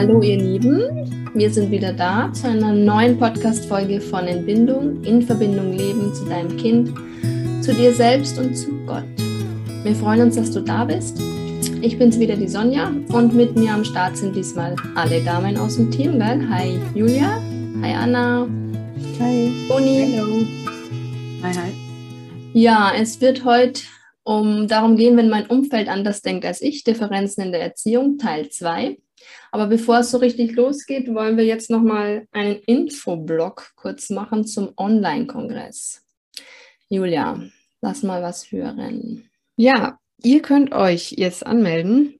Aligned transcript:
Hallo 0.00 0.22
ihr 0.22 0.38
Lieben, 0.38 1.30
wir 1.34 1.50
sind 1.50 1.70
wieder 1.70 1.92
da 1.92 2.32
zu 2.32 2.48
einer 2.48 2.72
neuen 2.72 3.18
Podcast-Folge 3.18 4.00
von 4.00 4.26
Entbindung, 4.26 5.04
in 5.04 5.20
Verbindung 5.20 5.74
leben 5.74 6.14
zu 6.14 6.24
deinem 6.24 6.56
Kind, 6.56 6.94
zu 7.62 7.74
dir 7.74 7.92
selbst 7.92 8.38
und 8.38 8.54
zu 8.54 8.70
Gott. 8.86 9.04
Wir 9.82 9.94
freuen 9.94 10.22
uns, 10.22 10.36
dass 10.36 10.52
du 10.52 10.60
da 10.62 10.86
bist. 10.86 11.20
Ich 11.82 11.98
bin's 11.98 12.18
wieder, 12.18 12.34
die 12.34 12.48
Sonja, 12.48 12.90
und 13.12 13.34
mit 13.34 13.56
mir 13.56 13.74
am 13.74 13.84
Start 13.84 14.16
sind 14.16 14.34
diesmal 14.34 14.74
alle 14.94 15.22
Damen 15.22 15.58
aus 15.58 15.76
dem 15.76 15.90
Team, 15.90 16.12
gell? 16.12 16.48
Hi 16.48 16.78
Julia, 16.94 17.38
hi 17.82 17.92
Anna, 17.92 18.48
hi 19.20 19.52
Boni. 19.68 20.14
Hallo. 20.16 20.46
Hi, 21.42 21.52
hi. 21.52 21.72
Ja, 22.54 22.94
es 22.98 23.20
wird 23.20 23.44
heute 23.44 23.82
um 24.22 24.66
darum 24.66 24.96
gehen, 24.96 25.18
wenn 25.18 25.28
mein 25.28 25.44
Umfeld 25.44 25.90
anders 25.90 26.22
denkt 26.22 26.46
als 26.46 26.62
ich, 26.62 26.84
Differenzen 26.84 27.44
in 27.44 27.52
der 27.52 27.60
Erziehung, 27.60 28.16
Teil 28.16 28.48
2. 28.48 28.96
Aber 29.52 29.66
bevor 29.66 30.00
es 30.00 30.10
so 30.10 30.18
richtig 30.18 30.52
losgeht, 30.52 31.12
wollen 31.12 31.36
wir 31.36 31.44
jetzt 31.44 31.70
nochmal 31.70 32.26
einen 32.32 32.56
Infoblock 32.66 33.72
kurz 33.74 34.10
machen 34.10 34.46
zum 34.46 34.72
Online-Kongress. 34.76 36.02
Julia, 36.88 37.42
lass 37.80 38.02
mal 38.02 38.22
was 38.22 38.52
hören. 38.52 39.28
Ja, 39.56 39.98
ihr 40.22 40.42
könnt 40.42 40.72
euch 40.72 41.12
jetzt 41.12 41.46
anmelden. 41.46 42.19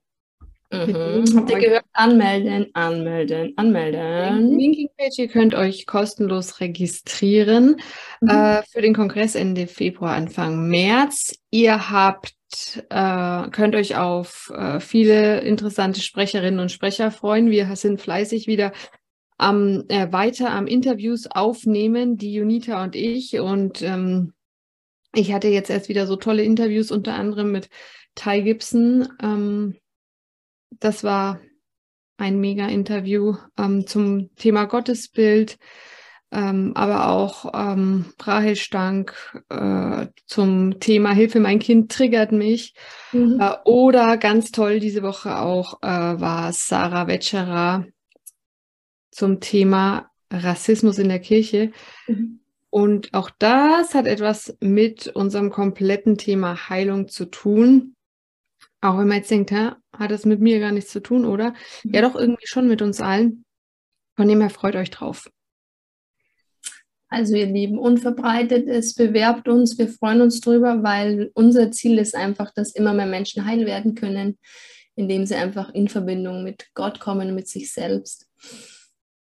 Mhm. 0.71 1.25
Habt 1.35 1.49
ihr 1.49 1.59
gehört? 1.59 1.85
Anmelden, 1.93 2.67
anmelden, 2.73 3.53
anmelden. 3.57 4.57
Linking-Page, 4.57 5.19
ihr 5.19 5.27
könnt 5.27 5.53
euch 5.53 5.85
kostenlos 5.85 6.59
registrieren 6.61 7.75
mhm. 8.21 8.29
äh, 8.29 8.63
für 8.63 8.81
den 8.81 8.93
Kongress 8.93 9.35
Ende 9.35 9.67
Februar, 9.67 10.15
Anfang 10.15 10.69
März. 10.69 11.35
Ihr 11.49 11.91
habt 11.91 12.33
äh, 12.89 13.49
könnt 13.49 13.75
euch 13.75 13.95
auf 13.95 14.51
äh, 14.55 14.79
viele 14.79 15.39
interessante 15.41 16.01
Sprecherinnen 16.01 16.59
und 16.59 16.71
Sprecher 16.71 17.11
freuen. 17.11 17.49
Wir 17.49 17.73
sind 17.75 18.01
fleißig 18.01 18.47
wieder 18.47 18.73
am, 19.37 19.85
äh, 19.87 20.11
weiter 20.11 20.51
am 20.51 20.67
Interviews 20.67 21.27
aufnehmen, 21.27 22.17
die 22.17 22.33
Junita 22.33 22.83
und 22.83 22.95
ich. 22.95 23.39
Und 23.39 23.81
ähm, 23.81 24.33
ich 25.13 25.33
hatte 25.33 25.47
jetzt 25.47 25.69
erst 25.69 25.89
wieder 25.89 26.07
so 26.07 26.15
tolle 26.15 26.43
Interviews, 26.43 26.91
unter 26.91 27.15
anderem 27.15 27.51
mit 27.51 27.69
Ty 28.15 28.43
Gibson. 28.43 29.07
Ähm, 29.21 29.77
das 30.79 31.03
war 31.03 31.39
ein 32.17 32.39
mega 32.39 32.67
Interview 32.67 33.35
ähm, 33.57 33.87
zum 33.87 34.33
Thema 34.35 34.65
Gottesbild 34.65 35.57
ähm, 36.33 36.71
aber 36.75 37.09
auch 37.09 37.51
ähm, 37.53 38.05
Rahel 38.21 38.55
Stank 38.55 39.13
äh, 39.49 40.07
zum 40.25 40.79
Thema 40.79 41.11
Hilfe, 41.11 41.41
mein 41.41 41.59
Kind 41.59 41.91
triggert 41.91 42.31
mich. 42.31 42.73
Mhm. 43.11 43.37
Äh, 43.41 43.55
oder 43.65 44.15
ganz 44.17 44.51
toll 44.51 44.79
diese 44.79 45.03
Woche 45.03 45.37
auch 45.37 45.81
äh, 45.81 45.87
war 45.87 46.53
Sarah 46.53 47.07
Wetscherer 47.07 47.85
zum 49.11 49.41
Thema 49.41 50.09
Rassismus 50.31 50.99
in 50.99 51.09
der 51.09 51.19
Kirche. 51.19 51.71
Mhm. 52.07 52.39
Und 52.69 53.13
auch 53.13 53.29
das 53.37 53.93
hat 53.93 54.05
etwas 54.05 54.55
mit 54.61 55.07
unserem 55.07 55.49
kompletten 55.49 56.17
Thema 56.17 56.69
Heilung 56.69 57.09
zu 57.09 57.25
tun. 57.25 57.97
Auch 58.81 58.97
wenn 58.97 59.07
man 59.07 59.17
jetzt 59.17 59.31
denkt, 59.31 59.51
hä, 59.51 59.71
hat 59.95 60.11
das 60.11 60.25
mit 60.25 60.41
mir 60.41 60.59
gar 60.59 60.71
nichts 60.71 60.91
zu 60.91 61.01
tun, 61.01 61.25
oder? 61.25 61.53
Mhm. 61.83 61.93
Ja, 61.93 62.01
doch 62.01 62.15
irgendwie 62.15 62.47
schon 62.47 62.67
mit 62.67 62.81
uns 62.81 62.99
allen. 62.99 63.45
Von 64.15 64.27
dem 64.27 64.41
her 64.41 64.49
freut 64.49 64.75
euch 64.75 64.89
drauf. 64.89 65.29
Also 67.07 67.35
ihr 67.35 67.45
Lieben, 67.45 67.77
unverbreitet 67.77 68.67
ist, 68.67 68.95
bewerbt 68.95 69.47
uns. 69.49 69.77
Wir 69.77 69.89
freuen 69.89 70.21
uns 70.21 70.39
drüber, 70.39 70.81
weil 70.81 71.29
unser 71.33 71.69
Ziel 71.71 71.99
ist 71.99 72.15
einfach, 72.15 72.51
dass 72.53 72.73
immer 72.73 72.93
mehr 72.93 73.05
Menschen 73.05 73.45
heil 73.45 73.65
werden 73.65 73.95
können, 73.95 74.39
indem 74.95 75.25
sie 75.25 75.35
einfach 75.35 75.73
in 75.73 75.89
Verbindung 75.89 76.43
mit 76.43 76.67
Gott 76.73 76.99
kommen, 76.99 77.35
mit 77.35 77.49
sich 77.49 77.73
selbst. 77.73 78.27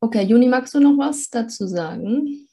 Okay, 0.02 0.24
Juni, 0.24 0.48
magst 0.48 0.74
du 0.74 0.80
noch 0.80 0.98
was 0.98 1.30
dazu 1.30 1.66
sagen? 1.66 2.47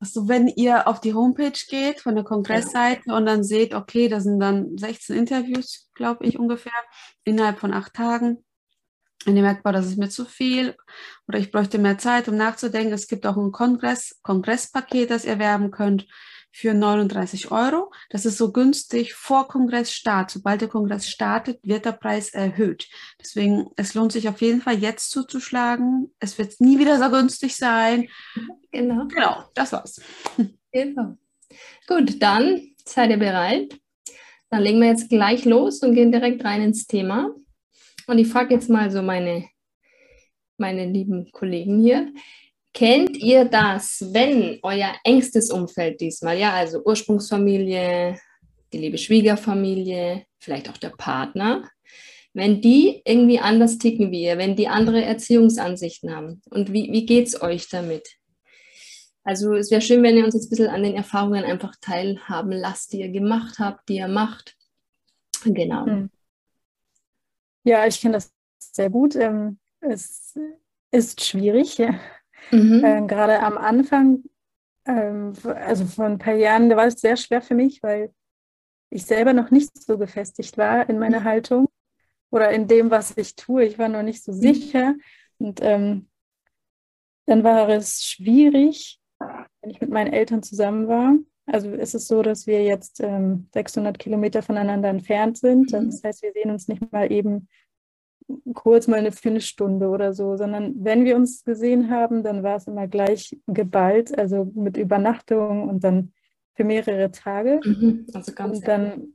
Also 0.00 0.28
wenn 0.28 0.46
ihr 0.46 0.86
auf 0.86 1.00
die 1.00 1.14
Homepage 1.14 1.58
geht 1.68 2.00
von 2.00 2.14
der 2.14 2.24
Kongressseite 2.24 3.12
und 3.12 3.26
dann 3.26 3.42
seht, 3.42 3.74
okay, 3.74 4.08
da 4.08 4.20
sind 4.20 4.38
dann 4.38 4.78
16 4.78 5.16
Interviews, 5.16 5.90
glaube 5.94 6.24
ich 6.24 6.38
ungefähr, 6.38 6.72
innerhalb 7.24 7.58
von 7.58 7.72
acht 7.72 7.94
Tagen 7.94 8.44
wenn 9.24 9.36
ihr 9.36 9.42
merkt, 9.42 9.62
boah, 9.62 9.72
das 9.72 9.86
ist 9.86 9.98
mir 9.98 10.08
zu 10.08 10.24
viel 10.24 10.76
oder 11.26 11.38
ich 11.38 11.50
bräuchte 11.50 11.78
mehr 11.78 11.98
Zeit, 11.98 12.28
um 12.28 12.36
nachzudenken, 12.36 12.92
es 12.92 13.08
gibt 13.08 13.26
auch 13.26 13.36
ein 13.36 13.52
Kongress, 13.52 14.18
Kongresspaket, 14.22 15.10
das 15.10 15.24
ihr 15.24 15.32
erwerben 15.32 15.70
könnt 15.70 16.06
für 16.50 16.74
39 16.74 17.50
Euro. 17.50 17.92
Das 18.10 18.24
ist 18.24 18.38
so 18.38 18.52
günstig 18.52 19.14
vor 19.14 19.48
Kongressstart. 19.48 20.30
Sobald 20.30 20.60
der 20.60 20.68
Kongress 20.68 21.08
startet, 21.08 21.60
wird 21.62 21.84
der 21.84 21.92
Preis 21.92 22.30
erhöht. 22.30 22.88
Deswegen, 23.20 23.70
es 23.76 23.94
lohnt 23.94 24.12
sich 24.12 24.28
auf 24.28 24.40
jeden 24.40 24.60
Fall 24.60 24.78
jetzt 24.78 25.10
zuzuschlagen. 25.10 26.12
Es 26.18 26.38
wird 26.38 26.60
nie 26.60 26.78
wieder 26.78 26.98
so 26.98 27.10
günstig 27.10 27.56
sein. 27.56 28.08
Genau. 28.72 29.06
Genau, 29.08 29.44
das 29.54 29.72
war's. 29.72 30.00
Genau. 30.72 31.16
Gut, 31.86 32.22
dann 32.22 32.60
seid 32.84 33.10
ihr 33.10 33.16
bereit. 33.16 33.78
Dann 34.50 34.62
legen 34.62 34.80
wir 34.80 34.88
jetzt 34.88 35.08
gleich 35.08 35.44
los 35.44 35.80
und 35.82 35.94
gehen 35.94 36.12
direkt 36.12 36.44
rein 36.44 36.62
ins 36.62 36.86
Thema. 36.86 37.34
Und 38.06 38.18
ich 38.18 38.28
frage 38.28 38.54
jetzt 38.54 38.70
mal 38.70 38.90
so 38.90 39.02
meine, 39.02 39.48
meine 40.56 40.86
lieben 40.86 41.30
Kollegen 41.32 41.80
hier. 41.80 42.12
Kennt 42.78 43.16
ihr 43.16 43.44
das, 43.44 44.06
wenn 44.12 44.60
euer 44.62 44.94
engstes 45.02 45.50
Umfeld 45.50 46.00
diesmal, 46.00 46.38
ja, 46.38 46.52
also 46.52 46.80
Ursprungsfamilie, 46.84 48.16
die 48.72 48.78
liebe 48.78 48.98
Schwiegerfamilie, 48.98 50.26
vielleicht 50.38 50.70
auch 50.70 50.76
der 50.76 50.90
Partner, 50.90 51.68
wenn 52.34 52.60
die 52.60 53.02
irgendwie 53.04 53.40
anders 53.40 53.78
ticken 53.78 54.12
wie 54.12 54.22
ihr, 54.22 54.38
wenn 54.38 54.54
die 54.54 54.68
andere 54.68 55.02
Erziehungsansichten 55.02 56.14
haben? 56.14 56.40
Und 56.50 56.72
wie, 56.72 56.92
wie 56.92 57.04
geht 57.04 57.26
es 57.26 57.42
euch 57.42 57.68
damit? 57.68 58.08
Also 59.24 59.54
es 59.54 59.72
wäre 59.72 59.82
schön, 59.82 60.04
wenn 60.04 60.16
ihr 60.16 60.24
uns 60.24 60.34
jetzt 60.34 60.46
ein 60.46 60.50
bisschen 60.50 60.68
an 60.68 60.84
den 60.84 60.94
Erfahrungen 60.94 61.42
einfach 61.42 61.74
teilhaben 61.80 62.52
lasst, 62.52 62.92
die 62.92 63.00
ihr 63.00 63.10
gemacht 63.10 63.58
habt, 63.58 63.88
die 63.88 63.96
ihr 63.96 64.06
macht. 64.06 64.56
Genau. 65.42 65.84
Hm. 65.84 66.10
Ja, 67.64 67.88
ich 67.88 68.00
kenne 68.00 68.14
das 68.14 68.32
sehr 68.56 68.88
gut. 68.88 69.16
Ähm, 69.16 69.58
es 69.80 70.38
ist 70.92 71.24
schwierig, 71.24 71.76
ja. 71.78 71.98
Mhm. 72.50 72.84
äh, 72.84 73.06
gerade 73.06 73.40
am 73.40 73.58
Anfang, 73.58 74.24
ähm, 74.86 75.32
also 75.44 75.84
vor 75.84 76.06
ein 76.06 76.18
paar 76.18 76.34
Jahren, 76.34 76.68
da 76.68 76.76
war 76.76 76.86
es 76.86 77.00
sehr 77.00 77.16
schwer 77.16 77.42
für 77.42 77.54
mich, 77.54 77.82
weil 77.82 78.12
ich 78.90 79.04
selber 79.04 79.32
noch 79.32 79.50
nicht 79.50 79.70
so 79.80 79.98
gefestigt 79.98 80.56
war 80.56 80.88
in 80.88 80.98
meiner 80.98 81.20
mhm. 81.20 81.24
Haltung 81.24 81.68
oder 82.30 82.50
in 82.50 82.68
dem, 82.68 82.90
was 82.90 83.16
ich 83.16 83.36
tue. 83.36 83.64
Ich 83.64 83.78
war 83.78 83.88
noch 83.88 84.02
nicht 84.02 84.24
so 84.24 84.32
mhm. 84.32 84.40
sicher. 84.40 84.94
Und 85.38 85.60
ähm, 85.62 86.08
dann 87.26 87.44
war 87.44 87.68
es 87.68 88.04
schwierig, 88.04 88.98
wenn 89.18 89.70
ich 89.70 89.80
mit 89.80 89.90
meinen 89.90 90.12
Eltern 90.12 90.42
zusammen 90.42 90.88
war. 90.88 91.14
Also 91.46 91.70
ist 91.70 91.94
es 91.94 92.06
so, 92.08 92.22
dass 92.22 92.46
wir 92.46 92.62
jetzt 92.62 93.00
ähm, 93.00 93.48
600 93.54 93.98
Kilometer 93.98 94.42
voneinander 94.42 94.88
entfernt 94.88 95.38
sind. 95.38 95.72
Mhm. 95.72 95.90
Das 95.90 96.04
heißt, 96.04 96.22
wir 96.22 96.32
sehen 96.32 96.50
uns 96.50 96.68
nicht 96.68 96.92
mal 96.92 97.10
eben 97.10 97.48
kurz 98.54 98.86
mal 98.86 98.98
eine 98.98 99.12
Viertelstunde 99.12 99.88
oder 99.88 100.12
so, 100.12 100.36
sondern 100.36 100.74
wenn 100.84 101.04
wir 101.04 101.16
uns 101.16 101.44
gesehen 101.44 101.90
haben, 101.90 102.22
dann 102.22 102.42
war 102.42 102.56
es 102.56 102.66
immer 102.66 102.86
gleich 102.86 103.38
geballt, 103.46 104.16
also 104.16 104.50
mit 104.54 104.76
Übernachtung 104.76 105.68
und 105.68 105.84
dann 105.84 106.12
für 106.54 106.64
mehrere 106.64 107.10
Tage. 107.10 107.60
Mhm. 107.64 108.06
Also 108.12 108.32
ganz 108.32 108.58
und 108.58 108.68
dann 108.68 109.14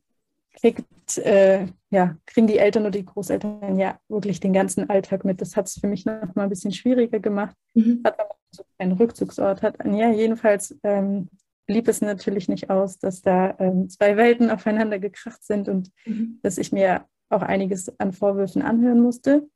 kriegt, 0.59 1.18
äh, 1.18 1.68
ja, 1.90 2.18
kriegen 2.25 2.47
die 2.47 2.57
Eltern 2.57 2.84
oder 2.84 2.91
die 2.91 3.06
Großeltern 3.06 3.78
ja 3.78 4.00
wirklich 4.07 4.40
den 4.40 4.53
ganzen 4.53 4.90
Alltag 4.90 5.25
mit. 5.25 5.41
Das 5.41 5.56
hat 5.56 5.68
es 5.68 5.74
für 5.74 5.88
mich 5.88 6.06
noch 6.06 6.35
mal 6.35 6.44
ein 6.44 6.50
bisschen 6.50 6.72
schwieriger 6.72 7.19
gemacht, 7.19 7.56
mhm. 7.74 8.01
hat 8.03 8.18
man 8.18 8.28
so 8.51 8.63
einen 8.78 8.94
Rückzugsort 8.94 9.62
hat. 9.62 9.78
Ja, 9.85 10.12
jedenfalls 10.12 10.77
ähm, 10.83 11.30
blieb 11.66 11.88
es 11.88 12.01
natürlich 12.01 12.50
nicht 12.50 12.69
aus, 12.69 13.00
dass 13.00 13.21
da 13.21 13.56
ähm, 13.59 13.89
zwei 13.89 14.18
Welten 14.18 14.50
aufeinander 14.50 15.00
gekracht 15.00 15.44
sind 15.44 15.69
und 15.69 15.92
mhm. 16.06 16.39
dass 16.44 16.57
ich 16.57 16.71
mir 16.71 17.06
auch 17.33 17.41
einiges 17.41 18.00
an 18.00 18.13
Vorwürfen 18.13 18.62
anhören 18.62 19.01
musste. 19.01 19.47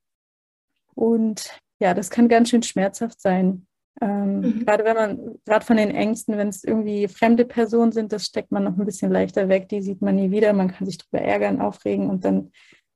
Und 0.95 1.59
ja, 1.79 1.94
das 1.94 2.09
kann 2.09 2.27
ganz 2.27 2.50
schön 2.50 2.63
schmerzhaft 2.63 3.21
sein. 3.21 3.68
Ähm, 4.01 4.41
mhm. 4.41 4.65
Gerade 4.65 4.83
wenn 4.83 4.95
man, 4.95 5.39
gerade 5.45 5.65
von 5.65 5.77
den 5.77 5.91
Ängsten, 5.91 6.38
wenn 6.38 6.50
es 6.50 6.63
irgendwie 6.63 7.07
fremde 7.07 7.45
Personen 7.45 7.91
sind, 7.91 8.12
das 8.12 8.25
steckt 8.25 8.51
man 8.51 8.63
noch 8.63 8.77
ein 8.77 8.85
bisschen 8.85 9.12
leichter 9.12 9.50
weg, 9.50 9.69
die 9.69 9.81
sieht 9.81 10.01
man 10.01 10.15
nie 10.15 10.31
wieder, 10.31 10.53
man 10.53 10.71
kann 10.71 10.85
sich 10.85 10.97
darüber 10.97 11.21
ärgern, 11.21 11.62
aufregen 11.62 12.09
und 12.09 12.24
dann, 12.24 12.51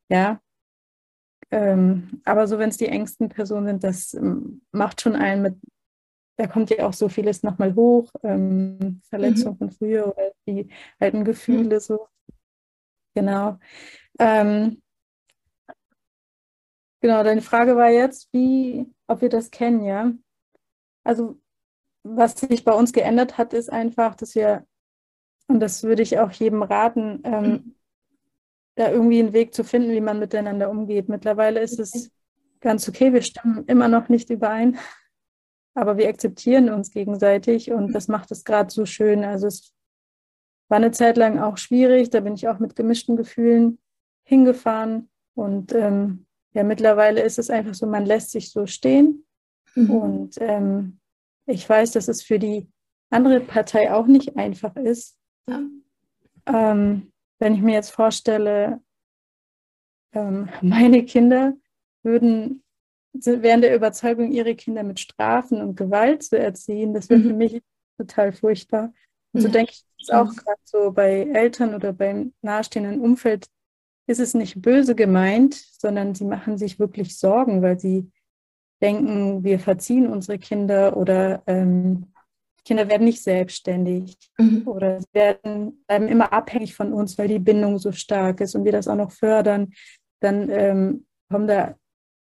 ja. 0.10 0.40
Ähm, 1.50 2.22
aber 2.24 2.48
so, 2.48 2.60
wenn 2.60 2.70
es 2.70 2.78
die 2.78 2.88
engsten 2.88 3.30
Personen 3.30 3.68
sind, 3.68 3.84
das 3.84 4.14
ähm, 4.14 4.62
macht 4.72 5.02
schon 5.02 5.16
einen 5.16 5.42
mit, 5.42 5.56
da 6.38 6.48
kommt 6.48 6.70
ja 6.70 6.88
auch 6.88 6.94
so 6.94 7.10
vieles 7.10 7.44
nochmal 7.44 7.76
hoch, 7.76 8.12
ähm, 8.24 9.02
Verletzungen 9.10 9.56
mhm. 9.56 9.58
von 9.58 9.72
früher 9.72 10.08
oder 10.08 10.32
die 10.48 10.70
alten 11.00 11.26
Gefühle 11.26 11.76
mhm. 11.76 11.80
so. 11.80 12.08
Genau. 13.16 13.60
Ähm, 14.20 14.82
genau, 17.02 17.24
deine 17.24 17.42
Frage 17.42 17.76
war 17.76 17.90
jetzt, 17.90 18.30
wie, 18.34 18.86
ob 19.08 19.22
wir 19.22 19.30
das 19.30 19.52
kennen, 19.52 19.84
ja. 19.84 20.12
Also 21.04 21.40
was 22.04 22.40
sich 22.40 22.64
bei 22.64 22.74
uns 22.74 22.94
geändert 22.94 23.38
hat, 23.38 23.54
ist 23.54 23.72
einfach, 23.72 24.16
dass 24.16 24.36
wir, 24.36 24.66
und 25.48 25.60
das 25.60 25.84
würde 25.84 26.02
ich 26.02 26.20
auch 26.20 26.32
jedem 26.32 26.64
raten, 26.64 27.22
ähm, 27.24 27.76
da 28.76 28.90
irgendwie 28.90 29.20
einen 29.20 29.34
Weg 29.34 29.54
zu 29.54 29.64
finden, 29.64 29.92
wie 29.92 30.02
man 30.02 30.20
miteinander 30.20 30.70
umgeht. 30.70 31.10
Mittlerweile 31.10 31.60
ist 31.60 31.80
es 31.80 32.12
ganz 32.62 32.88
okay. 32.88 33.14
Wir 33.14 33.22
stimmen 33.22 33.66
immer 33.68 33.88
noch 33.88 34.10
nicht 34.10 34.30
überein, 34.30 34.80
aber 35.74 35.98
wir 35.98 36.08
akzeptieren 36.08 36.70
uns 36.70 36.92
gegenseitig 36.92 37.72
und 37.72 37.94
das 37.94 38.08
macht 38.08 38.32
es 38.32 38.44
gerade 38.44 38.72
so 38.72 38.86
schön. 38.86 39.24
Also 39.24 39.48
es 39.48 39.74
war 40.70 40.78
eine 40.78 40.92
Zeit 40.92 41.18
lang 41.18 41.40
auch 41.40 41.58
schwierig, 41.58 42.10
da 42.10 42.22
bin 42.22 42.34
ich 42.34 42.48
auch 42.48 42.60
mit 42.60 42.76
gemischten 42.76 43.18
Gefühlen 43.18 43.78
hingefahren 44.32 45.10
und 45.36 45.74
ähm, 45.74 46.26
ja, 46.54 46.64
mittlerweile 46.64 47.22
ist 47.22 47.38
es 47.38 47.50
einfach 47.50 47.74
so, 47.74 47.86
man 47.86 48.06
lässt 48.06 48.32
sich 48.32 48.50
so 48.50 48.66
stehen 48.66 49.26
mhm. 49.76 49.90
und 49.90 50.38
ähm, 50.40 51.00
ich 51.46 51.68
weiß, 51.68 51.92
dass 51.92 52.08
es 52.08 52.24
für 52.24 52.40
die 52.40 52.70
andere 53.10 53.42
Partei 53.42 53.94
auch 53.94 54.08
nicht 54.08 54.38
einfach 54.38 54.74
ist. 54.78 55.18
Ja. 55.50 55.62
Ähm, 56.46 57.12
wenn 57.40 57.56
ich 57.56 57.62
mir 57.62 57.74
jetzt 57.74 57.92
vorstelle, 57.92 58.82
ähm, 60.14 60.48
meine 60.62 61.04
Kinder 61.04 61.54
würden 62.04 62.64
wären 63.14 63.60
der 63.60 63.76
Überzeugung, 63.76 64.32
ihre 64.32 64.56
Kinder 64.56 64.84
mit 64.84 65.02
Strafen 65.02 65.60
und 65.60 65.76
Gewalt 65.76 66.24
zu 66.24 66.40
erziehen, 66.40 66.94
das 66.94 67.10
wäre 67.10 67.20
mhm. 67.20 67.28
für 67.28 67.34
mich 67.34 67.62
total 67.98 68.32
furchtbar. 68.32 68.94
Und 69.34 69.42
so 69.42 69.50
denke 69.50 69.74
ich 69.74 69.84
das 70.00 70.16
auch 70.16 70.34
gerade 70.34 70.62
so 70.64 70.92
bei 70.94 71.28
Eltern 71.34 71.76
oder 71.76 71.92
beim 71.92 72.34
nahestehenden 72.42 73.02
Umfeld 73.02 73.48
ist 74.08 74.20
es 74.20 74.34
nicht 74.34 74.62
böse 74.62 74.96
gemeint, 74.96 75.54
sondern 75.54 76.16
sie 76.16 76.26
machen 76.26 76.58
sich 76.58 76.80
wirklich 76.80 77.18
Sorgen, 77.18 77.62
weil 77.62 77.80
sie 77.80 78.12
denken, 78.82 79.44
wir 79.44 79.60
verziehen 79.60 80.08
unsere 80.08 80.40
Kinder 80.40 80.98
oder 80.98 81.44
ähm, 81.48 82.08
Kinder 82.66 82.90
werden 82.90 83.06
nicht 83.06 83.24
selbstständig 83.24 84.18
mhm. 84.38 84.64
oder 84.66 85.00
sie 85.00 85.14
werden, 85.14 85.84
bleiben 85.88 86.08
immer 86.08 86.34
abhängig 86.34 86.76
von 86.76 86.94
uns, 86.94 87.18
weil 87.18 87.28
die 87.28 87.40
Bindung 87.40 87.80
so 87.80 87.92
stark 87.92 88.42
ist 88.42 88.56
und 88.56 88.66
wir 88.66 88.72
das 88.72 88.88
auch 88.88 88.96
noch 88.96 89.12
fördern. 89.12 89.74
Dann 90.20 90.50
ähm, 90.50 91.06
kommen 91.30 91.48
da 91.48 91.76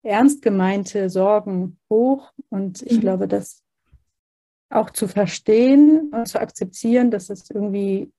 ernst 0.04 0.42
gemeinte 0.42 1.10
Sorgen 1.10 1.80
hoch. 1.90 2.32
Und 2.50 2.82
ich 2.84 2.98
mhm. 2.98 3.02
glaube, 3.02 3.28
das 3.28 3.64
auch 4.70 4.90
zu 4.90 5.08
verstehen 5.08 6.12
und 6.14 6.28
zu 6.28 6.40
akzeptieren, 6.40 7.10
dass 7.10 7.30
es 7.30 7.50
irgendwie 7.50 8.12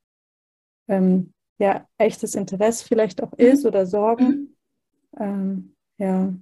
ähm, 0.88 1.32
ja 1.58 1.86
echtes 1.98 2.34
Interesse 2.34 2.84
vielleicht 2.86 3.22
auch 3.22 3.32
ist 3.34 3.64
oder 3.66 3.86
Sorgen. 3.86 4.26
Mhm. 4.28 4.56
Ähm, 5.18 5.76
ja. 5.98 6.34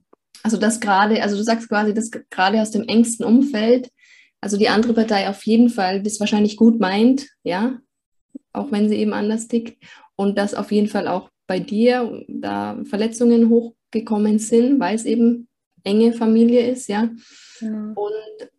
Also 0.43 0.59
das 0.59 0.81
gerade, 0.81 1.23
also 1.23 1.37
du 1.37 1.43
sagst 1.43 1.69
quasi, 1.69 1.95
dass 1.95 2.11
gerade 2.11 2.61
aus 2.61 2.71
dem 2.71 2.85
engsten 2.85 3.25
Umfeld, 3.25 3.91
also 4.41 4.57
die 4.57 4.69
andere 4.69 4.93
Partei 4.95 5.29
auf 5.29 5.43
jeden 5.45 5.71
Fall 5.71 6.03
das 6.03 6.21
wahrscheinlich 6.21 6.57
gut 6.57 6.79
meint, 6.79 7.29
ja, 7.43 7.81
auch 8.53 8.71
wenn 8.71 8.89
sie 8.89 8.97
eben 8.97 9.13
anders 9.13 9.49
tickt 9.49 9.83
und 10.15 10.39
dass 10.39 10.55
auf 10.55 10.73
jeden 10.73 10.89
Fall 10.89 11.09
auch 11.09 11.31
bei 11.47 11.59
dir 11.61 12.25
da 12.29 12.83
Verletzungen 12.85 13.49
hochgekommen 13.49 14.39
sind, 14.39 14.79
weil 14.79 14.95
es 14.95 15.05
eben 15.05 15.49
enge 15.85 16.13
Familie 16.13 16.69
ist, 16.69 16.89
ja. 16.89 17.09
ja. 17.61 17.93
Und 17.95 18.51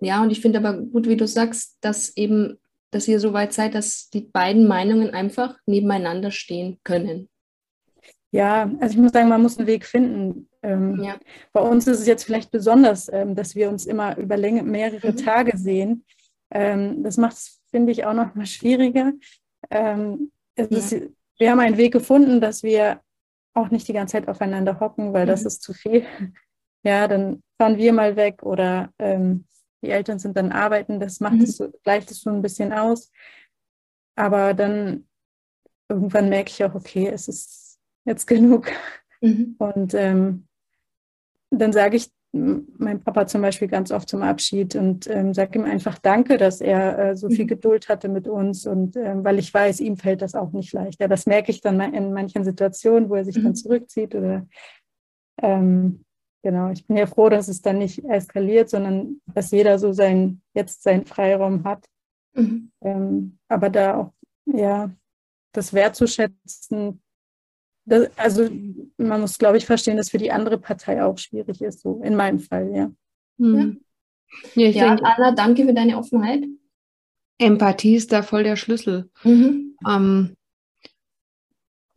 ja, 0.00 0.20
und 0.20 0.30
ich 0.30 0.40
finde 0.40 0.58
aber 0.58 0.78
gut, 0.78 1.08
wie 1.08 1.16
du 1.16 1.28
sagst, 1.28 1.76
dass 1.80 2.16
eben, 2.16 2.58
dass 2.92 3.08
ihr 3.08 3.18
so 3.18 3.32
weit 3.32 3.52
seid, 3.52 3.74
dass 3.74 4.10
die 4.10 4.20
beiden 4.20 4.68
Meinungen 4.68 5.10
einfach 5.10 5.56
nebeneinander 5.66 6.30
stehen 6.30 6.78
können. 6.84 7.28
Ja, 8.30 8.70
also 8.80 8.94
ich 8.94 9.00
muss 9.00 9.12
sagen, 9.12 9.28
man 9.28 9.42
muss 9.42 9.58
einen 9.58 9.66
Weg 9.66 9.84
finden. 9.84 10.48
Ähm, 10.62 11.02
ja. 11.02 11.16
Bei 11.52 11.60
uns 11.60 11.86
ist 11.86 12.00
es 12.00 12.06
jetzt 12.06 12.24
vielleicht 12.24 12.50
besonders, 12.50 13.12
ähm, 13.12 13.34
dass 13.34 13.54
wir 13.54 13.68
uns 13.68 13.84
immer 13.86 14.16
über 14.16 14.36
Länge, 14.36 14.62
mehrere 14.62 15.12
mhm. 15.12 15.16
Tage 15.16 15.58
sehen. 15.58 16.04
Ähm, 16.50 17.02
das 17.02 17.18
macht 17.18 17.34
es, 17.34 17.60
finde 17.70 17.92
ich, 17.92 18.04
auch 18.04 18.14
noch 18.14 18.34
mal 18.34 18.46
schwieriger. 18.46 19.12
Ähm, 19.70 20.30
ja. 20.56 20.64
ist, 20.64 20.96
wir 21.38 21.50
haben 21.50 21.60
einen 21.60 21.76
Weg 21.76 21.92
gefunden, 21.92 22.40
dass 22.40 22.62
wir 22.62 23.00
auch 23.54 23.70
nicht 23.70 23.88
die 23.88 23.92
ganze 23.92 24.12
Zeit 24.12 24.28
aufeinander 24.28 24.80
hocken, 24.80 25.12
weil 25.12 25.24
mhm. 25.24 25.30
das 25.30 25.44
ist 25.44 25.62
zu 25.62 25.74
viel. 25.74 26.06
Ja, 26.84 27.06
dann 27.06 27.42
fahren 27.58 27.76
wir 27.76 27.92
mal 27.92 28.16
weg 28.16 28.42
oder 28.42 28.90
ähm, 28.98 29.44
die 29.82 29.90
Eltern 29.90 30.18
sind 30.18 30.36
dann 30.36 30.52
arbeiten, 30.52 31.00
das 31.00 31.20
macht 31.20 31.34
mhm. 31.34 31.42
es 31.42 31.56
so, 31.56 31.72
gleicht 31.82 32.10
es 32.10 32.20
so 32.20 32.30
ein 32.30 32.42
bisschen 32.42 32.72
aus. 32.72 33.10
Aber 34.14 34.54
dann 34.54 35.08
irgendwann 35.88 36.28
merke 36.28 36.50
ich 36.50 36.64
auch, 36.64 36.74
okay, 36.74 37.08
es 37.08 37.28
ist 37.28 37.78
jetzt 38.04 38.26
genug. 38.26 38.70
Mhm. 39.20 39.56
Und 39.58 39.94
ähm, 39.94 40.46
dann 41.50 41.72
sage 41.72 41.96
ich 41.96 42.10
mein 42.32 43.00
Papa 43.00 43.26
zum 43.26 43.42
Beispiel 43.42 43.68
ganz 43.68 43.92
oft 43.92 44.08
zum 44.08 44.22
Abschied 44.22 44.74
und 44.74 45.06
ähm, 45.08 45.34
sage 45.34 45.58
ihm 45.58 45.66
einfach 45.66 45.98
Danke, 45.98 46.38
dass 46.38 46.62
er 46.62 46.98
äh, 46.98 47.16
so 47.16 47.28
viel 47.28 47.44
mhm. 47.44 47.48
Geduld 47.48 47.88
hatte 47.90 48.08
mit 48.08 48.26
uns 48.26 48.66
und 48.66 48.96
ähm, 48.96 49.22
weil 49.22 49.38
ich 49.38 49.52
weiß, 49.52 49.80
ihm 49.80 49.98
fällt 49.98 50.22
das 50.22 50.34
auch 50.34 50.52
nicht 50.52 50.72
leicht. 50.72 50.98
Ja, 50.98 51.08
das 51.08 51.26
merke 51.26 51.50
ich 51.50 51.60
dann 51.60 51.78
in 51.80 52.14
manchen 52.14 52.42
Situationen, 52.42 53.10
wo 53.10 53.16
er 53.16 53.26
sich 53.26 53.36
mhm. 53.36 53.44
dann 53.44 53.54
zurückzieht 53.54 54.14
oder 54.14 54.46
ähm, 55.42 56.04
genau. 56.42 56.70
Ich 56.70 56.86
bin 56.86 56.96
ja 56.96 57.06
froh, 57.06 57.28
dass 57.28 57.48
es 57.48 57.62
dann 57.62 57.78
nicht 57.78 58.04
eskaliert, 58.04 58.70
sondern 58.70 59.20
dass 59.26 59.50
jeder 59.50 59.78
so 59.78 59.92
sein 59.92 60.42
jetzt 60.54 60.82
seinen 60.82 61.04
Freiraum 61.04 61.64
hat. 61.64 61.84
Mhm. 62.34 62.70
Ähm, 62.82 63.38
aber 63.48 63.70
da 63.70 63.96
auch 63.96 64.12
ja 64.46 64.90
das 65.52 65.72
wertzuschätzen, 65.72 67.02
das, 67.84 68.10
also 68.16 68.48
man 68.96 69.20
muss, 69.20 69.38
glaube 69.38 69.58
ich, 69.58 69.66
verstehen, 69.66 69.96
dass 69.96 70.10
für 70.10 70.18
die 70.18 70.30
andere 70.30 70.58
Partei 70.58 71.04
auch 71.04 71.18
schwierig 71.18 71.60
ist, 71.60 71.80
so 71.80 72.00
in 72.02 72.14
meinem 72.14 72.38
Fall, 72.38 72.70
ja. 72.74 72.92
Mhm. 73.38 73.80
Ja, 74.54 74.68
ich 74.68 74.76
ja 74.76 74.88
denke, 74.88 75.04
Anna, 75.04 75.32
danke 75.32 75.64
für 75.64 75.74
deine 75.74 75.98
Offenheit. 75.98 76.44
Empathie 77.38 77.96
ist 77.96 78.12
da 78.12 78.22
voll 78.22 78.44
der 78.44 78.56
Schlüssel. 78.56 79.10
Mhm. 79.24 79.76
Ähm, 79.86 80.36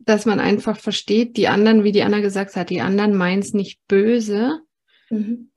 dass 0.06 0.24
man 0.24 0.40
einfach 0.40 0.78
versteht, 0.78 1.36
die 1.36 1.48
anderen, 1.48 1.84
wie 1.84 1.92
die 1.92 2.02
Anna 2.02 2.20
gesagt 2.20 2.56
hat, 2.56 2.70
die 2.70 2.80
anderen 2.80 3.14
meinen 3.14 3.40
es 3.40 3.52
nicht 3.52 3.80
böse, 3.88 4.60
mhm. 5.10 5.50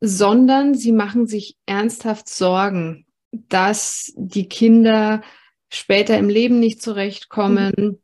sondern 0.00 0.74
sie 0.74 0.92
machen 0.92 1.26
sich 1.26 1.56
ernsthaft 1.64 2.28
Sorgen, 2.28 3.06
dass 3.30 4.12
die 4.16 4.48
Kinder 4.48 5.22
später 5.70 6.18
im 6.18 6.28
Leben 6.28 6.60
nicht 6.60 6.82
zurechtkommen, 6.82 7.72
mhm. 7.76 7.98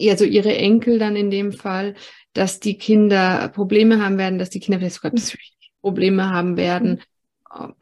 Also 0.00 0.24
ihre 0.24 0.56
Enkel 0.56 0.98
dann 0.98 1.14
in 1.14 1.30
dem 1.30 1.52
Fall, 1.52 1.94
dass 2.32 2.58
die 2.58 2.76
Kinder 2.76 3.48
Probleme 3.48 4.04
haben 4.04 4.18
werden, 4.18 4.38
dass 4.38 4.50
die 4.50 4.58
Kinder 4.60 4.78
vielleicht 4.78 4.96
sogar 4.96 5.12
psychische 5.12 5.52
Probleme 5.80 6.30
haben 6.30 6.56
werden, 6.56 7.02
ähm, 7.56 7.74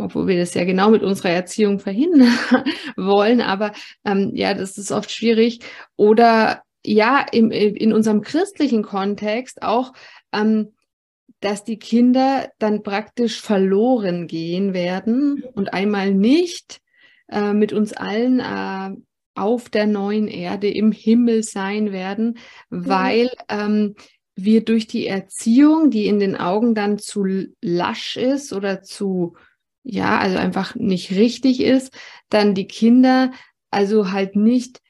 obwohl 0.00 0.26
wir 0.26 0.38
das 0.38 0.54
ja 0.54 0.64
genau 0.64 0.90
mit 0.90 1.02
unserer 1.02 1.30
Erziehung 1.30 1.78
verhindern 1.78 2.32
wollen. 2.96 3.40
Aber 3.40 3.72
ähm, 4.04 4.32
ja, 4.34 4.54
das 4.54 4.78
ist 4.78 4.92
oft 4.92 5.10
schwierig. 5.10 5.60
Oder 5.96 6.62
ja, 6.84 7.24
im, 7.32 7.50
in 7.50 7.92
unserem 7.92 8.22
christlichen 8.22 8.82
Kontext 8.82 9.62
auch, 9.62 9.92
ähm, 10.32 10.72
dass 11.40 11.64
die 11.64 11.78
Kinder 11.78 12.50
dann 12.58 12.82
praktisch 12.82 13.40
verloren 13.40 14.26
gehen 14.26 14.74
werden 14.74 15.44
und 15.54 15.72
einmal 15.72 16.12
nicht 16.12 16.80
äh, 17.28 17.52
mit 17.52 17.72
uns 17.72 17.92
allen 17.92 18.40
äh, 18.40 18.96
auf 19.34 19.68
der 19.70 19.86
neuen 19.86 20.28
Erde 20.28 20.70
im 20.70 20.92
Himmel 20.92 21.42
sein 21.42 21.92
werden, 21.92 22.38
weil 22.68 23.30
ähm, 23.48 23.94
wir 24.34 24.64
durch 24.64 24.86
die 24.86 25.06
Erziehung, 25.06 25.90
die 25.90 26.06
in 26.06 26.18
den 26.18 26.36
Augen 26.36 26.74
dann 26.74 26.98
zu 26.98 27.26
lasch 27.60 28.16
ist 28.16 28.52
oder 28.52 28.82
zu, 28.82 29.36
ja, 29.82 30.18
also 30.18 30.36
einfach 30.36 30.74
nicht 30.74 31.10
richtig 31.12 31.60
ist, 31.60 31.96
dann 32.28 32.54
die 32.54 32.66
Kinder 32.66 33.32
also 33.70 34.12
halt 34.12 34.36
nicht 34.36 34.80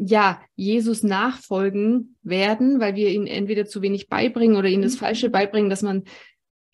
ja, 0.00 0.40
Jesus 0.54 1.02
nachfolgen 1.02 2.16
werden, 2.22 2.78
weil 2.78 2.94
wir 2.94 3.10
ihnen 3.10 3.26
entweder 3.26 3.66
zu 3.66 3.82
wenig 3.82 4.08
beibringen 4.08 4.56
oder 4.56 4.68
ihnen 4.68 4.82
das 4.82 4.94
mhm. 4.94 4.98
Falsche 4.98 5.28
beibringen, 5.28 5.70
dass 5.70 5.82
man 5.82 6.04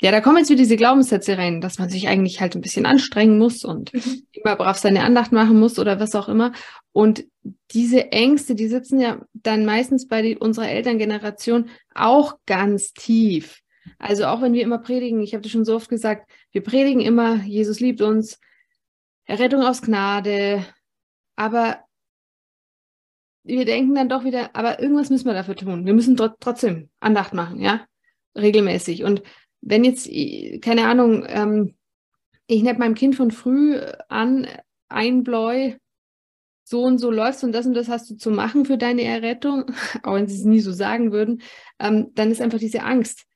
ja, 0.01 0.11
da 0.11 0.21
kommen 0.21 0.39
jetzt 0.39 0.51
wieder 0.51 0.59
diese 0.59 0.77
Glaubenssätze 0.77 1.39
rein, 1.39 1.61
dass 1.61 1.79
man 1.79 1.89
sich 1.89 2.09
eigentlich 2.09 2.41
halt 2.41 2.55
ein 2.55 2.61
bisschen 2.61 2.85
anstrengen 2.85 3.39
muss 3.39 3.65
und 3.65 3.95
mhm. 3.95 4.27
immer 4.33 4.57
brav 4.57 4.77
seine 4.77 5.03
Andacht 5.03 5.33
machen 5.33 5.59
muss 5.59 5.79
oder 5.79 6.01
was 6.01 6.15
auch 6.15 6.29
immer. 6.29 6.53
Und 6.93 7.25
diese 7.71 8.13
Ängste, 8.13 8.55
die 8.55 8.69
sitzen 8.69 9.01
ja 9.01 9.25
dann 9.33 9.65
meistens 9.65 10.09
bei 10.09 10.21
die, 10.21 10.37
unserer 10.37 10.69
Elterngeneration 10.69 11.71
auch 11.95 12.35
ganz 12.45 12.93
tief. 12.93 13.61
Also 13.99 14.27
auch 14.27 14.41
wenn 14.43 14.53
wir 14.53 14.63
immer 14.63 14.79
predigen, 14.79 15.21
ich 15.21 15.35
habe 15.35 15.43
das 15.43 15.53
schon 15.53 15.65
so 15.65 15.77
oft 15.77 15.89
gesagt, 15.89 16.31
wir 16.53 16.63
predigen 16.63 17.01
immer, 17.01 17.37
Jesus 17.37 17.81
liebt 17.81 18.01
uns, 18.01 18.39
Errettung 19.27 19.63
aus 19.63 19.83
Gnade, 19.83 20.65
aber 21.37 21.85
wir 23.43 23.65
denken 23.65 23.95
dann 23.95 24.09
doch 24.09 24.25
wieder, 24.25 24.55
aber 24.55 24.81
irgendwas 24.81 25.11
müssen 25.11 25.27
wir 25.27 25.35
dafür 25.35 25.57
tun. 25.57 25.85
Wir 25.85 25.95
müssen 25.95 26.17
trotzdem 26.17 26.91
Andacht 27.01 27.35
machen, 27.35 27.61
ja, 27.61 27.87
regelmäßig. 28.37 29.05
Und 29.05 29.23
wenn 29.61 29.85
jetzt, 29.85 30.09
keine 30.63 30.87
Ahnung, 30.87 31.25
ähm, 31.29 31.75
ich 32.47 32.63
nehme 32.63 32.79
meinem 32.79 32.95
Kind 32.95 33.17
von 33.17 33.31
früh 33.31 33.79
an, 34.09 34.47
einbläu, 34.89 35.75
so 36.65 36.83
und 36.83 36.99
so 36.99 37.11
läufst 37.11 37.45
und 37.45 37.53
das 37.53 37.67
und 37.67 37.75
das 37.75 37.89
hast 37.89 38.11
du 38.11 38.17
zu 38.17 38.31
machen 38.31 38.65
für 38.65 38.79
deine 38.79 39.03
Errettung, 39.03 39.67
auch 40.03 40.15
wenn 40.15 40.27
sie 40.27 40.37
es 40.37 40.45
nie 40.45 40.61
so 40.61 40.73
sagen 40.73 41.13
würden, 41.13 41.43
ähm, 41.79 42.11
dann 42.15 42.31
ist 42.31 42.41
einfach 42.41 42.59
diese 42.59 42.83
Angst. 42.83 43.27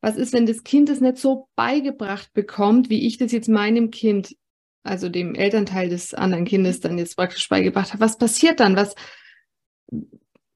Was 0.00 0.16
ist, 0.16 0.32
wenn 0.32 0.46
das 0.46 0.62
Kind 0.62 0.88
es 0.88 1.00
nicht 1.00 1.18
so 1.18 1.48
beigebracht 1.56 2.32
bekommt, 2.32 2.88
wie 2.90 3.06
ich 3.06 3.18
das 3.18 3.32
jetzt 3.32 3.48
meinem 3.48 3.90
Kind, 3.90 4.36
also 4.84 5.08
dem 5.08 5.34
Elternteil 5.34 5.88
des 5.88 6.14
anderen 6.14 6.44
Kindes 6.44 6.80
dann 6.80 6.98
jetzt 6.98 7.16
praktisch 7.16 7.48
beigebracht 7.48 7.92
habe? 7.92 8.00
Was 8.00 8.18
passiert 8.18 8.60
dann? 8.60 8.76
Was, 8.76 8.94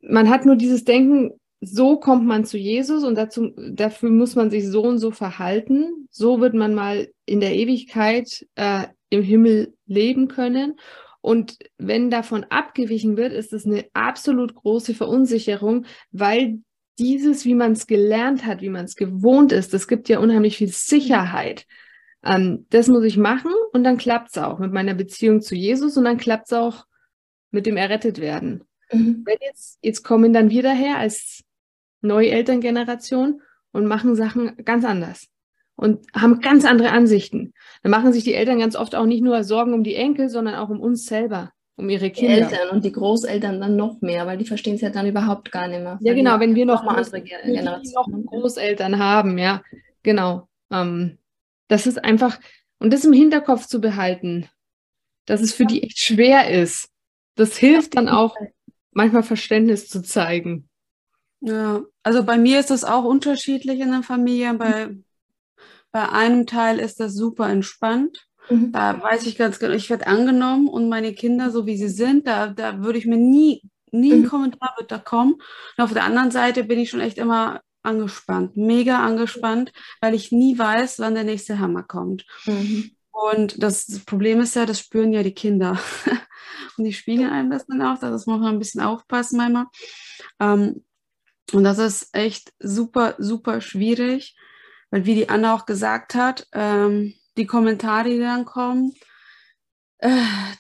man 0.01 0.29
hat 0.31 0.47
nur 0.47 0.57
dieses 0.57 0.85
Denken, 0.85 1.33
so 1.61 1.99
kommt 1.99 2.27
man 2.27 2.45
zu 2.45 2.59
Jesus 2.59 3.05
und 3.05 3.17
dazu, 3.17 3.53
dafür 3.57 4.11
muss 4.11 4.35
man 4.35 4.51
sich 4.51 4.69
so 4.69 4.83
und 4.83 4.99
so 4.99 5.13
verhalten. 5.13 6.09
So 6.11 6.41
wird 6.41 6.55
man 6.55 6.75
mal 6.75 7.09
in 7.25 7.41
der 7.41 7.55
Ewigkeit 7.55 8.47
äh, 8.57 8.89
im 9.11 9.23
Himmel 9.23 9.75
leben 9.87 10.27
können. 10.27 10.77
Und 11.21 11.59
wenn 11.79 12.11
davon 12.11 12.45
abgewichen 12.51 13.17
wird, 13.17 13.33
ist 13.33 13.53
es 13.53 13.65
eine 13.65 13.87
absolut 13.93 14.57
große 14.57 14.93
Verunsicherung, 14.93 15.87
weil 16.11 16.59
dieses, 16.99 17.45
wie 17.45 17.55
man 17.55 17.73
es 17.73 17.87
gelernt 17.87 18.45
hat, 18.45 18.61
wie 18.61 18.69
man 18.69 18.85
es 18.85 18.97
gewohnt 18.97 19.53
ist, 19.53 19.73
das 19.73 19.89
gibt 19.89 20.09
ja 20.09 20.19
unheimlich 20.19 20.57
viel 20.57 20.69
Sicherheit. 20.69 21.67
Ähm, 22.25 22.67
das 22.71 22.89
muss 22.89 23.05
ich 23.05 23.17
machen 23.17 23.53
und 23.73 23.85
dann 23.85 23.99
klappt 23.99 24.31
es 24.31 24.39
auch 24.39 24.59
mit 24.59 24.73
meiner 24.73 24.95
Beziehung 24.95 25.41
zu 25.41 25.55
Jesus 25.55 25.97
und 25.97 26.05
dann 26.05 26.19
klappt 26.19 26.47
es 26.47 26.53
auch 26.53 26.87
mit 27.51 27.67
dem 27.67 27.77
Errettetwerden. 27.77 28.65
Mhm. 28.93 29.23
Wenn 29.25 29.39
jetzt, 29.41 29.79
jetzt 29.83 30.03
kommen 30.03 30.33
dann 30.33 30.51
wir 30.51 30.63
daher 30.63 30.99
als 30.99 31.45
neue 32.01 32.31
Elterngeneration 32.31 33.43
und 33.73 33.87
machen 33.87 34.15
Sachen 34.15 34.57
ganz 34.65 34.85
anders 34.85 35.29
und 35.77 36.07
haben 36.15 36.41
ganz 36.41 36.65
andere 36.65 36.91
Ansichten. 36.91 37.55
Dann 37.83 37.91
machen 37.91 38.13
sich 38.13 38.25
die 38.25 38.35
Eltern 38.35 38.59
ganz 38.59 38.77
oft 38.77 38.95
auch 38.95 39.07
nicht 39.07 39.23
nur 39.23 39.43
Sorgen 39.45 39.75
um 39.75 39.83
die 39.83 39.97
Enkel, 39.97 40.29
sondern 40.29 40.55
auch 40.57 40.69
um 40.69 40.81
uns 40.81 41.07
selber, 41.07 41.53
um 41.77 41.89
ihre 41.89 42.11
Kinder. 42.11 42.35
Die 42.35 42.55
Eltern 42.55 42.71
und 42.71 42.85
die 42.85 42.93
Großeltern 42.93 43.61
dann 43.61 43.77
noch 43.77 44.01
mehr, 44.01 44.27
weil 44.27 44.39
die 44.39 44.47
verstehen 44.47 44.75
es 44.75 44.81
ja 44.81 44.91
dann 44.91 45.07
überhaupt 45.07 45.51
gar 45.51 45.69
nicht 45.69 45.83
mehr. 45.83 45.99
Ja, 46.03 46.15
genau, 46.15 46.39
wenn 46.41 46.55
wir 46.55 46.67
noch, 46.67 46.85
mal 46.85 46.97
andere 46.97 47.23
Generationen 47.23 48.25
noch 48.25 48.31
Großeltern 48.31 48.99
haben, 48.99 49.39
ja, 49.39 49.63
genau. 50.03 50.49
Ähm, 50.71 51.19
das 51.69 51.87
ist 51.87 52.05
einfach, 52.05 52.39
und 52.79 52.93
das 52.93 53.05
im 53.05 53.13
Hinterkopf 53.13 53.67
zu 53.67 53.81
behalten, 53.81 54.49
dass 55.27 55.41
es 55.41 55.55
für 55.55 55.67
die 55.67 55.83
echt 55.83 55.99
schwer 55.99 56.51
ist. 56.51 56.91
Das 57.37 57.57
hilft 57.57 57.97
dann 57.97 58.09
auch, 58.09 58.37
manchmal 58.91 59.23
Verständnis 59.23 59.89
zu 59.89 60.03
zeigen. 60.03 60.69
Ja, 61.41 61.83
also 62.03 62.25
bei 62.25 62.39
mir 62.39 62.61
ist 62.61 62.71
das 62.71 62.85
auch 62.85 63.05
unterschiedlich 63.05 63.81
in 63.81 63.91
der 63.91 64.03
Familie. 64.03 64.55
Bei, 64.55 64.91
bei 65.91 66.09
einem 66.09 66.47
Teil 66.47 66.79
ist 66.79 67.01
das 67.01 67.15
super 67.15 67.49
entspannt. 67.49 68.29
Mhm. 68.51 68.73
Da 68.73 69.01
weiß 69.01 69.27
ich 69.27 69.37
ganz 69.37 69.59
genau, 69.59 69.75
ich 69.75 69.91
werde 69.91 70.07
angenommen 70.07 70.69
und 70.69 70.89
meine 70.89 71.13
Kinder, 71.15 71.51
so 71.51 71.67
wie 71.67 71.77
sie 71.77 71.89
sind, 71.89 72.27
da, 72.27 72.49
da 72.49 72.83
würde 72.83 72.99
ich 72.99 73.07
mir 73.07 73.17
nie, 73.17 73.63
nie 73.91 74.13
mhm. 74.13 74.25
ein 74.25 74.29
Kommentar 74.29 74.75
wird 74.79 74.91
da 74.91 74.99
kommen. 74.99 75.35
Und 75.35 75.85
auf 75.85 75.93
der 75.93 76.05
anderen 76.05 76.31
Seite 76.31 76.65
bin 76.65 76.79
ich 76.79 76.91
schon 76.91 77.01
echt 77.01 77.19
immer 77.19 77.61
angespannt, 77.83 78.57
mega 78.57 79.05
angespannt, 79.05 79.73
weil 80.01 80.15
ich 80.15 80.33
nie 80.33 80.59
weiß, 80.59 80.99
wann 81.01 81.15
der 81.15 81.25
nächste 81.25 81.59
Hammer 81.59 81.83
kommt. 81.83 82.25
Mhm. 82.47 82.93
Und 83.11 83.63
das 83.63 84.01
Problem 84.07 84.41
ist 84.41 84.57
ja, 84.57 84.67
das 84.67 84.81
spüren 84.81 85.13
ja 85.13 85.23
die 85.23 85.35
Kinder. 85.35 85.79
und 86.77 86.85
die 86.85 86.93
spiegeln 86.93 87.31
einem 87.31 87.51
das 87.51 87.67
dann 87.67 87.83
auch. 87.83 87.99
Das 87.99 88.27
muss 88.27 88.41
man 88.41 88.55
ein 88.55 88.59
bisschen 88.59 88.81
aufpassen 88.81 89.37
manchmal. 89.37 89.67
Ähm, 90.41 90.85
und 91.53 91.65
das 91.65 91.79
ist 91.79 92.09
echt 92.15 92.53
super, 92.59 93.15
super 93.19 93.61
schwierig, 93.61 94.37
weil 94.91 95.05
wie 95.05 95.15
die 95.15 95.29
Anna 95.29 95.55
auch 95.55 95.67
gesagt 95.67 96.15
hat, 96.15 96.47
ähm, 96.53 97.15
die 97.37 97.47
Kommentare, 97.47 98.09
die 98.11 98.19
dann 98.19 98.45
kommen, 98.45 98.95
äh, 99.99 100.11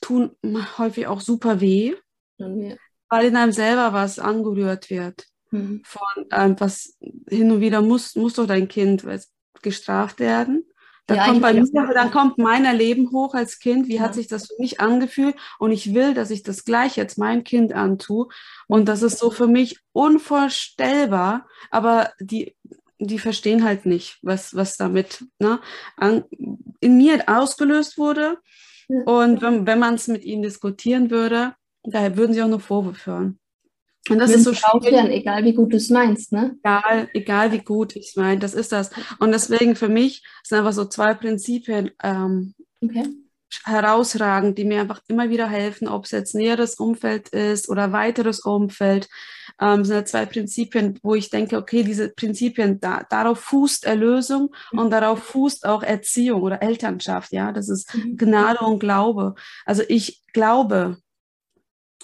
tun 0.01 0.37
häufig 0.79 1.07
auch 1.07 1.21
super 1.21 1.61
weh, 1.61 1.95
ja. 2.39 2.77
weil 3.09 3.27
in 3.27 3.37
einem 3.37 3.53
selber 3.53 3.93
was 3.93 4.19
angerührt 4.19 4.91
wird. 4.91 5.27
Mhm. 5.51 5.83
Von 5.85 6.27
ähm, 6.31 6.57
was 6.59 6.97
hin 7.29 7.51
und 7.51 7.61
wieder 7.61 7.83
muss, 7.83 8.17
muss 8.17 8.35
doch 8.35 8.47
dein 8.47 8.69
Kind 8.69 9.05
gestraft 9.63 10.21
werden. 10.21 10.65
Da 11.07 11.17
ja, 11.17 11.27
kommt 11.27 11.43
bei 11.43 11.53
mir, 11.53 11.67
dann 11.95 12.13
kommt 12.13 12.39
mein 12.39 12.65
Erleben 12.65 13.11
hoch 13.11 13.35
als 13.35 13.59
Kind. 13.59 13.89
Wie 13.89 13.97
ja. 13.97 14.03
hat 14.03 14.15
sich 14.15 14.29
das 14.29 14.47
für 14.47 14.55
mich 14.61 14.81
angefühlt? 14.81 15.35
Und 15.59 15.73
ich 15.73 15.95
will, 15.95 16.15
dass 16.15 16.31
ich 16.31 16.45
das 16.45 16.65
gleich 16.65 16.97
jetzt 16.97 17.19
meinem 17.19 17.43
Kind 17.43 17.73
antue. 17.73 18.29
Und 18.69 18.89
das 18.89 19.03
ist 19.03 19.19
so 19.19 19.31
für 19.31 19.49
mich 19.49 19.81
unvorstellbar. 19.93 21.47
Aber 21.71 22.13
die, 22.21 22.57
die 23.07 23.19
verstehen 23.19 23.65
halt 23.65 23.87
nicht, 23.87 24.19
was, 24.23 24.55
was 24.55 24.77
damit 24.77 25.25
ne, 25.39 25.61
an, 25.97 26.25
in 26.81 26.97
mir 26.97 27.25
ausgelöst 27.27 27.99
wurde. 27.99 28.39
Und 28.89 29.41
wenn, 29.41 29.67
wenn 29.67 29.79
man 29.79 29.95
es 29.95 30.09
mit 30.09 30.25
ihnen 30.25 30.43
diskutieren 30.43 31.11
würde, 31.11 31.55
daher 31.83 32.17
würden 32.17 32.35
sie 32.35 32.43
auch 32.43 32.49
nur 32.49 32.61
Vorwürfe 32.61 33.11
hören. 33.11 33.39
Und 34.09 34.19
das 34.19 34.33
ist 34.33 34.45
so 34.45 34.53
schwierig. 34.53 35.11
egal 35.11 35.45
wie 35.45 35.55
gut 35.55 35.73
du 35.73 35.77
es 35.77 35.89
meinst, 35.89 36.33
ne? 36.33 36.57
Egal, 36.63 37.09
egal 37.15 37.53
wie 37.53 37.61
gut 37.61 37.95
ich 37.95 38.09
es 38.09 38.17
meine, 38.17 38.41
das 38.41 38.53
ist 38.53 38.73
das. 38.73 38.91
Und 39.21 39.31
deswegen 39.31 39.77
für 39.77 39.89
mich 39.89 40.25
sind 40.43 40.59
einfach 40.59 40.73
so 40.73 40.85
zwei 40.87 41.15
Prinzipien 41.15 41.93
ähm, 42.03 42.55
okay. 42.83 43.05
Herausragend, 43.65 44.59
die 44.59 44.65
mir 44.65 44.81
einfach 44.81 45.01
immer 45.09 45.31
wieder 45.31 45.49
helfen, 45.49 45.89
ob 45.89 46.05
es 46.05 46.11
jetzt 46.11 46.35
näheres 46.35 46.75
Umfeld 46.75 47.29
ist 47.31 47.69
oder 47.69 47.93
weiteres 47.93 48.41
Umfeld. 48.41 49.09
Ähm, 49.61 49.85
sind 49.85 50.09
zwei 50.09 50.25
Prinzipien, 50.25 50.99
wo 51.03 51.15
ich 51.15 51.29
denke, 51.29 51.59
okay, 51.59 51.83
diese 51.83 52.09
Prinzipien, 52.09 52.81
da, 52.81 53.05
darauf 53.09 53.41
fußt 53.41 53.85
Erlösung 53.85 54.55
mhm. 54.73 54.79
und 54.79 54.91
darauf 54.91 55.23
fußt 55.23 55.67
auch 55.67 55.83
Erziehung 55.83 56.43
oder 56.43 56.63
Elternschaft, 56.63 57.33
ja, 57.33 57.53
das 57.53 57.69
ist 57.69 57.95
mhm. 57.95 58.17
Gnade 58.17 58.61
und 58.61 58.79
Glaube. 58.79 59.35
Also 59.67 59.83
ich 59.89 60.23
glaube, 60.33 61.02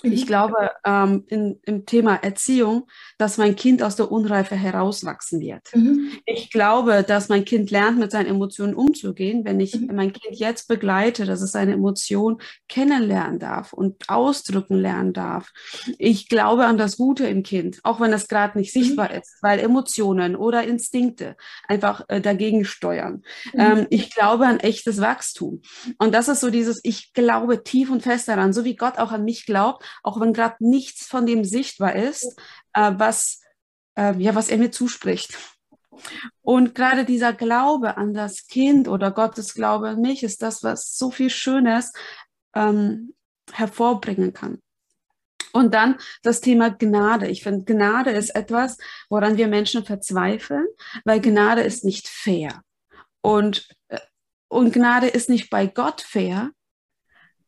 ich 0.02 0.22
mhm. 0.22 0.26
glaube 0.26 0.70
ähm, 0.84 1.24
in, 1.28 1.58
im 1.64 1.86
Thema 1.86 2.16
Erziehung, 2.16 2.86
dass 3.18 3.38
mein 3.38 3.56
Kind 3.56 3.82
aus 3.82 3.96
der 3.96 4.10
Unreife 4.10 4.54
herauswachsen 4.54 5.40
wird. 5.40 5.74
Mhm. 5.74 6.12
Ich 6.26 6.50
glaube, 6.50 7.02
dass 7.02 7.28
mein 7.28 7.44
Kind 7.44 7.70
lernt, 7.70 7.98
mit 7.98 8.10
seinen 8.10 8.26
Emotionen 8.26 8.74
umzugehen, 8.74 9.44
wenn 9.44 9.60
ich 9.60 9.74
mhm. 9.74 9.94
mein 9.94 10.12
Kind 10.12 10.38
jetzt 10.38 10.68
begleite, 10.68 11.24
dass 11.24 11.40
es 11.40 11.52
seine 11.52 11.72
Emotionen 11.72 12.38
kennenlernen 12.68 13.38
darf 13.38 13.72
und 13.72 14.08
ausdrücken 14.08 14.76
lernen 14.76 15.12
darf. 15.12 15.50
Ich 15.98 16.28
glaube 16.28 16.66
an 16.66 16.78
das 16.78 16.96
Gute 16.96 17.26
im 17.26 17.42
Kind, 17.42 17.80
auch 17.82 18.00
wenn 18.00 18.10
das 18.10 18.28
gerade 18.28 18.58
nicht 18.58 18.74
mhm. 18.74 18.82
sichtbar 18.82 19.10
ist, 19.12 19.38
weil 19.42 19.58
Emotionen 19.58 20.36
oder 20.36 20.64
Instinkte 20.64 21.36
einfach 21.66 22.04
äh, 22.08 22.20
dagegen 22.20 22.64
steuern. 22.64 23.22
Mhm. 23.52 23.60
Ähm, 23.60 23.86
ich 23.90 24.14
glaube 24.14 24.46
an 24.46 24.60
echtes 24.60 25.00
Wachstum. 25.00 25.62
Und 25.98 26.14
das 26.14 26.28
ist 26.28 26.40
so 26.40 26.50
dieses, 26.50 26.80
ich 26.82 27.12
glaube 27.12 27.64
tief 27.64 27.90
und 27.90 28.02
fest 28.02 28.28
daran, 28.28 28.52
so 28.52 28.64
wie 28.64 28.76
Gott 28.76 28.98
auch 28.98 29.12
an 29.12 29.24
mich 29.24 29.46
glaubt, 29.46 29.84
auch 30.02 30.20
wenn 30.20 30.32
gerade 30.32 30.56
nichts 30.60 31.06
von 31.06 31.26
dem 31.26 31.44
sichtbar 31.44 31.94
ist, 31.94 32.38
äh, 32.72 32.92
was, 32.96 33.40
äh, 33.96 34.14
ja, 34.18 34.34
was 34.34 34.48
er 34.48 34.58
mir 34.58 34.70
zuspricht. 34.70 35.36
Und 36.42 36.74
gerade 36.74 37.04
dieser 37.04 37.32
Glaube 37.32 37.96
an 37.96 38.14
das 38.14 38.46
Kind 38.46 38.88
oder 38.88 39.10
Gottes 39.10 39.54
Glaube 39.54 39.90
an 39.90 40.00
mich 40.00 40.22
ist 40.22 40.42
das, 40.42 40.62
was 40.62 40.96
so 40.96 41.10
viel 41.10 41.30
Schönes 41.30 41.92
ähm, 42.54 43.14
hervorbringen 43.52 44.32
kann. 44.32 44.60
Und 45.52 45.74
dann 45.74 45.96
das 46.22 46.40
Thema 46.40 46.70
Gnade. 46.70 47.28
Ich 47.28 47.42
finde, 47.42 47.64
Gnade 47.64 48.10
ist 48.10 48.30
etwas, 48.34 48.78
woran 49.08 49.36
wir 49.36 49.48
Menschen 49.48 49.84
verzweifeln, 49.84 50.66
weil 51.04 51.20
Gnade 51.20 51.62
ist 51.62 51.84
nicht 51.84 52.06
fair. 52.08 52.62
Und, 53.22 53.68
äh, 53.88 53.98
und 54.48 54.72
Gnade 54.72 55.08
ist 55.08 55.28
nicht 55.28 55.50
bei 55.50 55.66
Gott 55.66 56.00
fair. 56.00 56.50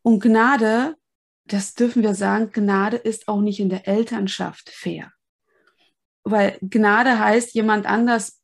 Und 0.03 0.21
Gnade 0.21 0.97
das 1.45 1.75
dürfen 1.75 2.03
wir 2.03 2.15
sagen, 2.15 2.51
Gnade 2.53 2.97
ist 2.97 3.29
auch 3.29 3.41
nicht 3.41 3.61
in 3.61 3.69
der 3.69 3.89
Elternschaft 3.89 4.71
fair. 4.71 5.13
Weil 6.23 6.59
Gnade 6.61 7.19
heißt, 7.19 7.55
jemand 7.55 7.87
anders 7.87 8.41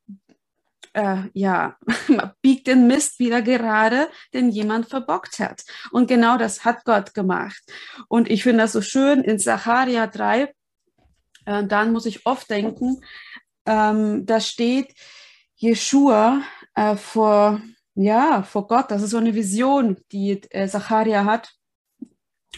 äh, 0.97 1.29
ja, 1.35 1.77
biegt 2.43 2.67
den 2.67 2.87
Mist 2.87 3.19
wieder 3.19 3.43
gerade, 3.43 4.09
den 4.33 4.49
jemand 4.49 4.89
verbockt 4.89 5.39
hat. 5.39 5.65
Und 5.93 6.09
genau 6.09 6.39
das 6.39 6.65
hat 6.65 6.85
Gott 6.85 7.15
gemacht. 7.15 7.63
Und 8.09 8.31
ich 8.31 8.43
finde 8.43 8.63
das 8.63 8.73
so 8.73 8.81
schön 8.81 9.23
in 9.23 9.39
Zacharia 9.39 10.07
3, 10.07 10.55
äh, 11.45 11.65
dann 11.65 11.93
muss 11.93 12.07
ich 12.07 12.25
oft 12.25 12.49
denken, 12.51 13.03
ähm, 13.67 14.25
da 14.25 14.41
steht 14.41 14.95
Jeshua 15.57 16.43
äh, 16.75 16.97
vor, 16.97 17.61
ja, 17.95 18.43
vor 18.43 18.67
Gott. 18.67 18.91
Das 18.91 19.03
ist 19.03 19.11
so 19.11 19.19
eine 19.19 19.35
Vision, 19.35 19.99
die 20.13 20.43
äh, 20.51 20.67
Zacharia 20.67 21.25
hat. 21.25 21.53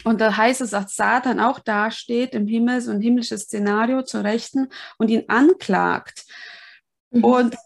Und 0.05 0.21
da 0.21 0.37
heißt 0.37 0.61
es, 0.61 0.71
dass 0.71 0.95
Satan 0.95 1.41
auch 1.41 1.59
dasteht 1.59 2.35
im 2.35 2.47
Himmel, 2.47 2.81
so 2.81 2.91
ein 2.91 3.01
himmlisches 3.01 3.43
Szenario 3.43 4.03
zur 4.03 4.25
Rechten 4.25 4.69
und 4.97 5.09
ihn 5.09 5.25
anklagt. 5.29 6.25
Mhm. 7.11 7.25
Und, 7.25 7.57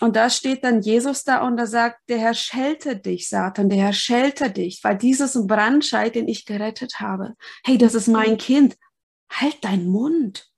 und 0.00 0.16
da 0.16 0.28
steht 0.30 0.64
dann 0.64 0.82
Jesus 0.82 1.24
da 1.24 1.42
und 1.46 1.56
da 1.56 1.66
sagt, 1.66 2.00
der 2.08 2.18
Herr 2.18 2.34
schelte 2.34 2.96
dich, 2.96 3.28
Satan, 3.28 3.68
der 3.68 3.78
Herr 3.78 3.92
schelte 3.92 4.50
dich, 4.50 4.82
weil 4.82 4.98
dieses 4.98 5.46
Brandscheid, 5.46 6.14
den 6.14 6.28
ich 6.28 6.44
gerettet 6.44 7.00
habe, 7.00 7.34
hey, 7.64 7.78
das 7.78 7.94
ist 7.94 8.08
mein 8.08 8.36
Kind, 8.36 8.76
halt 9.30 9.64
deinen 9.64 9.88
Mund, 9.88 10.50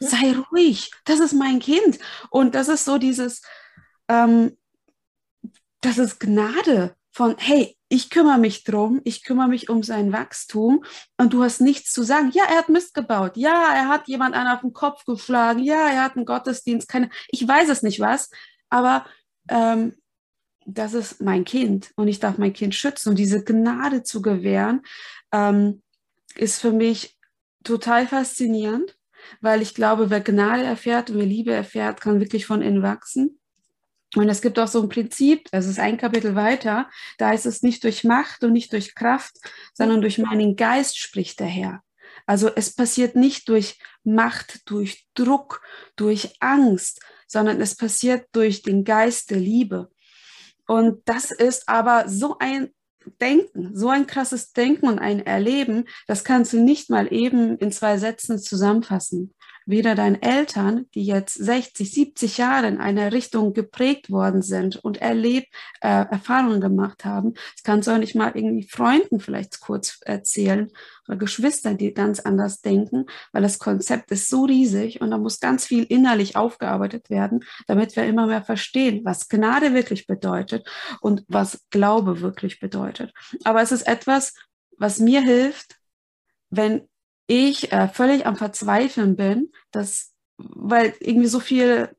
sei 0.00 0.34
ruhig, 0.50 0.90
das 1.04 1.20
ist 1.20 1.32
mein 1.32 1.58
Kind. 1.58 1.98
Und 2.30 2.54
das 2.54 2.68
ist 2.68 2.84
so 2.84 2.98
dieses, 2.98 3.42
ähm, 4.08 4.56
das 5.80 5.98
ist 5.98 6.18
Gnade 6.18 6.96
von, 7.10 7.36
hey, 7.38 7.77
ich 7.88 8.10
kümmere 8.10 8.38
mich 8.38 8.64
drum, 8.64 9.00
ich 9.04 9.24
kümmere 9.24 9.48
mich 9.48 9.70
um 9.70 9.82
sein 9.82 10.12
Wachstum 10.12 10.84
und 11.16 11.32
du 11.32 11.42
hast 11.42 11.60
nichts 11.60 11.92
zu 11.92 12.02
sagen. 12.02 12.30
Ja, 12.32 12.44
er 12.44 12.58
hat 12.58 12.68
Mist 12.68 12.94
gebaut. 12.94 13.36
Ja, 13.36 13.74
er 13.74 13.88
hat 13.88 14.08
jemand 14.08 14.34
einen 14.34 14.48
auf 14.48 14.60
den 14.60 14.74
Kopf 14.74 15.04
geschlagen. 15.04 15.60
Ja, 15.60 15.88
er 15.88 16.04
hat 16.04 16.16
einen 16.16 16.26
Gottesdienst. 16.26 16.88
Keine, 16.88 17.08
ich 17.28 17.46
weiß 17.46 17.68
es 17.70 17.82
nicht 17.82 18.00
was, 18.00 18.30
aber 18.68 19.06
ähm, 19.48 19.94
das 20.66 20.92
ist 20.92 21.22
mein 21.22 21.44
Kind 21.44 21.92
und 21.96 22.08
ich 22.08 22.20
darf 22.20 22.36
mein 22.36 22.52
Kind 22.52 22.74
schützen. 22.74 23.10
Und 23.10 23.16
diese 23.16 23.42
Gnade 23.42 24.02
zu 24.02 24.20
gewähren, 24.20 24.82
ähm, 25.32 25.82
ist 26.36 26.60
für 26.60 26.72
mich 26.72 27.16
total 27.64 28.06
faszinierend, 28.06 28.96
weil 29.40 29.62
ich 29.62 29.74
glaube, 29.74 30.10
wer 30.10 30.20
Gnade 30.20 30.62
erfährt 30.62 31.10
und 31.10 31.18
wer 31.18 31.26
Liebe 31.26 31.52
erfährt, 31.52 32.00
kann 32.00 32.20
wirklich 32.20 32.46
von 32.46 32.60
innen 32.62 32.82
wachsen. 32.82 33.40
Und 34.16 34.28
es 34.28 34.40
gibt 34.40 34.58
auch 34.58 34.68
so 34.68 34.82
ein 34.82 34.88
Prinzip, 34.88 35.50
das 35.50 35.66
ist 35.66 35.78
ein 35.78 35.98
Kapitel 35.98 36.34
weiter, 36.34 36.88
da 37.18 37.32
ist 37.32 37.44
es 37.46 37.62
nicht 37.62 37.84
durch 37.84 38.04
Macht 38.04 38.42
und 38.42 38.52
nicht 38.52 38.72
durch 38.72 38.94
Kraft, 38.94 39.36
sondern 39.74 40.00
durch 40.00 40.18
meinen 40.18 40.56
Geist 40.56 40.98
spricht 40.98 41.40
der 41.40 41.46
Herr. 41.46 41.82
Also 42.26 42.50
es 42.54 42.74
passiert 42.74 43.16
nicht 43.16 43.48
durch 43.48 43.78
Macht, 44.04 44.70
durch 44.70 45.06
Druck, 45.14 45.62
durch 45.96 46.36
Angst, 46.40 47.00
sondern 47.26 47.60
es 47.60 47.76
passiert 47.76 48.26
durch 48.32 48.62
den 48.62 48.84
Geist 48.84 49.30
der 49.30 49.38
Liebe. 49.38 49.90
Und 50.66 51.02
das 51.06 51.30
ist 51.30 51.68
aber 51.68 52.08
so 52.08 52.36
ein 52.38 52.70
Denken, 53.20 53.74
so 53.74 53.88
ein 53.88 54.06
krasses 54.06 54.52
Denken 54.52 54.86
und 54.88 54.98
ein 54.98 55.24
Erleben, 55.24 55.86
das 56.06 56.24
kannst 56.24 56.52
du 56.52 56.60
nicht 56.60 56.90
mal 56.90 57.10
eben 57.12 57.56
in 57.58 57.72
zwei 57.72 57.96
Sätzen 57.96 58.38
zusammenfassen 58.38 59.34
weder 59.68 59.94
deinen 59.94 60.20
Eltern, 60.22 60.86
die 60.94 61.04
jetzt 61.04 61.34
60, 61.34 61.92
70 61.92 62.38
Jahre 62.38 62.66
in 62.68 62.78
einer 62.78 63.12
Richtung 63.12 63.52
geprägt 63.52 64.10
worden 64.10 64.40
sind 64.40 64.76
und 64.76 64.96
erlebt, 64.96 65.48
äh, 65.82 66.06
Erfahrungen 66.10 66.60
gemacht 66.60 67.04
haben. 67.04 67.34
Das 67.34 67.62
kannst 67.64 67.86
du 67.86 67.92
auch 67.92 67.98
nicht 67.98 68.14
mal 68.14 68.32
irgendwie 68.34 68.66
Freunden 68.66 69.20
vielleicht 69.20 69.60
kurz 69.60 69.98
erzählen 70.00 70.70
oder 71.06 71.18
Geschwistern, 71.18 71.76
die 71.76 71.92
ganz 71.92 72.18
anders 72.20 72.62
denken, 72.62 73.04
weil 73.32 73.42
das 73.42 73.58
Konzept 73.58 74.10
ist 74.10 74.30
so 74.30 74.44
riesig 74.44 75.02
und 75.02 75.10
da 75.10 75.18
muss 75.18 75.38
ganz 75.38 75.66
viel 75.66 75.84
innerlich 75.84 76.34
aufgearbeitet 76.34 77.10
werden, 77.10 77.44
damit 77.66 77.94
wir 77.94 78.04
immer 78.04 78.26
mehr 78.26 78.42
verstehen, 78.42 79.02
was 79.04 79.28
Gnade 79.28 79.74
wirklich 79.74 80.06
bedeutet 80.06 80.66
und 81.02 81.24
was 81.28 81.66
Glaube 81.68 82.22
wirklich 82.22 82.58
bedeutet. 82.58 83.12
Aber 83.44 83.60
es 83.60 83.70
ist 83.70 83.86
etwas, 83.86 84.32
was 84.78 84.98
mir 84.98 85.20
hilft, 85.20 85.76
wenn 86.48 86.88
ich 87.28 87.72
äh, 87.72 87.86
völlig 87.88 88.26
am 88.26 88.36
Verzweifeln 88.36 89.14
bin, 89.14 89.52
dass, 89.70 90.12
weil 90.36 90.94
irgendwie 90.98 91.28
so 91.28 91.38
viel 91.38 91.90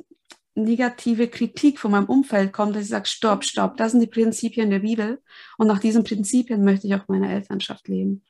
negative 0.55 1.27
Kritik 1.27 1.79
von 1.79 1.91
meinem 1.91 2.05
Umfeld 2.05 2.51
kommt, 2.51 2.75
dass 2.75 2.83
ich 2.83 2.89
sage, 2.89 3.07
stopp, 3.07 3.45
stopp, 3.45 3.77
das 3.77 3.91
sind 3.91 4.01
die 4.01 4.07
Prinzipien 4.07 4.69
der 4.69 4.79
Bibel 4.79 5.21
und 5.57 5.67
nach 5.67 5.79
diesen 5.79 6.03
Prinzipien 6.03 6.65
möchte 6.65 6.87
ich 6.87 6.95
auch 6.95 7.07
meine 7.07 7.31
Elternschaft 7.31 7.87
leben. 7.87 8.23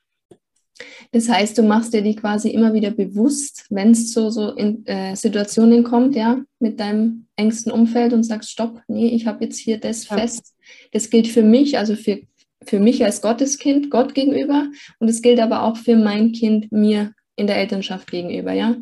Das 1.11 1.27
heißt, 1.27 1.57
du 1.57 1.63
machst 1.63 1.93
dir 1.93 2.01
die 2.01 2.15
quasi 2.15 2.49
immer 2.49 2.73
wieder 2.73 2.91
bewusst, 2.91 3.65
wenn 3.69 3.91
es 3.91 4.11
zu 4.11 4.29
so 4.29 4.51
in, 4.51 4.85
äh, 4.85 5.15
Situationen 5.15 5.83
kommt, 5.83 6.15
ja, 6.15 6.41
mit 6.59 6.79
deinem 6.79 7.25
engsten 7.35 7.71
Umfeld 7.71 8.13
und 8.13 8.23
sagst, 8.23 8.51
stopp, 8.51 8.81
nee, 8.87 9.09
ich 9.09 9.25
habe 9.25 9.43
jetzt 9.43 9.57
hier 9.57 9.77
das 9.77 10.07
ja. 10.07 10.17
fest. 10.17 10.55
Das 10.91 11.09
gilt 11.09 11.27
für 11.27 11.43
mich, 11.43 11.77
also 11.77 11.95
für 11.95 12.21
für 12.69 12.79
mich 12.79 13.03
als 13.03 13.21
Gotteskind, 13.21 13.89
Gott 13.89 14.13
gegenüber 14.13 14.67
und 14.99 15.09
es 15.09 15.21
gilt 15.21 15.39
aber 15.39 15.63
auch 15.63 15.75
für 15.75 15.95
mein 15.95 16.31
Kind 16.31 16.71
mir 16.71 17.13
in 17.35 17.47
der 17.47 17.57
Elternschaft 17.57 18.11
gegenüber, 18.11 18.53
ja. 18.53 18.75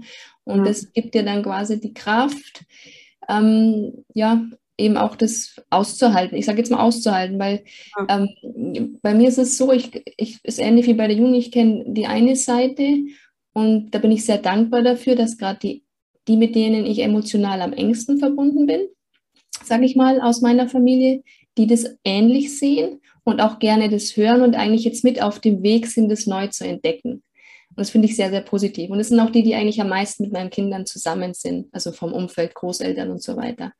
Und 0.43 0.59
ja. 0.59 0.65
das 0.65 0.91
gibt 0.91 1.13
dir 1.13 1.23
dann 1.23 1.43
quasi 1.43 1.79
die 1.79 1.93
Kraft, 1.93 2.65
ähm, 3.29 4.03
ja, 4.13 4.45
eben 4.77 4.97
auch 4.97 5.15
das 5.15 5.55
auszuhalten. 5.69 6.37
Ich 6.37 6.45
sage 6.45 6.59
jetzt 6.59 6.69
mal 6.69 6.81
auszuhalten, 6.81 7.39
weil 7.39 7.63
ja. 7.97 8.27
ähm, 8.43 8.99
bei 9.01 9.13
mir 9.13 9.29
ist 9.29 9.37
es 9.37 9.57
so, 9.57 9.71
ich, 9.71 10.03
ich 10.17 10.39
ist 10.43 10.59
ähnlich 10.59 10.85
wie 10.87 10.93
bei 10.93 11.07
der 11.07 11.17
Jungen, 11.17 11.33
ich 11.33 11.51
kenne 11.51 11.85
die 11.87 12.07
eine 12.07 12.35
Seite 12.35 13.05
und 13.53 13.91
da 13.91 13.99
bin 13.99 14.11
ich 14.11 14.25
sehr 14.25 14.37
dankbar 14.37 14.83
dafür, 14.83 15.15
dass 15.15 15.37
gerade 15.37 15.59
die, 15.59 15.83
die, 16.27 16.37
mit 16.37 16.55
denen 16.55 16.85
ich 16.85 16.99
emotional 16.99 17.61
am 17.61 17.73
engsten 17.73 18.19
verbunden 18.19 18.65
bin, 18.65 18.81
sage 19.63 19.85
ich 19.85 19.95
mal, 19.95 20.21
aus 20.21 20.41
meiner 20.41 20.67
Familie, 20.67 21.23
die 21.57 21.67
das 21.67 21.97
ähnlich 22.03 22.57
sehen 22.57 22.99
und 23.27 23.41
auch 23.41 23.59
gerne 23.59 23.89
das 23.89 24.15
hören 24.15 24.41
und 24.41 24.55
eigentlich 24.55 24.85
jetzt 24.85 25.03
mit 25.03 25.21
auf 25.21 25.39
dem 25.39 25.61
Weg 25.61 25.87
sind, 25.87 26.07
das 26.07 26.27
neu 26.27 26.47
zu 26.47 26.65
entdecken. 26.65 27.11
Und 27.11 27.77
das 27.77 27.89
finde 27.89 28.07
ich 28.07 28.15
sehr, 28.15 28.29
sehr 28.29 28.39
positiv. 28.39 28.89
Und 28.89 29.01
es 29.01 29.09
sind 29.09 29.19
auch 29.19 29.31
die, 29.31 29.43
die 29.43 29.53
eigentlich 29.53 29.81
am 29.81 29.89
meisten 29.89 30.23
mit 30.23 30.31
meinen 30.31 30.49
Kindern 30.49 30.85
zusammen 30.85 31.33
sind, 31.33 31.67
also 31.73 31.91
vom 31.91 32.13
Umfeld, 32.13 32.55
Großeltern 32.55 33.11
und 33.11 33.21
so 33.21 33.35
weiter. 33.35 33.73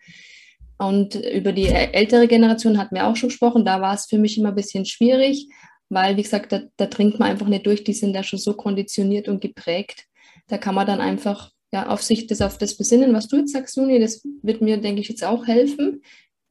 Und 0.77 1.15
über 1.15 1.53
die 1.53 1.67
ältere 1.67 2.27
Generation 2.27 2.77
hatten 2.77 2.95
wir 2.95 3.07
auch 3.07 3.15
schon 3.15 3.29
gesprochen. 3.29 3.63
Da 3.63 3.79
war 3.79 3.93
es 3.93 4.07
für 4.07 4.17
mich 4.17 4.37
immer 4.37 4.49
ein 4.49 4.55
bisschen 4.55 4.85
schwierig, 4.85 5.47
weil, 5.87 6.17
wie 6.17 6.23
gesagt, 6.23 6.51
da, 6.51 6.63
da 6.75 6.87
dringt 6.87 7.17
man 7.17 7.29
einfach 7.29 7.47
nicht 7.47 7.65
durch. 7.65 7.85
Die 7.85 7.93
sind 7.93 8.13
da 8.13 8.23
schon 8.23 8.39
so 8.39 8.51
konditioniert 8.51 9.29
und 9.29 9.39
geprägt. 9.39 10.07
Da 10.47 10.57
kann 10.57 10.75
man 10.75 10.85
dann 10.85 10.99
einfach 10.99 11.51
ja, 11.71 11.87
auf 11.87 12.03
sich 12.03 12.27
das, 12.27 12.41
auf 12.41 12.57
das 12.57 12.75
besinnen, 12.75 13.13
was 13.13 13.29
du 13.29 13.37
jetzt 13.37 13.53
sagst, 13.53 13.77
Juni. 13.77 13.97
Das 13.97 14.21
wird 14.43 14.59
mir, 14.59 14.75
denke 14.75 14.99
ich, 14.99 15.07
jetzt 15.07 15.23
auch 15.23 15.47
helfen 15.47 16.01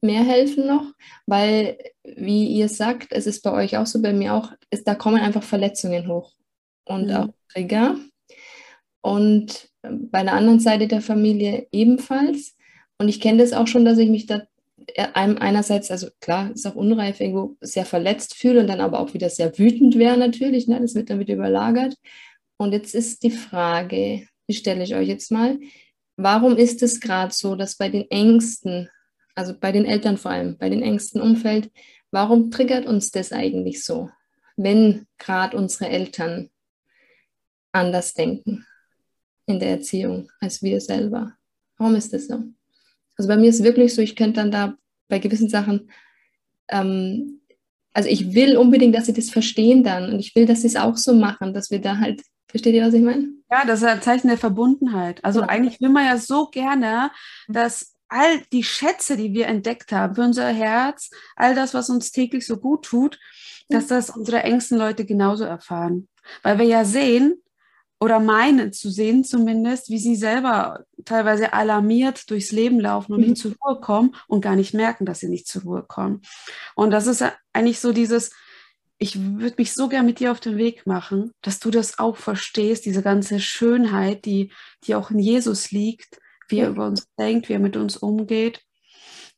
mehr 0.01 0.23
helfen 0.23 0.67
noch, 0.67 0.93
weil, 1.25 1.77
wie 2.03 2.47
ihr 2.47 2.69
sagt, 2.69 3.11
es 3.11 3.27
ist 3.27 3.41
bei 3.41 3.51
euch 3.51 3.77
auch 3.77 3.85
so, 3.85 4.01
bei 4.01 4.13
mir 4.13 4.33
auch, 4.33 4.51
ist, 4.69 4.87
da 4.87 4.95
kommen 4.95 5.21
einfach 5.21 5.43
Verletzungen 5.43 6.07
hoch 6.07 6.33
und 6.85 7.07
mhm. 7.07 7.15
auch 7.15 7.29
Trigger. 7.51 7.97
Und 9.01 9.69
bei 9.81 10.23
der 10.23 10.33
anderen 10.33 10.59
Seite 10.59 10.87
der 10.87 11.01
Familie 11.01 11.67
ebenfalls. 11.71 12.55
Und 12.97 13.09
ich 13.09 13.21
kenne 13.21 13.41
das 13.41 13.53
auch 13.53 13.67
schon, 13.67 13.85
dass 13.85 13.97
ich 13.97 14.09
mich 14.09 14.25
da 14.25 14.43
einerseits, 15.13 15.91
also 15.91 16.07
klar, 16.21 16.51
ist 16.51 16.65
auch 16.65 16.75
unreif, 16.75 17.19
irgendwo 17.19 17.57
sehr 17.61 17.85
verletzt 17.85 18.35
fühle 18.35 18.61
und 18.61 18.67
dann 18.67 18.81
aber 18.81 18.99
auch 18.99 19.13
wieder 19.13 19.29
sehr 19.29 19.57
wütend 19.57 19.97
wäre 19.97 20.17
natürlich. 20.17 20.67
Ne? 20.67 20.79
Das 20.79 20.95
wird 20.95 21.09
dann 21.09 21.19
wieder 21.19 21.35
überlagert. 21.35 21.95
Und 22.57 22.71
jetzt 22.71 22.95
ist 22.95 23.23
die 23.23 23.31
Frage, 23.31 24.27
die 24.49 24.53
stelle 24.53 24.83
ich 24.83 24.95
euch 24.95 25.07
jetzt 25.07 25.31
mal, 25.31 25.59
warum 26.15 26.55
ist 26.57 26.81
es 26.81 26.99
gerade 26.99 27.33
so, 27.33 27.55
dass 27.55 27.77
bei 27.77 27.89
den 27.89 28.09
Ängsten 28.09 28.89
also 29.37 29.53
bei 29.57 29.71
den 29.71 29.85
Eltern 29.85 30.17
vor 30.17 30.31
allem, 30.31 30.57
bei 30.57 30.69
den 30.69 30.81
engsten 30.81 31.21
Umfeld, 31.21 31.71
warum 32.09 32.49
triggert 32.49 32.87
uns 32.87 33.11
das 33.11 33.31
eigentlich 33.31 33.85
so, 33.85 34.09
wenn 34.55 35.05
gerade 35.19 35.55
unsere 35.55 35.89
Eltern 35.89 36.49
anders 37.71 38.15
denken 38.15 38.65
in 39.45 39.59
der 39.59 39.69
Erziehung 39.69 40.31
als 40.39 40.63
wir 40.63 40.81
selber? 40.81 41.33
Warum 41.77 41.95
ist 41.95 42.13
das 42.13 42.27
so? 42.27 42.43
Also 43.15 43.27
bei 43.27 43.37
mir 43.37 43.49
ist 43.49 43.59
es 43.59 43.63
wirklich 43.63 43.93
so, 43.93 44.01
ich 44.01 44.15
könnte 44.15 44.41
dann 44.41 44.51
da 44.51 44.75
bei 45.07 45.19
gewissen 45.19 45.49
Sachen, 45.49 45.91
ähm, 46.69 47.41
also 47.93 48.09
ich 48.09 48.33
will 48.33 48.57
unbedingt, 48.57 48.95
dass 48.95 49.05
sie 49.05 49.13
das 49.13 49.29
verstehen 49.29 49.83
dann 49.83 50.11
und 50.11 50.19
ich 50.19 50.35
will, 50.35 50.47
dass 50.47 50.61
sie 50.61 50.67
es 50.67 50.75
auch 50.75 50.97
so 50.97 51.13
machen, 51.13 51.53
dass 51.53 51.69
wir 51.69 51.79
da 51.79 51.97
halt, 51.97 52.23
versteht 52.47 52.73
ihr, 52.73 52.85
was 52.85 52.93
ich 52.93 53.03
meine? 53.03 53.27
Ja, 53.51 53.65
das 53.65 53.81
ist 53.81 53.87
ein 53.87 54.01
Zeichen 54.01 54.29
der 54.29 54.37
Verbundenheit. 54.37 55.23
Also 55.23 55.41
ja. 55.41 55.47
eigentlich 55.47 55.79
will 55.79 55.89
man 55.89 56.05
ja 56.05 56.17
so 56.17 56.47
gerne, 56.47 57.11
dass 57.47 57.96
all 58.09 58.41
die 58.51 58.63
Schätze, 58.63 59.17
die 59.17 59.33
wir 59.33 59.47
entdeckt 59.47 59.91
haben 59.91 60.15
für 60.15 60.21
unser 60.21 60.47
Herz, 60.49 61.09
all 61.35 61.55
das, 61.55 61.73
was 61.73 61.89
uns 61.89 62.11
täglich 62.11 62.45
so 62.45 62.57
gut 62.57 62.85
tut, 62.85 63.19
dass 63.69 63.87
das 63.87 64.09
unsere 64.09 64.43
engsten 64.43 64.77
Leute 64.77 65.05
genauso 65.05 65.43
erfahren. 65.43 66.07
Weil 66.43 66.59
wir 66.59 66.65
ja 66.65 66.85
sehen 66.85 67.41
oder 67.99 68.19
meinen 68.19 68.73
zu 68.73 68.89
sehen 68.89 69.23
zumindest, 69.23 69.89
wie 69.89 69.97
sie 69.97 70.15
selber 70.15 70.85
teilweise 71.03 71.53
alarmiert 71.53 72.29
durchs 72.29 72.51
Leben 72.51 72.79
laufen 72.79 73.13
und 73.13 73.21
mhm. 73.21 73.29
nicht 73.29 73.41
zur 73.41 73.55
Ruhe 73.63 73.79
kommen 73.79 74.15
und 74.27 74.41
gar 74.41 74.55
nicht 74.55 74.73
merken, 74.73 75.05
dass 75.05 75.19
sie 75.19 75.29
nicht 75.29 75.47
zur 75.47 75.63
Ruhe 75.63 75.83
kommen. 75.83 76.21
Und 76.75 76.91
das 76.91 77.07
ist 77.07 77.23
eigentlich 77.53 77.79
so 77.79 77.91
dieses, 77.91 78.31
ich 78.99 79.19
würde 79.19 79.55
mich 79.57 79.73
so 79.73 79.89
gern 79.89 80.05
mit 80.05 80.19
dir 80.19 80.31
auf 80.31 80.39
den 80.39 80.57
Weg 80.57 80.85
machen, 80.85 81.31
dass 81.41 81.59
du 81.59 81.71
das 81.71 81.97
auch 81.99 82.17
verstehst, 82.17 82.85
diese 82.85 83.01
ganze 83.01 83.39
Schönheit, 83.39 84.25
die, 84.25 84.51
die 84.83 84.95
auch 84.95 85.11
in 85.11 85.19
Jesus 85.19 85.71
liegt, 85.71 86.19
wie 86.47 86.59
er 86.59 86.69
über 86.69 86.87
uns 86.87 87.07
denkt, 87.17 87.49
wie 87.49 87.53
er 87.53 87.59
mit 87.59 87.75
uns 87.77 87.97
umgeht. 87.97 88.61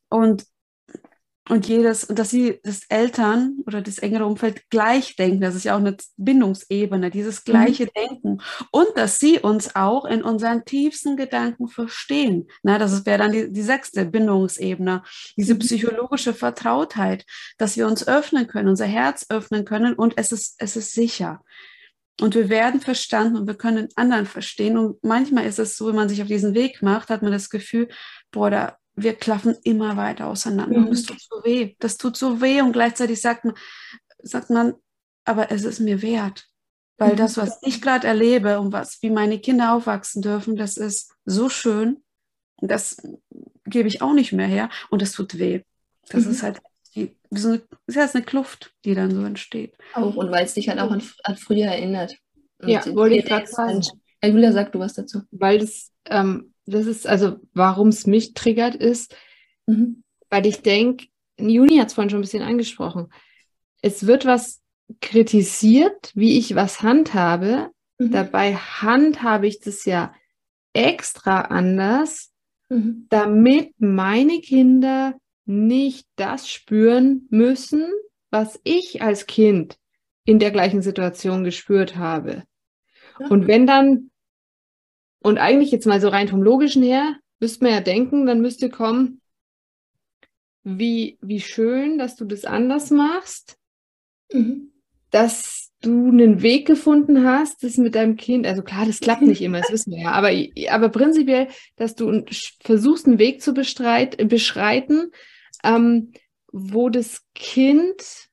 Und, 0.10 0.46
und 1.50 1.68
jedes, 1.68 2.08
dass 2.08 2.30
sie, 2.30 2.60
das 2.64 2.82
Eltern 2.90 3.58
oder 3.66 3.82
das 3.82 3.98
engere 4.00 4.26
Umfeld 4.26 4.70
gleich 4.70 5.16
denken, 5.16 5.42
das 5.42 5.56
ist 5.56 5.64
ja 5.64 5.76
auch 5.76 5.80
eine 5.80 5.98
Bindungsebene, 6.18 7.10
dieses 7.10 7.40
mhm. 7.40 7.52
gleiche 7.52 7.86
mhm. 7.86 7.90
Denken. 7.96 8.42
Und 8.72 8.88
dass 8.96 9.20
sie 9.20 9.40
uns 9.40 9.76
auch 9.76 10.06
in 10.06 10.24
unseren 10.24 10.66
tiefsten 10.66 11.18
Gedanken 11.18 11.68
verstehen. 11.68 12.48
Na, 12.64 12.78
das 12.78 13.06
wäre 13.06 13.20
dann 13.20 13.32
die, 13.32 13.52
die 13.52 13.62
sechste 13.62 14.06
Bindungsebene, 14.06 15.04
diese 15.38 15.56
mhm. 15.56 15.60
psychologische 15.60 16.34
Vertrautheit, 16.34 17.26
dass 17.58 17.78
wir 17.78 17.88
uns 17.88 18.08
öffnen 18.08 18.48
können, 18.48 18.70
unser 18.70 18.86
Herz 18.86 19.26
öffnen 19.30 19.66
können 19.66 19.94
und 19.94 20.14
es 20.18 20.32
ist, 20.32 20.56
es 20.60 20.76
ist 20.76 20.94
sicher. 20.94 21.42
Und 22.20 22.36
wir 22.36 22.50
werden 22.50 22.82
verstanden 22.82 23.38
und 23.38 23.48
wir 23.48 23.56
können 23.56 23.90
anderen 23.96 24.26
verstehen. 24.26 24.78
Und 24.78 25.04
manchmal 25.04 25.46
ist 25.46 25.60
es 25.60 25.78
so, 25.78 25.88
wenn 25.88 25.96
man 25.96 26.10
sich 26.10 26.22
auf 26.22 26.28
diesen 26.28 26.54
Weg 26.54 26.82
macht, 26.82 27.10
hat 27.10 27.22
man 27.22 27.32
das 27.32 27.50
Gefühl, 27.50 27.88
boah, 28.32 28.50
da, 28.50 28.78
wir 28.96 29.14
klaffen 29.14 29.56
immer 29.64 29.98
weiter 29.98 30.28
auseinander. 30.28 30.80
Mhm. 30.80 30.88
Und 30.88 30.92
das 30.92 31.04
tut 31.04 31.22
so 31.22 31.44
weh. 31.44 31.76
Das 31.80 31.98
tut 31.98 32.18
so 32.18 32.42
weh. 32.42 32.62
Und 32.62 32.74
gleichzeitig 32.74 33.22
sagt 33.22 33.46
man, 33.46 33.56
sagt 34.22 34.50
man, 34.50 34.74
aber 35.26 35.52
es 35.52 35.64
ist 35.64 35.80
mir 35.80 36.02
wert. 36.02 36.46
Weil 36.98 37.14
mhm. 37.14 37.18
das, 37.18 37.38
was 37.38 37.60
ich 37.62 37.82
gerade 37.82 38.08
erlebe 38.08 38.60
und 38.60 38.74
was, 38.74 39.02
wie 39.02 39.10
meine 39.10 39.40
Kinder 39.40 39.74
aufwachsen 39.74 40.22
dürfen, 40.22 40.56
das 40.56 40.76
ist 40.78 41.14
so 41.26 41.50
schön. 41.50 42.04
Und 42.58 42.70
das 42.70 42.98
gebe 43.66 43.88
ich 43.88 44.02
auch 44.02 44.14
nicht 44.14 44.34
mehr 44.34 44.48
her. 44.48 44.70
Und 44.90 45.02
es 45.02 45.14
tut 45.14 45.38
weh. 45.40 45.62
Das 46.10 46.26
mhm. 46.26 46.32
ist 46.32 46.44
halt 46.44 46.60
die, 46.96 47.16
so 47.32 47.50
eine, 47.50 47.62
ist 47.88 47.96
ja 47.96 48.10
eine 48.12 48.24
Kluft, 48.24 48.74
die 48.86 48.96
dann 48.96 49.12
so 49.12 49.24
entsteht. 49.24 49.76
Auch 49.94 50.16
und 50.16 50.32
weil 50.32 50.46
es 50.46 50.54
dich 50.54 50.70
halt 50.70 50.80
auch 50.80 50.92
an, 50.92 51.04
an 51.24 51.38
früher 51.38 51.68
erinnert. 51.68 52.18
Und 52.60 52.70
ja, 52.70 52.86
wollte 52.96 53.16
ich 53.16 53.26
gerade 53.26 53.48
sagen. 53.48 53.82
Julia, 54.24 54.52
sag 54.52 54.72
du 54.74 54.80
was 54.80 54.94
dazu. 54.94 55.22
Weil 55.32 55.60
das, 55.60 55.92
ähm, 56.06 56.54
das 56.66 56.86
ist, 56.86 57.08
also 57.08 57.38
warum 57.54 57.88
es 57.90 58.06
mich 58.06 58.34
triggert, 58.34 58.76
ist, 58.76 59.16
mhm. 59.66 60.04
weil 60.30 60.46
ich 60.46 60.62
denke, 60.62 61.08
Juni 61.40 61.78
hat 61.78 61.88
es 61.88 61.94
vorhin 61.94 62.10
schon 62.10 62.20
ein 62.20 62.24
bisschen 62.24 62.44
angesprochen, 62.44 63.08
es 63.82 64.06
wird 64.06 64.26
was 64.26 64.62
kritisiert, 65.02 66.12
wie 66.16 66.38
ich 66.38 66.56
was 66.56 66.82
handhabe. 66.82 67.70
Mhm. 67.98 68.12
Dabei 68.12 68.56
handhabe 68.56 69.48
ich 69.48 69.60
das 69.62 69.86
ja 69.86 70.14
extra 70.74 71.42
anders, 71.42 72.34
mhm. 72.70 73.08
damit 73.10 73.74
meine 73.78 74.42
Kinder 74.42 75.16
nicht 75.50 76.08
das 76.16 76.48
spüren 76.48 77.26
müssen, 77.32 77.92
was 78.30 78.60
ich 78.64 79.02
als 79.02 79.26
Kind 79.26 79.80
in 80.24 80.38
der 80.38 80.52
gleichen 80.52 80.84
Situation 80.84 81.44
gespürt 81.44 81.96
habe. 81.96 82.44
Und 83.30 83.48
wenn 83.48 83.66
dann, 83.66 84.12
und 85.22 85.40
eigentlich 85.40 85.72
jetzt 85.72 85.88
mal 85.88 86.00
so 86.00 86.10
rein 86.10 86.28
vom 86.28 86.44
Logischen 86.44 86.84
her, 86.84 87.16
müsste 87.40 87.64
man 87.66 87.74
ja 87.74 87.82
denken, 87.82 88.28
dann 88.28 88.42
müsste 88.42 88.70
kommen, 88.70 89.22
wie, 90.64 91.18
wie 91.22 91.42
schön, 91.42 91.98
dass 91.98 92.16
du 92.16 92.26
das 92.26 92.46
anders 92.46 92.92
machst, 92.92 93.58
mhm. 94.32 94.72
dass 95.10 95.72
du 95.82 96.10
einen 96.10 96.44
Weg 96.44 96.68
gefunden 96.68 97.26
hast, 97.26 97.64
das 97.64 97.78
mit 97.78 97.96
deinem 97.96 98.18
Kind, 98.18 98.46
also 98.46 98.62
klar, 98.62 98.86
das 98.86 99.00
klappt 99.00 99.24
nicht 99.24 99.42
immer, 99.42 99.62
das 99.62 99.72
wissen 99.72 99.94
wir 99.94 100.04
ja, 100.04 100.12
aber, 100.12 100.32
aber 100.70 100.90
prinzipiell, 100.90 101.48
dass 101.76 101.96
du 101.96 102.24
versuchst, 102.62 103.08
einen 103.08 103.18
Weg 103.18 103.42
zu 103.42 103.54
beschreiten, 103.54 105.12
ähm, 105.64 106.14
wo 106.52 106.90
das 106.90 107.24
Kind 107.36 108.30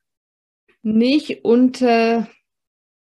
nicht 0.81 1.43
unter 1.43 2.27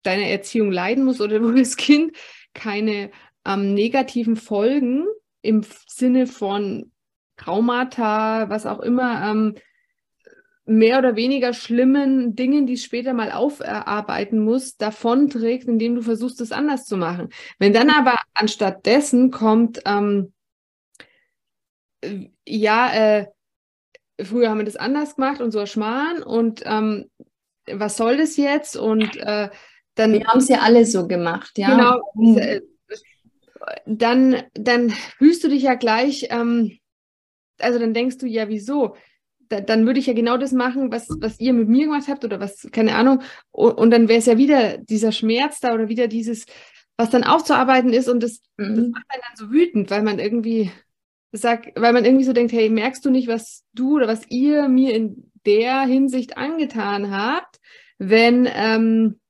deiner 0.02 0.26
Erziehung 0.26 0.72
leiden 0.72 1.04
muss 1.04 1.20
oder 1.20 1.42
wo 1.42 1.50
das 1.50 1.76
Kind 1.76 2.16
keine 2.54 3.10
ähm, 3.44 3.74
negativen 3.74 4.36
Folgen 4.36 5.06
im 5.42 5.64
Sinne 5.86 6.26
von 6.26 6.92
Traumata, 7.36 8.48
was 8.48 8.66
auch 8.66 8.80
immer, 8.80 9.30
ähm, 9.30 9.54
mehr 10.64 10.98
oder 10.98 11.16
weniger 11.16 11.54
schlimmen 11.54 12.36
Dingen, 12.36 12.66
die 12.66 12.74
es 12.74 12.84
später 12.84 13.14
mal 13.14 13.32
aufarbeiten 13.32 14.38
muss, 14.38 14.76
davonträgt, 14.76 15.66
indem 15.66 15.94
du 15.94 16.02
versuchst, 16.02 16.40
es 16.42 16.52
anders 16.52 16.84
zu 16.84 16.98
machen. 16.98 17.30
Wenn 17.58 17.72
dann 17.72 17.88
aber 17.88 18.16
anstatt 18.34 18.84
dessen 18.84 19.30
kommt, 19.30 19.80
ähm, 19.86 20.32
ja, 22.46 22.92
äh, 22.92 23.26
früher 24.20 24.50
haben 24.50 24.58
wir 24.58 24.64
das 24.64 24.76
anders 24.76 25.16
gemacht 25.16 25.40
und 25.40 25.50
so 25.52 25.64
Schmarrn 25.66 26.22
und 26.22 26.62
ähm, 26.64 27.10
was 27.72 27.96
soll 27.96 28.16
das 28.16 28.36
jetzt? 28.36 28.76
Und 28.76 29.16
äh, 29.16 29.50
dann. 29.94 30.12
Wir 30.12 30.26
haben 30.26 30.38
es 30.38 30.48
ja 30.48 30.60
alle 30.60 30.84
so 30.84 31.06
gemacht, 31.06 31.58
ja. 31.58 31.70
Genau. 31.70 32.12
Mhm. 32.14 32.60
Dann, 33.86 34.42
dann 34.54 34.90
fühlst 34.90 35.44
du 35.44 35.48
dich 35.48 35.62
ja 35.62 35.74
gleich, 35.74 36.28
ähm, 36.30 36.78
also 37.58 37.78
dann 37.78 37.92
denkst 37.92 38.18
du 38.18 38.26
ja, 38.26 38.48
wieso? 38.48 38.96
Da, 39.48 39.60
dann 39.60 39.86
würde 39.86 39.98
ich 39.98 40.06
ja 40.06 40.12
genau 40.12 40.36
das 40.36 40.52
machen, 40.52 40.92
was, 40.92 41.08
was 41.20 41.40
ihr 41.40 41.52
mit 41.52 41.68
mir 41.68 41.86
gemacht 41.86 42.08
habt 42.08 42.24
oder 42.24 42.40
was, 42.40 42.68
keine 42.72 42.94
Ahnung. 42.94 43.22
Und, 43.50 43.72
und 43.72 43.90
dann 43.90 44.08
wäre 44.08 44.20
es 44.20 44.26
ja 44.26 44.38
wieder 44.38 44.78
dieser 44.78 45.12
Schmerz 45.12 45.60
da 45.60 45.74
oder 45.74 45.88
wieder 45.88 46.06
dieses, 46.06 46.46
was 46.96 47.10
dann 47.10 47.24
aufzuarbeiten 47.24 47.92
ist 47.92 48.08
und 48.08 48.22
das, 48.22 48.40
mhm. 48.56 48.76
das 48.76 48.88
macht 48.88 49.04
einen 49.08 49.22
dann 49.26 49.36
so 49.36 49.50
wütend, 49.50 49.90
weil 49.90 50.02
man 50.02 50.18
irgendwie 50.18 50.70
sagt, 51.32 51.68
weil 51.76 51.92
man 51.92 52.04
irgendwie 52.04 52.24
so 52.24 52.32
denkt, 52.32 52.52
hey, 52.52 52.70
merkst 52.70 53.04
du 53.04 53.10
nicht, 53.10 53.28
was 53.28 53.64
du 53.74 53.96
oder 53.96 54.08
was 54.08 54.22
ihr 54.28 54.68
mir 54.68 54.94
in 54.94 55.30
der 55.44 55.82
Hinsicht 55.82 56.36
angetan 56.36 57.10
habt, 57.10 57.60
wenn, 57.98 58.48
ähm, 58.50 59.20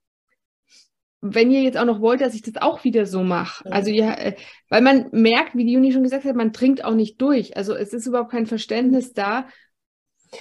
wenn 1.20 1.50
ihr 1.50 1.62
jetzt 1.62 1.76
auch 1.76 1.84
noch 1.84 2.00
wollt, 2.00 2.20
dass 2.20 2.34
ich 2.34 2.42
das 2.42 2.56
auch 2.56 2.84
wieder 2.84 3.06
so 3.06 3.24
mache. 3.24 3.70
Also 3.72 3.90
ja, 3.90 4.14
äh, 4.14 4.36
weil 4.68 4.82
man 4.82 5.08
merkt, 5.10 5.56
wie 5.56 5.64
die 5.64 5.72
Juni 5.72 5.92
schon 5.92 6.04
gesagt 6.04 6.24
hat, 6.24 6.36
man 6.36 6.52
trinkt 6.52 6.84
auch 6.84 6.94
nicht 6.94 7.20
durch. 7.20 7.56
Also 7.56 7.74
es 7.74 7.92
ist 7.92 8.06
überhaupt 8.06 8.30
kein 8.30 8.46
Verständnis 8.46 9.12
da, 9.12 9.48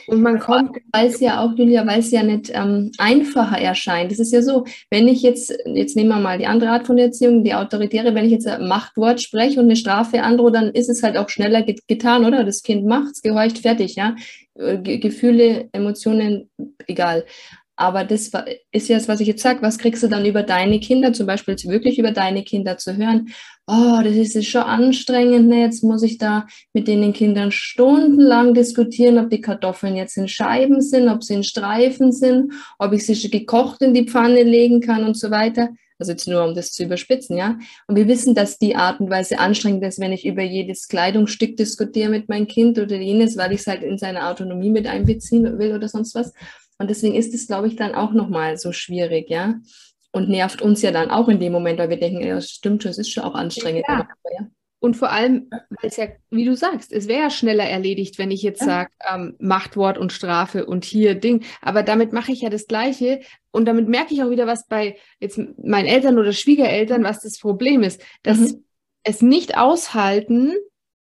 und 0.07 0.21
man 0.21 0.39
kommt, 0.39 0.77
weil 0.91 1.07
es 1.07 1.19
ja 1.19 1.43
auch, 1.43 1.55
Julia, 1.55 1.85
weil 1.87 1.99
es 1.99 2.11
ja 2.11 2.23
nicht 2.23 2.51
ähm, 2.53 2.91
einfacher 2.97 3.57
erscheint. 3.57 4.11
Es 4.11 4.19
ist 4.19 4.33
ja 4.33 4.41
so, 4.41 4.65
wenn 4.89 5.07
ich 5.07 5.21
jetzt, 5.21 5.53
jetzt 5.65 5.95
nehmen 5.95 6.09
wir 6.09 6.19
mal 6.19 6.37
die 6.37 6.47
andere 6.47 6.71
Art 6.71 6.87
von 6.87 6.97
Erziehung, 6.97 7.43
die 7.43 7.53
autoritäre, 7.53 8.13
wenn 8.15 8.25
ich 8.25 8.31
jetzt 8.31 8.47
ein 8.47 8.67
Machtwort 8.67 9.21
spreche 9.21 9.59
und 9.59 9.65
eine 9.65 9.75
Strafe 9.75 10.23
androhe, 10.23 10.51
dann 10.51 10.71
ist 10.71 10.89
es 10.89 11.03
halt 11.03 11.17
auch 11.17 11.29
schneller 11.29 11.61
get 11.63 11.87
getan, 11.87 12.25
oder? 12.25 12.43
Das 12.43 12.63
Kind 12.63 12.85
macht 12.85 13.13
es, 13.13 13.21
gehorcht, 13.21 13.59
fertig, 13.59 13.95
ja. 13.95 14.15
Äh, 14.55 14.77
Ge 14.79 14.97
Gefühle, 14.97 15.69
Emotionen, 15.71 16.49
egal. 16.87 17.25
Aber 17.79 18.03
das 18.03 18.31
ist 18.71 18.89
das, 18.89 19.07
was 19.07 19.19
ich 19.19 19.27
jetzt 19.27 19.43
sage. 19.43 19.61
Was 19.61 19.77
kriegst 19.77 20.01
du 20.01 20.07
dann 20.07 20.25
über 20.25 20.41
deine 20.41 20.79
Kinder, 20.79 21.13
zum 21.13 21.27
Beispiel 21.27 21.55
wirklich 21.55 21.99
über 21.99 22.11
deine 22.11 22.43
Kinder 22.43 22.77
zu 22.77 22.97
hören? 22.97 23.29
Oh, 23.67 23.99
das 24.03 24.15
ist 24.15 24.47
schon 24.47 24.63
anstrengend. 24.63 25.47
Ne? 25.47 25.61
Jetzt 25.61 25.83
muss 25.83 26.01
ich 26.01 26.17
da 26.17 26.47
mit 26.73 26.87
den 26.87 27.13
Kindern 27.13 27.51
stundenlang 27.51 28.55
diskutieren, 28.55 29.19
ob 29.19 29.29
die 29.29 29.41
Kartoffeln 29.41 29.95
jetzt 29.95 30.17
in 30.17 30.27
Scheiben 30.27 30.81
sind, 30.81 31.07
ob 31.07 31.23
sie 31.23 31.35
in 31.35 31.43
Streifen 31.43 32.11
sind, 32.11 32.51
ob 32.79 32.93
ich 32.93 33.05
sie 33.05 33.15
schon 33.15 33.29
gekocht 33.29 33.81
in 33.83 33.93
die 33.93 34.07
Pfanne 34.07 34.41
legen 34.41 34.81
kann 34.81 35.03
und 35.03 35.15
so 35.15 35.29
weiter. 35.29 35.69
Also 35.99 36.11
jetzt 36.13 36.27
nur, 36.27 36.43
um 36.45 36.55
das 36.55 36.73
zu 36.73 36.83
überspitzen, 36.83 37.37
ja. 37.37 37.57
Und 37.87 37.95
wir 37.95 38.07
wissen, 38.07 38.35
dass 38.35 38.57
die 38.57 38.75
Art 38.75 38.99
und 38.99 39.09
Weise 39.09 39.39
anstrengend 39.39 39.83
ist, 39.83 39.99
wenn 39.99 40.13
ich 40.13 40.25
über 40.25 40.43
jedes 40.43 40.87
Kleidungsstück 40.87 41.57
diskutiere 41.57 42.09
mit 42.09 42.29
meinem 42.29 42.47
Kind 42.47 42.77
oder 42.79 42.95
jenes, 42.95 43.37
weil 43.37 43.51
ich 43.51 43.61
es 43.61 43.67
halt 43.67 43.83
in 43.83 43.97
seine 43.97 44.27
Autonomie 44.27 44.69
mit 44.69 44.87
einbeziehen 44.87 45.57
will 45.57 45.73
oder 45.73 45.87
sonst 45.87 46.15
was. 46.15 46.33
Und 46.79 46.89
deswegen 46.89 47.15
ist 47.15 47.33
es, 47.33 47.47
glaube 47.47 47.67
ich, 47.67 47.75
dann 47.75 47.95
auch 47.95 48.11
nochmal 48.11 48.57
so 48.57 48.71
schwierig, 48.71 49.29
ja. 49.29 49.55
Und 50.11 50.29
nervt 50.29 50.61
uns 50.61 50.81
ja 50.81 50.91
dann 50.91 51.09
auch 51.09 51.27
in 51.27 51.39
dem 51.39 51.51
Moment, 51.51 51.79
weil 51.79 51.89
wir 51.89 51.99
denken, 51.99 52.21
ja, 52.21 52.35
das 52.35 52.49
stimmt 52.49 52.83
schon, 52.83 52.91
es 52.91 52.97
ist 52.97 53.11
schon 53.11 53.23
auch 53.23 53.35
anstrengend. 53.35 53.85
Ja. 53.87 54.07
Und 54.79 54.95
vor 54.95 55.11
allem, 55.11 55.49
weil 55.49 55.89
es 55.89 55.97
ja, 55.97 56.07
wie 56.29 56.45
du 56.45 56.55
sagst, 56.55 56.91
es 56.93 57.07
wäre 57.07 57.23
ja 57.23 57.29
schneller 57.31 57.65
erledigt, 57.65 58.19
wenn 58.19 58.29
ich 58.29 58.43
jetzt 58.43 58.61
ja. 58.61 58.67
sage, 58.67 58.89
ähm, 59.11 59.35
Machtwort 59.39 59.97
und 59.97 60.13
Strafe 60.13 60.65
und 60.65 60.85
hier 60.85 61.15
Ding. 61.15 61.43
Aber 61.61 61.81
damit 61.81 62.13
mache 62.13 62.31
ich 62.31 62.41
ja 62.41 62.49
das 62.49 62.67
Gleiche. 62.67 63.21
Und 63.51 63.65
damit 63.65 63.87
merke 63.87 64.13
ich 64.13 64.21
auch 64.21 64.29
wieder, 64.29 64.45
was 64.45 64.67
bei 64.67 64.97
jetzt 65.19 65.39
meinen 65.57 65.87
Eltern 65.87 66.19
oder 66.19 66.31
Schwiegereltern, 66.31 67.03
was 67.03 67.21
das 67.21 67.39
Problem 67.39 67.81
ist, 67.81 68.01
dass 68.21 68.37
mhm. 68.37 68.63
es 69.03 69.21
nicht 69.23 69.57
aushalten, 69.57 70.53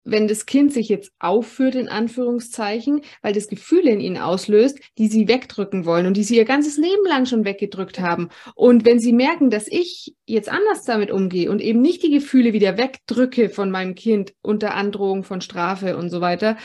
wenn 0.06 0.28
das 0.28 0.46
Kind 0.46 0.72
sich 0.72 0.88
jetzt 0.88 1.12
aufführt, 1.18 1.74
in 1.74 1.88
Anführungszeichen, 1.88 3.02
weil 3.22 3.32
das 3.32 3.48
Gefühle 3.48 3.90
in 3.90 4.00
ihnen 4.00 4.18
auslöst, 4.18 4.78
die 4.98 5.08
sie 5.08 5.28
wegdrücken 5.28 5.84
wollen 5.84 6.06
und 6.06 6.16
die 6.16 6.22
sie 6.22 6.36
ihr 6.36 6.44
ganzes 6.44 6.76
Leben 6.76 7.04
lang 7.06 7.26
schon 7.26 7.44
weggedrückt 7.44 7.98
haben. 7.98 8.28
Und 8.54 8.84
wenn 8.84 9.00
sie 9.00 9.12
merken, 9.12 9.50
dass 9.50 9.66
ich 9.66 10.14
jetzt 10.24 10.48
anders 10.48 10.84
damit 10.84 11.10
umgehe 11.10 11.50
und 11.50 11.60
eben 11.60 11.82
nicht 11.82 12.02
die 12.04 12.10
Gefühle 12.10 12.52
wieder 12.52 12.78
wegdrücke 12.78 13.50
von 13.50 13.70
meinem 13.70 13.96
Kind 13.96 14.32
unter 14.42 14.74
Androhung 14.74 15.24
von 15.24 15.40
Strafe 15.40 15.96
und 15.96 16.08
so 16.08 16.20
weiter 16.20 16.56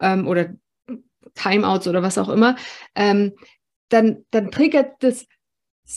ähm, 0.00 0.26
oder 0.26 0.54
Timeouts 1.34 1.86
oder 1.86 2.02
was 2.02 2.16
auch 2.16 2.30
immer, 2.30 2.56
ähm, 2.94 3.34
dann, 3.90 4.24
dann 4.30 4.50
triggert 4.50 4.94
das 5.00 5.26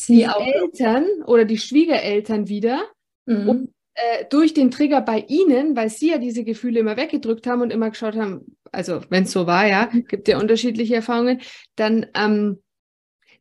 die 0.07 0.23
Eltern 0.23 1.07
oder 1.25 1.45
die 1.45 1.57
Schwiegereltern 1.57 2.47
wieder. 2.47 2.83
Mhm. 3.25 3.49
Und 3.49 3.73
äh, 3.99 4.25
durch 4.29 4.53
den 4.53 4.71
Trigger 4.71 5.01
bei 5.01 5.25
Ihnen, 5.27 5.75
weil 5.75 5.89
Sie 5.89 6.09
ja 6.09 6.17
diese 6.17 6.43
Gefühle 6.43 6.79
immer 6.79 6.97
weggedrückt 6.97 7.47
haben 7.47 7.61
und 7.61 7.71
immer 7.71 7.89
geschaut 7.89 8.15
haben, 8.15 8.55
also 8.71 9.01
wenn 9.09 9.23
es 9.23 9.31
so 9.31 9.47
war, 9.47 9.67
ja, 9.67 9.89
mhm. 9.91 10.05
gibt 10.05 10.27
ja 10.27 10.39
unterschiedliche 10.39 10.95
Erfahrungen, 10.95 11.41
dann, 11.75 12.07
ähm, 12.15 12.61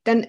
dann 0.04 0.26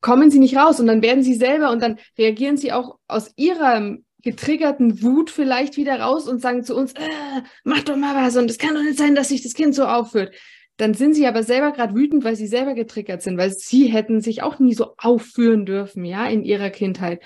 kommen 0.00 0.30
Sie 0.30 0.38
nicht 0.38 0.56
raus 0.56 0.78
und 0.78 0.86
dann 0.86 1.02
werden 1.02 1.22
Sie 1.22 1.34
selber 1.34 1.70
und 1.70 1.82
dann 1.82 1.98
reagieren 2.16 2.56
Sie 2.56 2.72
auch 2.72 2.98
aus 3.08 3.32
Ihrer 3.36 3.96
getriggerten 4.22 5.02
Wut 5.02 5.30
vielleicht 5.30 5.76
wieder 5.76 5.98
raus 6.00 6.28
und 6.28 6.40
sagen 6.40 6.62
zu 6.62 6.76
uns, 6.76 6.92
äh, 6.92 7.42
mach 7.64 7.82
doch 7.82 7.96
mal 7.96 8.14
was 8.14 8.36
und 8.36 8.48
es 8.50 8.58
kann 8.58 8.74
doch 8.74 8.82
nicht 8.82 8.98
sein, 8.98 9.14
dass 9.14 9.28
sich 9.28 9.42
das 9.42 9.54
Kind 9.54 9.74
so 9.74 9.84
aufführt. 9.84 10.32
Dann 10.76 10.94
sind 10.94 11.14
sie 11.14 11.26
aber 11.26 11.42
selber 11.42 11.72
gerade 11.72 11.94
wütend, 11.94 12.24
weil 12.24 12.36
sie 12.36 12.46
selber 12.46 12.74
getriggert 12.74 13.22
sind, 13.22 13.36
weil 13.36 13.50
sie 13.50 13.86
hätten 13.86 14.20
sich 14.20 14.42
auch 14.42 14.58
nie 14.58 14.74
so 14.74 14.94
aufführen 14.96 15.66
dürfen, 15.66 16.04
ja, 16.04 16.26
in 16.26 16.44
ihrer 16.44 16.70
Kindheit. 16.70 17.20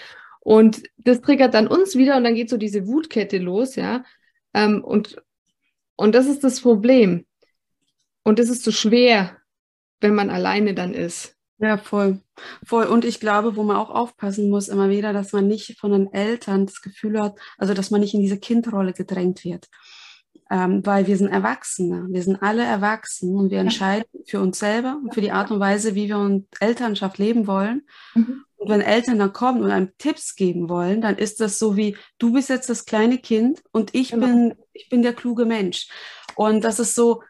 Und 0.46 0.85
das 0.96 1.22
triggert 1.22 1.54
dann 1.54 1.66
uns 1.66 1.96
wieder 1.96 2.16
und 2.16 2.22
dann 2.22 2.37
geht 2.37 2.50
so 2.50 2.56
diese 2.56 2.87
Wutkette 2.87 3.38
los, 3.38 3.74
ja. 3.74 4.04
Ähm, 4.54 4.85
und, 4.85 5.20
und 5.96 6.14
das 6.14 6.26
ist 6.26 6.44
das 6.44 6.61
Problem. 6.61 7.26
Und 8.22 8.38
es 8.38 8.48
ist 8.48 8.62
so 8.62 8.70
schwer, 8.70 9.38
wenn 10.00 10.14
man 10.14 10.30
alleine 10.30 10.72
dann 10.72 10.94
ist. 10.94 11.35
Ja, 11.59 11.78
voll. 11.78 12.20
Voll. 12.64 12.85
Und 12.87 13.04
ich 13.04 13.18
glaube, 13.18 13.56
wo 13.56 13.64
man 13.64 13.76
auch 13.76 13.90
aufpassen 13.90 14.48
muss, 14.48 14.68
immer 14.68 14.88
wieder, 14.88 15.12
dass 15.12 15.32
man 15.32 15.48
nicht 15.48 15.80
von 15.80 15.90
den 15.90 16.12
Eltern 16.12 16.66
das 16.66 16.80
Gefühl 16.80 17.20
hat, 17.20 17.37
also 17.59 17.74
dass 17.74 17.90
man 17.90 18.00
nicht 18.00 18.14
in 18.14 18.20
diese 18.20 18.38
Kindrolle 18.38 18.92
gedrängt 18.92 19.42
wird. 19.42 19.66
Ähm, 20.48 20.87
weil 20.87 21.09
wir 21.09 21.16
sind 21.16 21.28
Erwachsene, 21.28 22.06
wir 22.09 22.22
sind 22.22 22.40
alle 22.40 22.62
erwachsen 22.62 23.35
und 23.35 23.50
wir 23.50 23.59
entscheiden 23.59 24.06
für 24.26 24.40
uns 24.40 24.61
selber 24.61 25.00
und 25.02 25.12
für 25.12 25.20
die 25.20 25.32
Art 25.32 25.50
und 25.50 25.59
Weise, 25.59 25.96
wie 25.96 26.06
wir 26.06 26.18
uns 26.18 26.44
Elternschaft 26.61 27.18
leben 27.18 27.48
wollen. 27.48 27.82
Mhm. 28.14 28.44
Und 28.56 28.68
wenn 28.68 28.80
Eltern 28.80 29.18
dann 29.18 29.32
kommen 29.32 29.62
und 29.62 29.70
einem 29.70 29.90
Tipps 29.98 30.37
geben 30.37 30.68
wollen, 30.68 31.00
dann 31.00 31.16
ist 31.16 31.40
das 31.40 31.59
so 31.59 31.76
wie, 31.76 31.96
du 32.18 32.32
bist 32.32 32.48
jetzt 32.48 32.70
das 32.70 32.85
kleine 32.85 33.18
Kind 33.18 33.61
und 33.72 33.94
ich, 33.94 34.11
genau. 34.11 34.26
bin, 34.26 34.54
ich 34.72 34.88
bin 34.88 35.02
der 35.02 35.14
kluge 35.14 35.46
Mensch. 35.46 35.88
Und 36.37 36.62
das 36.62 36.78
ist 36.78 36.94
so, 36.94 37.22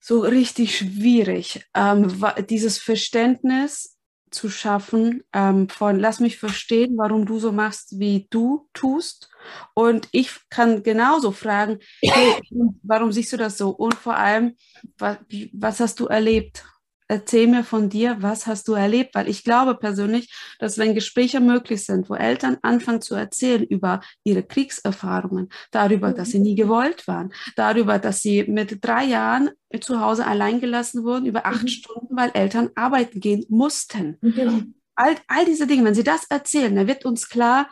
so 0.00 0.20
richtig 0.20 0.76
schwierig, 0.76 1.66
ähm, 1.74 2.12
dieses 2.48 2.78
Verständnis 2.78 3.96
zu 4.30 4.48
schaffen 4.48 5.22
ähm, 5.32 5.68
von, 5.68 5.98
lass 5.98 6.20
mich 6.20 6.38
verstehen, 6.38 6.96
warum 6.96 7.26
du 7.26 7.38
so 7.38 7.52
machst, 7.52 7.98
wie 7.98 8.26
du 8.30 8.68
tust. 8.72 9.30
Und 9.74 10.08
ich 10.12 10.30
kann 10.50 10.82
genauso 10.82 11.32
fragen, 11.32 11.78
hey, 12.02 12.40
warum 12.82 13.12
siehst 13.12 13.32
du 13.32 13.36
das 13.36 13.58
so? 13.58 13.70
Und 13.70 13.94
vor 13.94 14.16
allem, 14.16 14.56
was, 14.98 15.18
was 15.52 15.80
hast 15.80 16.00
du 16.00 16.06
erlebt? 16.06 16.64
Erzähl 17.10 17.48
mir 17.48 17.64
von 17.64 17.88
dir, 17.88 18.16
was 18.20 18.46
hast 18.46 18.68
du 18.68 18.74
erlebt? 18.74 19.14
Weil 19.14 19.28
ich 19.28 19.42
glaube 19.42 19.74
persönlich, 19.74 20.32
dass 20.60 20.78
wenn 20.78 20.94
Gespräche 20.94 21.40
möglich 21.40 21.84
sind, 21.84 22.08
wo 22.08 22.14
Eltern 22.14 22.58
anfangen 22.62 23.02
zu 23.02 23.16
erzählen 23.16 23.64
über 23.64 24.00
ihre 24.22 24.44
Kriegserfahrungen, 24.44 25.48
darüber, 25.72 26.12
dass 26.12 26.30
sie 26.30 26.38
nie 26.38 26.54
gewollt 26.54 27.08
waren, 27.08 27.32
darüber, 27.56 27.98
dass 27.98 28.22
sie 28.22 28.44
mit 28.44 28.78
drei 28.84 29.04
Jahren 29.04 29.50
zu 29.80 30.00
Hause 30.00 30.26
allein 30.26 30.60
gelassen 30.60 31.02
wurden, 31.02 31.26
über 31.26 31.46
acht 31.46 31.64
mhm. 31.64 31.68
Stunden, 31.68 32.16
weil 32.16 32.30
Eltern 32.32 32.70
arbeiten 32.76 33.18
gehen 33.18 33.44
mussten. 33.48 34.16
Genau. 34.22 34.60
All, 34.94 35.16
all 35.26 35.44
diese 35.44 35.66
Dinge, 35.66 35.84
wenn 35.84 35.94
sie 35.94 36.04
das 36.04 36.26
erzählen, 36.28 36.74
dann 36.74 36.86
wird 36.86 37.04
uns 37.04 37.28
klar, 37.28 37.70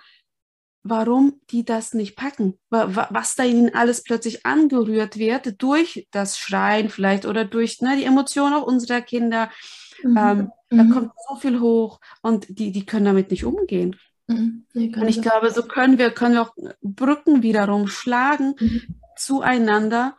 warum 0.88 1.40
die 1.50 1.64
das 1.64 1.94
nicht 1.94 2.16
packen, 2.16 2.58
was 2.70 3.34
da 3.36 3.44
ihnen 3.44 3.74
alles 3.74 4.02
plötzlich 4.02 4.46
angerührt 4.46 5.18
wird 5.18 5.60
durch 5.62 6.06
das 6.10 6.38
Schreien 6.38 6.88
vielleicht 6.88 7.26
oder 7.26 7.44
durch 7.44 7.80
ne, 7.80 7.96
die 7.96 8.04
Emotionen 8.04 8.54
auch 8.54 8.66
unserer 8.66 9.00
Kinder. 9.00 9.50
Mhm. 10.02 10.16
Ähm, 10.16 10.50
da 10.70 10.82
mhm. 10.84 10.90
kommt 10.90 11.12
so 11.28 11.36
viel 11.36 11.60
hoch 11.60 12.00
und 12.22 12.46
die, 12.48 12.72
die 12.72 12.86
können 12.86 13.06
damit 13.06 13.30
nicht 13.30 13.44
umgehen. 13.44 13.96
Mhm. 14.26 14.66
Nee, 14.74 14.92
und 14.94 15.08
ich 15.08 15.22
glaube, 15.22 15.50
so 15.50 15.62
können 15.62 15.98
wir, 15.98 16.10
können 16.10 16.34
wir 16.34 16.42
auch 16.42 16.54
Brücken 16.82 17.42
wiederum 17.42 17.88
schlagen 17.88 18.54
mhm. 18.58 19.00
zueinander 19.16 20.16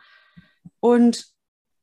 und 0.80 1.26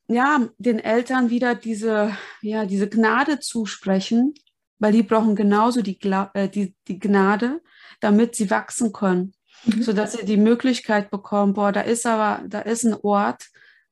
ja, 0.09 0.47
den 0.57 0.79
Eltern 0.79 1.29
wieder 1.29 1.55
diese, 1.55 2.15
ja, 2.41 2.65
diese 2.65 2.89
Gnade 2.89 3.39
zusprechen, 3.39 4.33
weil 4.79 4.91
die 4.91 5.03
brauchen 5.03 5.35
genauso 5.35 5.81
die, 5.81 5.99
äh, 6.33 6.49
die, 6.49 6.75
die 6.87 6.99
Gnade, 6.99 7.61
damit 7.99 8.35
sie 8.35 8.49
wachsen 8.49 8.93
können, 8.93 9.33
mhm. 9.65 9.83
sodass 9.83 10.13
sie 10.13 10.25
die 10.25 10.37
Möglichkeit 10.37 11.09
bekommen, 11.09 11.53
boah, 11.53 11.71
da 11.71 11.81
ist 11.81 12.05
aber, 12.05 12.43
da 12.47 12.61
ist 12.61 12.83
ein 12.83 12.95
Ort, 13.01 13.47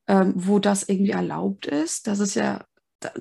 ähm, 0.07 0.33
wo 0.35 0.59
das 0.59 0.83
irgendwie 0.83 1.11
erlaubt 1.11 1.65
ist. 1.65 2.07
Das 2.07 2.19
ist 2.19 2.35
ja, 2.35 2.65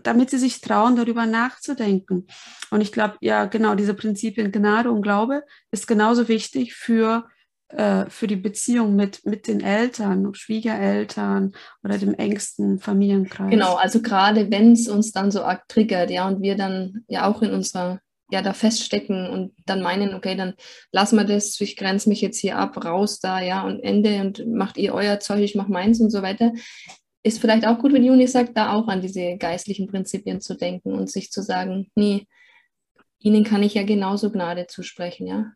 damit 0.03 0.31
sie 0.31 0.39
sich 0.39 0.61
trauen, 0.61 0.97
darüber 0.97 1.27
nachzudenken. 1.27 2.27
Und 2.71 2.81
ich 2.81 2.93
glaube, 2.93 3.17
ja, 3.21 3.47
genau, 3.47 3.75
diese 3.75 3.95
Prinzipien 3.95 4.53
Gnade 4.53 4.91
und 4.91 5.03
Glaube 5.03 5.43
ist 5.71 5.87
genauso 5.87 6.29
wichtig 6.29 6.75
für 6.75 7.29
äh, 7.77 8.09
für 8.09 8.27
die 8.27 8.37
Beziehung 8.37 8.95
mit, 8.95 9.25
mit 9.27 9.47
den 9.47 9.61
Eltern, 9.61 10.35
Schwiegereltern 10.35 11.53
oder 11.83 11.99
dem 11.99 12.15
engsten 12.15 12.79
Familienkreis. 12.79 13.51
Genau, 13.51 13.75
also 13.75 14.01
gerade 14.01 14.51
wenn 14.51 14.73
es 14.73 14.89
uns 14.89 15.13
dann 15.13 15.31
so 15.31 15.43
arg 15.43 15.67
triggert, 15.69 16.11
ja, 16.11 16.29
und 16.29 16.43
wir 16.43 16.57
dann 16.57 17.05
ja 17.09 17.27
auch 17.27 17.43
in 17.43 17.53
unserer 17.53 18.01
ja 18.31 18.43
da 18.43 18.53
feststecken 18.53 19.29
und 19.29 19.53
dann 19.67 19.83
meinen, 19.83 20.15
okay, 20.15 20.35
dann 20.35 20.55
lassen 20.93 21.17
wir 21.17 21.25
das, 21.25 21.61
ich 21.61 21.77
grenze 21.77 22.09
mich 22.09 22.21
jetzt 22.21 22.39
hier 22.39 22.59
ab, 22.59 22.85
raus 22.85 23.21
da, 23.21 23.41
ja, 23.41 23.63
und 23.63 23.81
Ende 23.81 24.21
und 24.21 24.47
macht 24.47 24.77
ihr 24.77 24.95
euer 24.95 25.21
Zeug, 25.21 25.41
ich 25.41 25.55
mach 25.55 25.69
meins 25.69 26.01
und 26.01 26.11
so 26.11 26.23
weiter. 26.23 26.53
Ist 27.23 27.41
vielleicht 27.41 27.67
auch 27.67 27.79
gut, 27.79 27.93
wenn 27.93 28.05
Juni 28.05 28.27
sagt, 28.27 28.57
da 28.57 28.73
auch 28.73 28.89
an 28.89 29.01
diese 29.01 29.37
geistlichen 29.37 29.87
Prinzipien 29.89 30.41
zu 30.41 30.55
denken 30.55 30.93
und 30.93 31.11
sich 31.11 31.31
zu 31.31 31.43
sagen, 31.43 31.91
nee, 31.95 32.27
ihnen 33.19 33.45
kann 33.45 33.63
ich 33.63 33.75
ja 33.75 33.83
genauso 33.83 34.31
Gnade 34.31 34.67
zusprechen, 34.67 35.27
ja. 35.27 35.53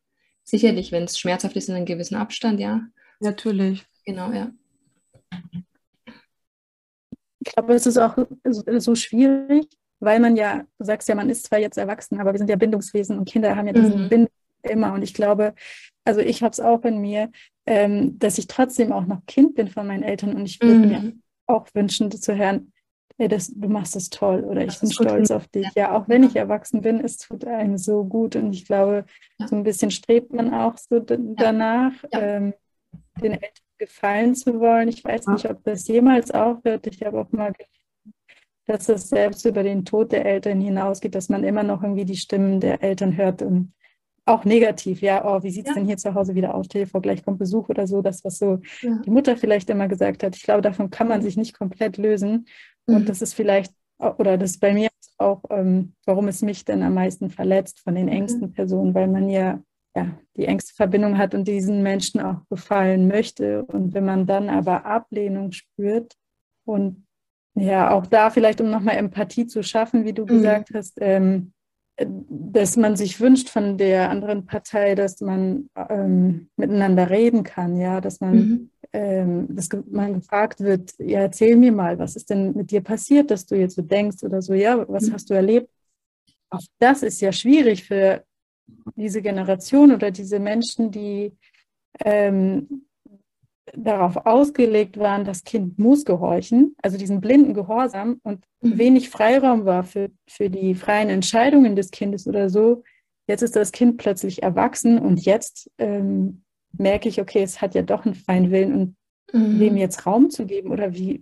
Sicherlich, 0.48 0.92
wenn 0.92 1.04
es 1.04 1.18
schmerzhaft 1.18 1.56
ist 1.56 1.68
in 1.68 1.74
einem 1.74 1.84
gewissen 1.84 2.14
Abstand, 2.14 2.58
ja. 2.58 2.80
Natürlich. 3.20 3.84
Genau, 4.06 4.32
ja. 4.32 4.50
Ich 7.40 7.52
glaube, 7.52 7.74
es 7.74 7.84
ist 7.84 7.98
auch 7.98 8.16
so 8.78 8.94
schwierig, 8.94 9.66
weil 10.00 10.20
man 10.20 10.36
ja, 10.36 10.64
du 10.78 10.84
sagst 10.86 11.06
ja, 11.06 11.14
man 11.14 11.28
ist 11.28 11.44
zwar 11.44 11.58
jetzt 11.58 11.76
erwachsen, 11.76 12.18
aber 12.18 12.32
wir 12.32 12.38
sind 12.38 12.48
ja 12.48 12.56
Bindungswesen 12.56 13.18
und 13.18 13.28
Kinder 13.28 13.56
haben 13.56 13.66
ja 13.66 13.74
diesen 13.74 14.04
mhm. 14.04 14.08
Bindung 14.08 14.32
immer. 14.62 14.94
Und 14.94 15.02
ich 15.02 15.12
glaube, 15.12 15.54
also 16.06 16.20
ich 16.20 16.42
habe 16.42 16.52
es 16.52 16.60
auch 16.60 16.82
in 16.86 17.02
mir, 17.02 17.30
ähm, 17.66 18.18
dass 18.18 18.38
ich 18.38 18.46
trotzdem 18.46 18.90
auch 18.90 19.04
noch 19.04 19.26
Kind 19.26 19.54
bin 19.54 19.68
von 19.68 19.86
meinen 19.86 20.02
Eltern 20.02 20.34
und 20.34 20.46
ich 20.46 20.62
würde 20.62 20.74
mhm. 20.74 20.88
mir 20.88 21.12
auch 21.46 21.66
wünschen 21.74 22.10
zu 22.10 22.34
hören, 22.34 22.72
hey, 23.18 23.28
das, 23.28 23.52
du 23.52 23.68
machst 23.68 23.96
es 23.96 24.10
toll 24.10 24.44
oder 24.44 24.64
ich 24.64 24.78
bin 24.78 24.90
stolz 24.90 25.30
auf 25.30 25.48
dich. 25.48 25.66
Ja, 25.74 25.96
auch 25.96 26.08
wenn 26.08 26.22
ich 26.22 26.36
erwachsen 26.36 26.80
bin, 26.82 27.00
es 27.00 27.18
tut 27.18 27.44
einem 27.44 27.76
so 27.76 28.04
gut 28.04 28.36
und 28.36 28.52
ich 28.52 28.64
glaube, 28.64 29.04
so 29.44 29.56
ein 29.56 29.64
bisschen 29.64 29.90
strebt 29.90 30.32
man 30.32 30.54
auch 30.54 30.76
so 30.78 31.00
danach, 31.00 31.92
ähm, 32.12 32.54
den 33.20 33.32
Eltern 33.32 33.50
gefallen 33.78 34.34
zu 34.34 34.60
wollen. 34.60 34.88
Ich 34.88 35.04
weiß 35.04 35.26
nicht, 35.26 35.50
ob 35.50 35.62
das 35.64 35.86
jemals 35.88 36.30
aufhört. 36.30 36.86
Ich 36.86 37.02
habe 37.02 37.20
auch 37.20 37.32
mal 37.32 37.52
dass 38.68 38.88
es 38.90 39.08
selbst 39.08 39.46
über 39.46 39.62
den 39.62 39.84
Tod 39.84 40.12
der 40.12 40.26
Eltern 40.26 40.60
hinausgeht, 40.60 41.14
dass 41.14 41.30
man 41.30 41.42
immer 41.42 41.62
noch 41.62 41.82
irgendwie 41.82 42.04
die 42.04 42.16
Stimmen 42.16 42.60
der 42.60 42.82
Eltern 42.82 43.16
hört 43.16 43.40
und 43.40 43.72
auch 44.26 44.44
negativ, 44.44 45.00
ja, 45.00 45.24
oh, 45.24 45.42
wie 45.42 45.50
sieht 45.50 45.64
es 45.64 45.70
ja. 45.70 45.74
denn 45.76 45.86
hier 45.86 45.96
zu 45.96 46.14
Hause 46.14 46.34
wieder 46.34 46.54
aus? 46.54 46.66
Stell 46.66 46.84
dir 46.84 46.90
vor, 46.90 47.00
gleich 47.00 47.24
kommt 47.24 47.38
Besuch 47.38 47.70
oder 47.70 47.86
so, 47.86 48.02
das, 48.02 48.22
was 48.24 48.38
so 48.38 48.60
ja. 48.82 49.00
die 49.04 49.10
Mutter 49.10 49.38
vielleicht 49.38 49.70
immer 49.70 49.88
gesagt 49.88 50.22
hat. 50.22 50.36
Ich 50.36 50.42
glaube, 50.42 50.60
davon 50.60 50.90
kann 50.90 51.08
man 51.08 51.22
sich 51.22 51.38
nicht 51.38 51.56
komplett 51.56 51.96
lösen. 51.96 52.46
Mhm. 52.88 52.96
Und 52.96 53.08
das 53.08 53.22
ist 53.22 53.34
vielleicht, 53.34 53.72
oder 53.98 54.36
das 54.36 54.52
ist 54.52 54.60
bei 54.60 54.72
mir 54.72 54.88
auch, 55.18 55.42
ähm, 55.50 55.94
warum 56.04 56.28
es 56.28 56.42
mich 56.42 56.64
denn 56.64 56.82
am 56.82 56.94
meisten 56.94 57.30
verletzt 57.30 57.80
von 57.80 57.94
den 57.94 58.06
mhm. 58.06 58.12
engsten 58.12 58.52
Personen, 58.52 58.94
weil 58.94 59.08
man 59.08 59.28
ja, 59.28 59.60
ja 59.96 60.18
die 60.36 60.46
engste 60.46 60.74
Verbindung 60.74 61.18
hat 61.18 61.34
und 61.34 61.46
diesen 61.46 61.82
Menschen 61.82 62.20
auch 62.20 62.40
gefallen 62.48 63.08
möchte. 63.08 63.64
Und 63.64 63.94
wenn 63.94 64.04
man 64.04 64.26
dann 64.26 64.48
aber 64.48 64.84
Ablehnung 64.84 65.52
spürt 65.52 66.14
und 66.64 67.04
ja, 67.54 67.90
auch 67.90 68.06
da 68.06 68.30
vielleicht, 68.30 68.60
um 68.60 68.70
nochmal 68.70 68.96
Empathie 68.96 69.46
zu 69.46 69.62
schaffen, 69.62 70.04
wie 70.04 70.12
du 70.12 70.22
mhm. 70.22 70.26
gesagt 70.26 70.70
hast, 70.74 70.98
ähm, 71.00 71.52
dass 72.00 72.76
man 72.76 72.96
sich 72.96 73.20
wünscht 73.20 73.48
von 73.48 73.76
der 73.76 74.10
anderen 74.10 74.46
Partei, 74.46 74.94
dass 74.94 75.20
man 75.20 75.68
ähm, 75.88 76.48
miteinander 76.56 77.10
reden 77.10 77.42
kann, 77.42 77.76
ja, 77.76 78.00
dass 78.00 78.20
man, 78.20 78.36
mhm. 78.36 78.70
Ähm, 78.92 79.46
dass 79.54 79.68
man 79.90 80.14
gefragt 80.14 80.60
wird, 80.60 80.94
ja, 80.98 81.20
erzähl 81.20 81.56
mir 81.56 81.72
mal, 81.72 81.98
was 81.98 82.16
ist 82.16 82.30
denn 82.30 82.54
mit 82.54 82.70
dir 82.70 82.80
passiert, 82.80 83.30
dass 83.30 83.46
du 83.46 83.56
jetzt 83.56 83.76
so 83.76 83.82
denkst 83.82 84.22
oder 84.22 84.40
so, 84.40 84.54
ja, 84.54 84.88
was 84.88 85.08
mhm. 85.08 85.12
hast 85.12 85.30
du 85.30 85.34
erlebt? 85.34 85.70
Auch 86.50 86.62
das 86.78 87.02
ist 87.02 87.20
ja 87.20 87.32
schwierig 87.32 87.84
für 87.84 88.24
diese 88.96 89.20
Generation 89.22 89.92
oder 89.92 90.10
diese 90.10 90.38
Menschen, 90.38 90.90
die 90.90 91.32
ähm, 92.04 92.86
darauf 93.74 94.16
ausgelegt 94.24 94.98
waren, 94.98 95.24
das 95.24 95.44
Kind 95.44 95.78
muss 95.78 96.04
gehorchen, 96.04 96.74
also 96.82 96.96
diesen 96.96 97.20
blinden 97.20 97.52
Gehorsam 97.52 98.20
und 98.22 98.44
mhm. 98.62 98.78
wenig 98.78 99.10
Freiraum 99.10 99.66
war 99.66 99.84
für, 99.84 100.10
für 100.26 100.48
die 100.48 100.74
freien 100.74 101.10
Entscheidungen 101.10 101.76
des 101.76 101.90
Kindes 101.90 102.26
oder 102.26 102.48
so. 102.48 102.82
Jetzt 103.26 103.42
ist 103.42 103.56
das 103.56 103.72
Kind 103.72 103.98
plötzlich 103.98 104.42
erwachsen 104.42 104.98
und 104.98 105.20
jetzt 105.26 105.70
ähm, 105.76 106.42
merke 106.72 107.08
ich, 107.08 107.20
okay, 107.20 107.42
es 107.42 107.60
hat 107.60 107.74
ja 107.74 107.82
doch 107.82 108.04
einen 108.04 108.14
freien 108.14 108.50
Willen 108.50 108.74
und 108.74 108.96
mhm. 109.32 109.58
dem 109.58 109.76
jetzt 109.76 110.06
Raum 110.06 110.30
zu 110.30 110.46
geben 110.46 110.70
oder 110.70 110.94
wie, 110.94 111.20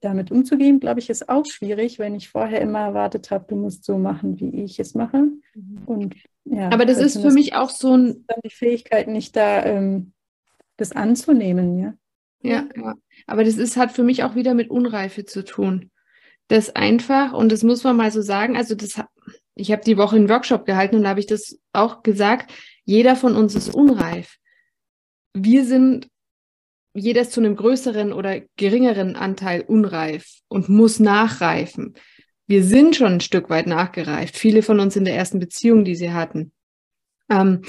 damit 0.00 0.30
umzugehen, 0.30 0.80
glaube 0.80 1.00
ich, 1.00 1.10
ist 1.10 1.28
auch 1.28 1.46
schwierig, 1.46 1.98
wenn 1.98 2.14
ich 2.14 2.28
vorher 2.28 2.60
immer 2.60 2.80
erwartet 2.80 3.30
habe, 3.30 3.46
du 3.48 3.56
musst 3.56 3.84
so 3.84 3.98
machen, 3.98 4.38
wie 4.38 4.62
ich 4.62 4.78
es 4.78 4.94
mache. 4.94 5.28
Mhm. 5.54 5.82
Und 5.86 6.14
ja, 6.44 6.70
aber 6.70 6.84
das 6.84 6.98
ist 6.98 7.20
für 7.20 7.30
mich 7.30 7.54
auch 7.54 7.70
so 7.70 7.96
ein 7.96 8.26
die 8.44 8.50
Fähigkeit 8.50 9.08
nicht 9.08 9.34
da 9.34 9.64
ähm, 9.64 10.12
das 10.76 10.92
anzunehmen, 10.92 11.78
ja. 11.78 11.94
Ja, 12.42 12.68
ja. 12.76 12.94
Aber 13.26 13.42
das 13.42 13.56
ist, 13.56 13.78
hat 13.78 13.92
für 13.92 14.02
mich 14.02 14.22
auch 14.22 14.34
wieder 14.34 14.52
mit 14.52 14.68
Unreife 14.68 15.24
zu 15.24 15.44
tun. 15.44 15.90
Das 16.48 16.76
einfach, 16.76 17.32
und 17.32 17.50
das 17.50 17.62
muss 17.62 17.84
man 17.84 17.96
mal 17.96 18.10
so 18.10 18.20
sagen, 18.20 18.54
also 18.54 18.74
das, 18.74 19.00
ich 19.54 19.72
habe 19.72 19.82
die 19.82 19.96
Woche 19.96 20.16
einen 20.16 20.28
Workshop 20.28 20.66
gehalten 20.66 20.96
und 20.96 21.04
da 21.04 21.08
habe 21.08 21.20
ich 21.20 21.26
das 21.26 21.58
auch 21.72 22.02
gesagt, 22.02 22.52
jeder 22.84 23.16
von 23.16 23.34
uns 23.34 23.54
ist 23.54 23.74
unreif. 23.74 24.36
Wir 25.34 25.64
sind, 25.64 26.08
jeder 26.94 27.22
ist 27.22 27.32
zu 27.32 27.40
einem 27.40 27.56
größeren 27.56 28.12
oder 28.12 28.40
geringeren 28.56 29.16
Anteil 29.16 29.62
unreif 29.62 30.38
und 30.48 30.68
muss 30.68 31.00
nachreifen. 31.00 31.94
Wir 32.46 32.62
sind 32.62 32.96
schon 32.96 33.14
ein 33.14 33.20
Stück 33.20 33.50
weit 33.50 33.66
nachgereift. 33.66 34.36
Viele 34.36 34.62
von 34.62 34.80
uns 34.80 34.96
in 34.96 35.04
der 35.04 35.16
ersten 35.16 35.38
Beziehung, 35.38 35.84
die 35.84 35.96
sie 35.96 36.12
hatten. 36.12 36.52
Ähm, 37.30 37.62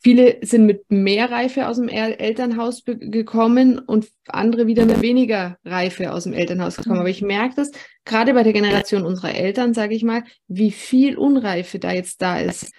Viele 0.00 0.38
sind 0.42 0.64
mit 0.66 0.88
mehr 0.90 1.30
Reife 1.30 1.66
aus 1.66 1.76
dem 1.76 1.88
El 1.88 2.12
Elternhaus 2.12 2.84
gekommen 2.84 3.80
und 3.80 4.08
andere 4.28 4.68
wieder 4.68 4.86
mit 4.86 5.02
weniger 5.02 5.58
Reife 5.64 6.12
aus 6.12 6.22
dem 6.22 6.34
Elternhaus 6.34 6.76
gekommen. 6.76 7.00
Aber 7.00 7.08
ich 7.08 7.20
merke 7.20 7.56
das 7.56 7.72
gerade 8.04 8.32
bei 8.32 8.44
der 8.44 8.52
Generation 8.52 9.04
unserer 9.04 9.34
Eltern, 9.34 9.74
sage 9.74 9.94
ich 9.94 10.04
mal, 10.04 10.22
wie 10.46 10.70
viel 10.70 11.18
Unreife 11.18 11.80
da 11.80 11.92
jetzt 11.92 12.22
da 12.22 12.38
ist 12.38 12.72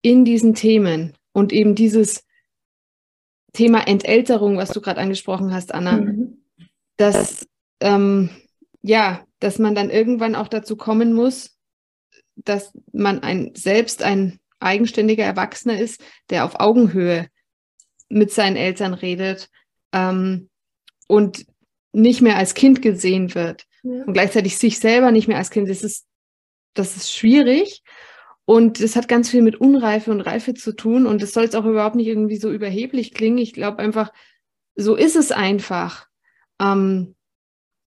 in 0.00 0.24
diesen 0.24 0.54
Themen 0.54 1.14
und 1.32 1.52
eben 1.52 1.74
dieses 1.74 2.24
Thema 3.52 3.86
Entälterung, 3.86 4.56
was 4.56 4.70
du 4.70 4.80
gerade 4.80 5.00
angesprochen 5.00 5.52
hast, 5.52 5.74
Anna, 5.74 5.98
mhm. 5.98 6.42
dass 6.96 7.46
ähm, 7.80 8.30
ja, 8.82 9.24
dass 9.40 9.58
man 9.58 9.74
dann 9.74 9.90
irgendwann 9.90 10.34
auch 10.34 10.48
dazu 10.48 10.76
kommen 10.76 11.12
muss, 11.12 11.56
dass 12.36 12.72
man 12.92 13.22
ein 13.22 13.52
selbst 13.54 14.02
ein 14.02 14.38
eigenständiger 14.60 15.24
Erwachsener 15.24 15.78
ist, 15.78 16.02
der 16.30 16.44
auf 16.44 16.60
Augenhöhe 16.60 17.28
mit 18.08 18.32
seinen 18.32 18.56
Eltern 18.56 18.94
redet 18.94 19.48
ähm, 19.92 20.48
und 21.06 21.46
nicht 21.92 22.20
mehr 22.20 22.36
als 22.36 22.54
Kind 22.54 22.82
gesehen 22.82 23.34
wird 23.34 23.64
ja. 23.82 24.04
und 24.04 24.12
gleichzeitig 24.12 24.58
sich 24.58 24.78
selber 24.78 25.10
nicht 25.10 25.28
mehr 25.28 25.38
als 25.38 25.50
Kind. 25.50 25.68
Das 25.68 25.82
ist, 25.82 26.06
das 26.74 26.96
ist 26.96 27.12
schwierig 27.12 27.82
und 28.48 28.82
das 28.82 28.96
hat 28.96 29.08
ganz 29.08 29.28
viel 29.28 29.42
mit 29.42 29.60
Unreife 29.60 30.10
und 30.10 30.22
Reife 30.22 30.54
zu 30.54 30.72
tun 30.72 31.06
und 31.06 31.20
das 31.20 31.34
soll 31.34 31.42
jetzt 31.42 31.54
auch 31.54 31.66
überhaupt 31.66 31.96
nicht 31.96 32.06
irgendwie 32.06 32.38
so 32.38 32.50
überheblich 32.50 33.12
klingen. 33.12 33.36
Ich 33.36 33.52
glaube 33.52 33.80
einfach, 33.80 34.10
so 34.74 34.96
ist 34.96 35.16
es 35.16 35.32
einfach. 35.32 36.06
Ähm, 36.58 37.14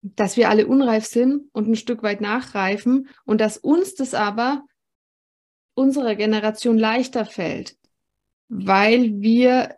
dass 0.02 0.36
wir 0.36 0.50
alle 0.50 0.68
unreif 0.68 1.04
sind 1.04 1.48
und 1.52 1.68
ein 1.68 1.74
Stück 1.74 2.04
weit 2.04 2.20
nachreifen 2.20 3.08
und 3.24 3.40
dass 3.40 3.58
uns 3.58 3.96
das 3.96 4.14
aber 4.14 4.62
unserer 5.74 6.14
Generation 6.14 6.78
leichter 6.78 7.24
fällt, 7.24 7.76
weil 8.48 9.20
wir 9.20 9.74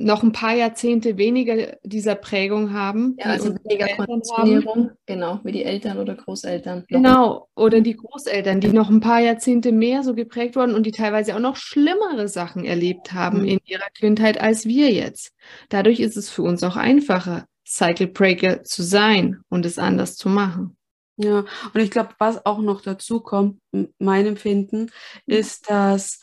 noch 0.00 0.22
ein 0.22 0.32
paar 0.32 0.54
Jahrzehnte 0.54 1.18
weniger 1.18 1.76
dieser 1.82 2.14
Prägung 2.14 2.72
haben. 2.72 3.16
Ja, 3.18 3.26
also 3.26 3.54
weniger 3.64 3.88
Konditionierung, 3.96 4.92
genau, 5.04 5.40
wie 5.44 5.52
die 5.52 5.64
Eltern 5.64 5.98
oder 5.98 6.14
Großeltern. 6.14 6.84
Genau, 6.88 7.48
oder 7.54 7.80
die 7.80 7.96
Großeltern, 7.96 8.60
die 8.60 8.68
noch 8.68 8.88
ein 8.88 9.00
paar 9.00 9.20
Jahrzehnte 9.20 9.72
mehr 9.72 10.02
so 10.02 10.14
geprägt 10.14 10.56
wurden 10.56 10.74
und 10.74 10.86
die 10.86 10.90
teilweise 10.90 11.34
auch 11.34 11.40
noch 11.40 11.56
schlimmere 11.56 12.28
Sachen 12.28 12.64
erlebt 12.64 13.12
haben 13.12 13.42
mhm. 13.42 13.48
in 13.48 13.58
ihrer 13.66 13.90
Kindheit 13.94 14.40
als 14.40 14.64
wir 14.64 14.90
jetzt. 14.90 15.32
Dadurch 15.68 16.00
ist 16.00 16.16
es 16.16 16.30
für 16.30 16.42
uns 16.42 16.62
auch 16.62 16.76
einfacher, 16.76 17.44
Cycle 17.66 18.08
Breaker 18.08 18.62
zu 18.64 18.82
sein 18.82 19.42
und 19.50 19.66
es 19.66 19.78
anders 19.78 20.16
zu 20.16 20.28
machen. 20.30 20.76
Ja, 21.18 21.44
und 21.74 21.80
ich 21.80 21.90
glaube, 21.90 22.14
was 22.18 22.46
auch 22.46 22.60
noch 22.60 22.80
dazu 22.80 23.20
kommt, 23.20 23.60
mein 23.98 24.26
Empfinden, 24.26 24.82
mhm. 24.82 24.88
ist, 25.26 25.68
dass 25.68 26.20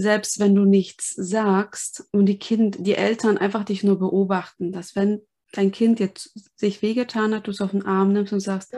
selbst 0.00 0.38
wenn 0.38 0.54
du 0.54 0.64
nichts 0.64 1.10
sagst 1.10 2.08
und 2.12 2.26
die 2.26 2.38
Kind, 2.38 2.76
die 2.80 2.94
Eltern 2.94 3.38
einfach 3.38 3.64
dich 3.64 3.82
nur 3.82 3.98
beobachten, 3.98 4.72
dass 4.72 4.94
wenn 4.94 5.22
dein 5.52 5.72
Kind 5.72 5.98
jetzt 6.00 6.32
sich 6.56 6.82
wehgetan 6.82 7.34
hat, 7.34 7.46
du 7.46 7.50
es 7.50 7.60
auf 7.60 7.72
den 7.72 7.84
Arm 7.84 8.12
nimmst 8.12 8.32
und 8.32 8.40
sagst, 8.40 8.74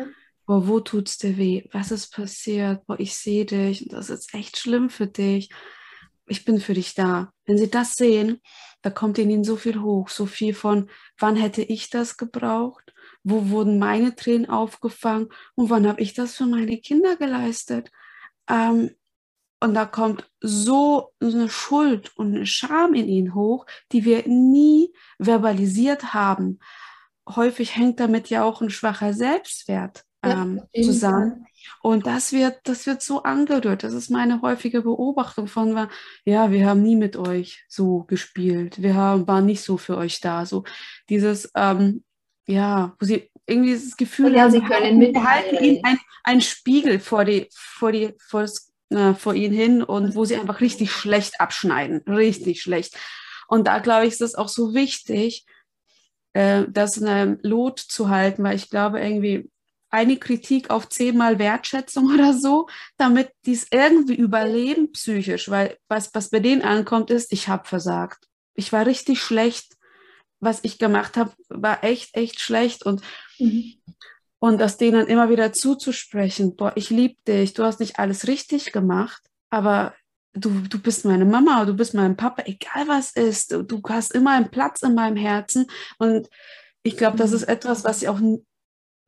boah, 0.47 0.67
wo 0.67 0.81
tut's 0.81 1.19
dir 1.19 1.37
weh? 1.37 1.65
Was 1.73 1.91
ist 1.91 2.15
passiert? 2.15 2.87
Boah, 2.87 2.99
ich 2.99 3.17
sehe 3.17 3.45
dich 3.45 3.83
und 3.83 3.93
das 3.93 4.11
ist 4.11 4.35
echt 4.35 4.57
schlimm 4.59 4.89
für 4.89 5.07
dich. 5.07 5.51
Ich 6.27 6.45
bin 6.45 6.61
für 6.61 6.75
dich 6.75 6.95
da. 6.95 7.33
Wenn 7.45 7.59
sie 7.59 7.71
das 7.71 7.97
sehen, 7.97 8.41
da 8.83 8.91
kommt 8.91 9.19
in 9.19 9.31
ihnen 9.31 9.45
so 9.45 9.57
viel 9.57 9.81
hoch, 9.81 10.09
so 10.09 10.27
viel 10.27 10.55
von, 10.55 10.89
wann 11.19 11.37
hätte 11.37 11.63
ich 11.63 11.91
das 11.91 12.17
gebraucht? 12.17 12.95
Wo 13.25 13.51
wurden 13.51 13.79
meine 13.79 14.15
Tränen 14.15 14.49
aufgefangen? 14.49 15.29
Und 15.55 15.71
wann 15.71 15.87
habe 15.87 16.01
ich 16.01 16.15
das 16.15 16.37
für 16.37 16.47
meine 16.47 16.79
Kinder 16.79 17.17
geleistet? 17.17 17.91
Ähm, 18.49 18.91
und 19.61 19.75
da 19.75 19.85
kommt 19.85 20.29
so 20.41 21.13
eine 21.21 21.49
Schuld 21.51 22.17
und 22.17 22.35
eine 22.35 22.47
Scham 22.47 22.95
in 22.95 23.09
ihnen 23.09 23.35
hoch, 23.35 23.67
die 23.93 24.05
wir 24.05 24.27
nie 24.27 24.93
verbalisiert 25.19 26.15
haben. 26.15 26.59
Häufig 27.29 27.77
hängt 27.77 28.01
damit 28.01 28.31
ja 28.31 28.43
auch 28.43 28.63
ein 28.63 28.71
schwacher 28.71 29.13
Selbstwert 29.13 30.05
ähm, 30.23 30.63
ja, 30.73 30.83
zusammen. 30.83 31.47
Und 31.83 32.07
das 32.07 32.33
wird, 32.33 32.61
das 32.65 32.87
wird 32.87 33.03
so 33.03 33.23
angerührt. 33.23 33.85
Das 33.85 33.93
ist 33.93 34.11
meine 34.11 34.41
häufige 34.41 34.83
Beobachtung 34.83 35.47
von, 35.47 35.89
ja, 36.25 36.51
wir 36.51 36.67
haben 36.67 36.83
nie 36.83 36.97
mit 36.97 37.17
euch 37.17 37.65
so 37.69 38.05
gespielt. 38.05 38.83
Wir 38.83 38.95
haben, 38.95 39.29
waren 39.29 39.47
nicht 39.47 39.63
so 39.63 39.77
für 39.77 39.97
euch 39.99 40.21
da. 40.21 40.47
So 40.47 40.65
dieses, 41.11 41.51
ähm, 41.55 42.03
ja, 42.47 42.95
wo 42.99 43.05
sie 43.05 43.31
irgendwie 43.47 43.75
das 43.75 43.97
Gefühl 43.97 44.35
ja, 44.35 44.43
haben, 44.43 44.51
sie 44.53 44.61
können 44.61 45.01
wir 45.01 45.25
halten 45.25 45.63
ihnen 45.63 45.85
ein, 45.85 45.99
ein 46.25 46.41
Spiegel 46.41 46.99
vor 46.99 47.25
die, 47.25 47.49
vor 47.53 47.93
die, 47.93 48.15
vor 48.19 48.43
das 48.43 48.70
äh, 48.91 49.15
vor 49.15 49.35
ihnen 49.35 49.55
hin 49.55 49.83
und 49.83 50.15
wo 50.15 50.25
sie 50.25 50.37
einfach 50.37 50.61
richtig 50.61 50.93
schlecht 50.93 51.41
abschneiden, 51.41 52.03
richtig 52.07 52.63
schlecht. 52.63 52.97
Und 53.49 53.67
da 53.67 53.79
glaube 53.79 54.07
ich, 54.07 54.13
ist 54.13 54.21
es 54.21 54.35
auch 54.35 54.49
so 54.49 54.75
wichtig, 54.75 55.45
äh, 56.33 56.65
das 56.69 57.01
eine 57.03 57.39
Lot 57.43 57.79
zu 57.81 58.09
halten, 58.09 58.45
weil 58.45 58.57
ich 58.57 58.71
glaube 58.71 59.01
irgendwie 59.01 59.51
eine 59.91 60.17
Kritik 60.17 60.71
auf 60.71 60.89
zehnmal 60.89 61.39
Wertschätzung 61.39 62.07
oder 62.15 62.33
so, 62.35 62.69
damit 62.97 63.31
die 63.45 63.53
es 63.53 63.67
irgendwie 63.71 64.15
überleben 64.15 64.93
psychisch, 64.93 65.51
weil 65.51 65.77
was, 65.89 66.15
was 66.15 66.31
bei 66.31 66.41
denen 66.41 66.63
ankommt, 66.63 67.11
ist, 67.11 67.33
ich 67.33 67.49
habe 67.49 67.67
versagt. 67.67 68.27
Ich 68.55 68.73
war 68.73 68.87
richtig 68.87 69.23
schlecht. 69.23 69.77
Was 70.43 70.61
ich 70.63 70.79
gemacht 70.79 71.19
habe, 71.19 71.33
war 71.49 71.85
echt, 71.85 72.17
echt 72.17 72.41
schlecht. 72.41 72.87
Und 72.87 73.03
mhm. 73.39 73.75
Und 74.41 74.59
das 74.59 74.79
denen 74.79 75.07
immer 75.07 75.29
wieder 75.29 75.53
zuzusprechen, 75.53 76.57
boah, 76.57 76.73
ich 76.75 76.89
liebe 76.91 77.17
dich, 77.29 77.53
du 77.53 77.63
hast 77.63 77.79
nicht 77.79 77.99
alles 77.99 78.27
richtig 78.27 78.73
gemacht, 78.73 79.23
aber 79.51 79.95
du, 80.33 80.51
du 80.63 80.79
bist 80.81 81.05
meine 81.05 81.27
Mama, 81.27 81.65
du 81.67 81.75
bist 81.75 81.95
mein 81.95 82.17
Papa, 82.17 82.43
egal 82.47 82.89
was 82.89 83.13
ist, 83.13 83.53
du, 83.53 83.63
du 83.63 83.83
hast 83.89 84.13
immer 84.15 84.33
einen 84.33 84.51
Platz 84.51 84.83
in 84.83 84.95
meinem 84.95 85.17
Herzen. 85.17 85.67
Und 85.99 86.29
ich 86.83 86.97
glaube, 86.97 87.19
das 87.19 87.33
ist 87.33 87.45
etwas, 87.45 87.85
was 87.85 88.01
ich 88.01 88.09
auch, 88.09 88.19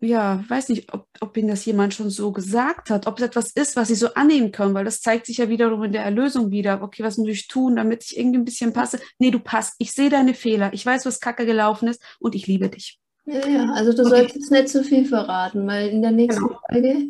ja, 0.00 0.44
weiß 0.48 0.68
nicht, 0.68 0.92
ob, 0.92 1.08
ob 1.20 1.36
Ihnen 1.36 1.48
das 1.48 1.64
jemand 1.64 1.94
schon 1.94 2.10
so 2.10 2.32
gesagt 2.32 2.90
hat, 2.90 3.06
ob 3.06 3.18
es 3.18 3.24
etwas 3.24 3.52
ist, 3.52 3.76
was 3.76 3.88
Sie 3.88 3.94
so 3.94 4.12
annehmen 4.14 4.52
können, 4.52 4.74
weil 4.74 4.84
das 4.84 5.00
zeigt 5.00 5.26
sich 5.26 5.38
ja 5.38 5.48
wiederum 5.48 5.82
in 5.84 5.92
der 5.92 6.04
Erlösung 6.04 6.50
wieder. 6.50 6.82
Okay, 6.82 7.04
was 7.04 7.16
muss 7.18 7.28
ich 7.28 7.48
tun, 7.48 7.76
damit 7.76 8.04
ich 8.04 8.18
irgendwie 8.18 8.38
ein 8.38 8.44
bisschen 8.44 8.72
passe? 8.72 9.00
Nee, 9.18 9.30
du 9.30 9.38
passt. 9.38 9.76
Ich 9.78 9.92
sehe 9.92 10.10
deine 10.10 10.34
Fehler. 10.34 10.74
Ich 10.74 10.84
weiß, 10.84 11.06
was 11.06 11.20
kacke 11.20 11.46
gelaufen 11.46 11.88
ist 11.88 12.02
und 12.18 12.34
ich 12.34 12.46
liebe 12.46 12.68
dich. 12.68 13.01
Ja, 13.24 13.48
ja, 13.48 13.72
also 13.72 13.92
du 13.92 14.02
okay. 14.02 14.10
solltest 14.10 14.50
nicht 14.50 14.68
zu 14.68 14.82
viel 14.82 15.04
verraten, 15.04 15.66
weil 15.66 15.88
in 15.88 16.02
der 16.02 16.10
nächsten 16.10 16.46
genau. 16.46 16.60
Folge 16.70 17.06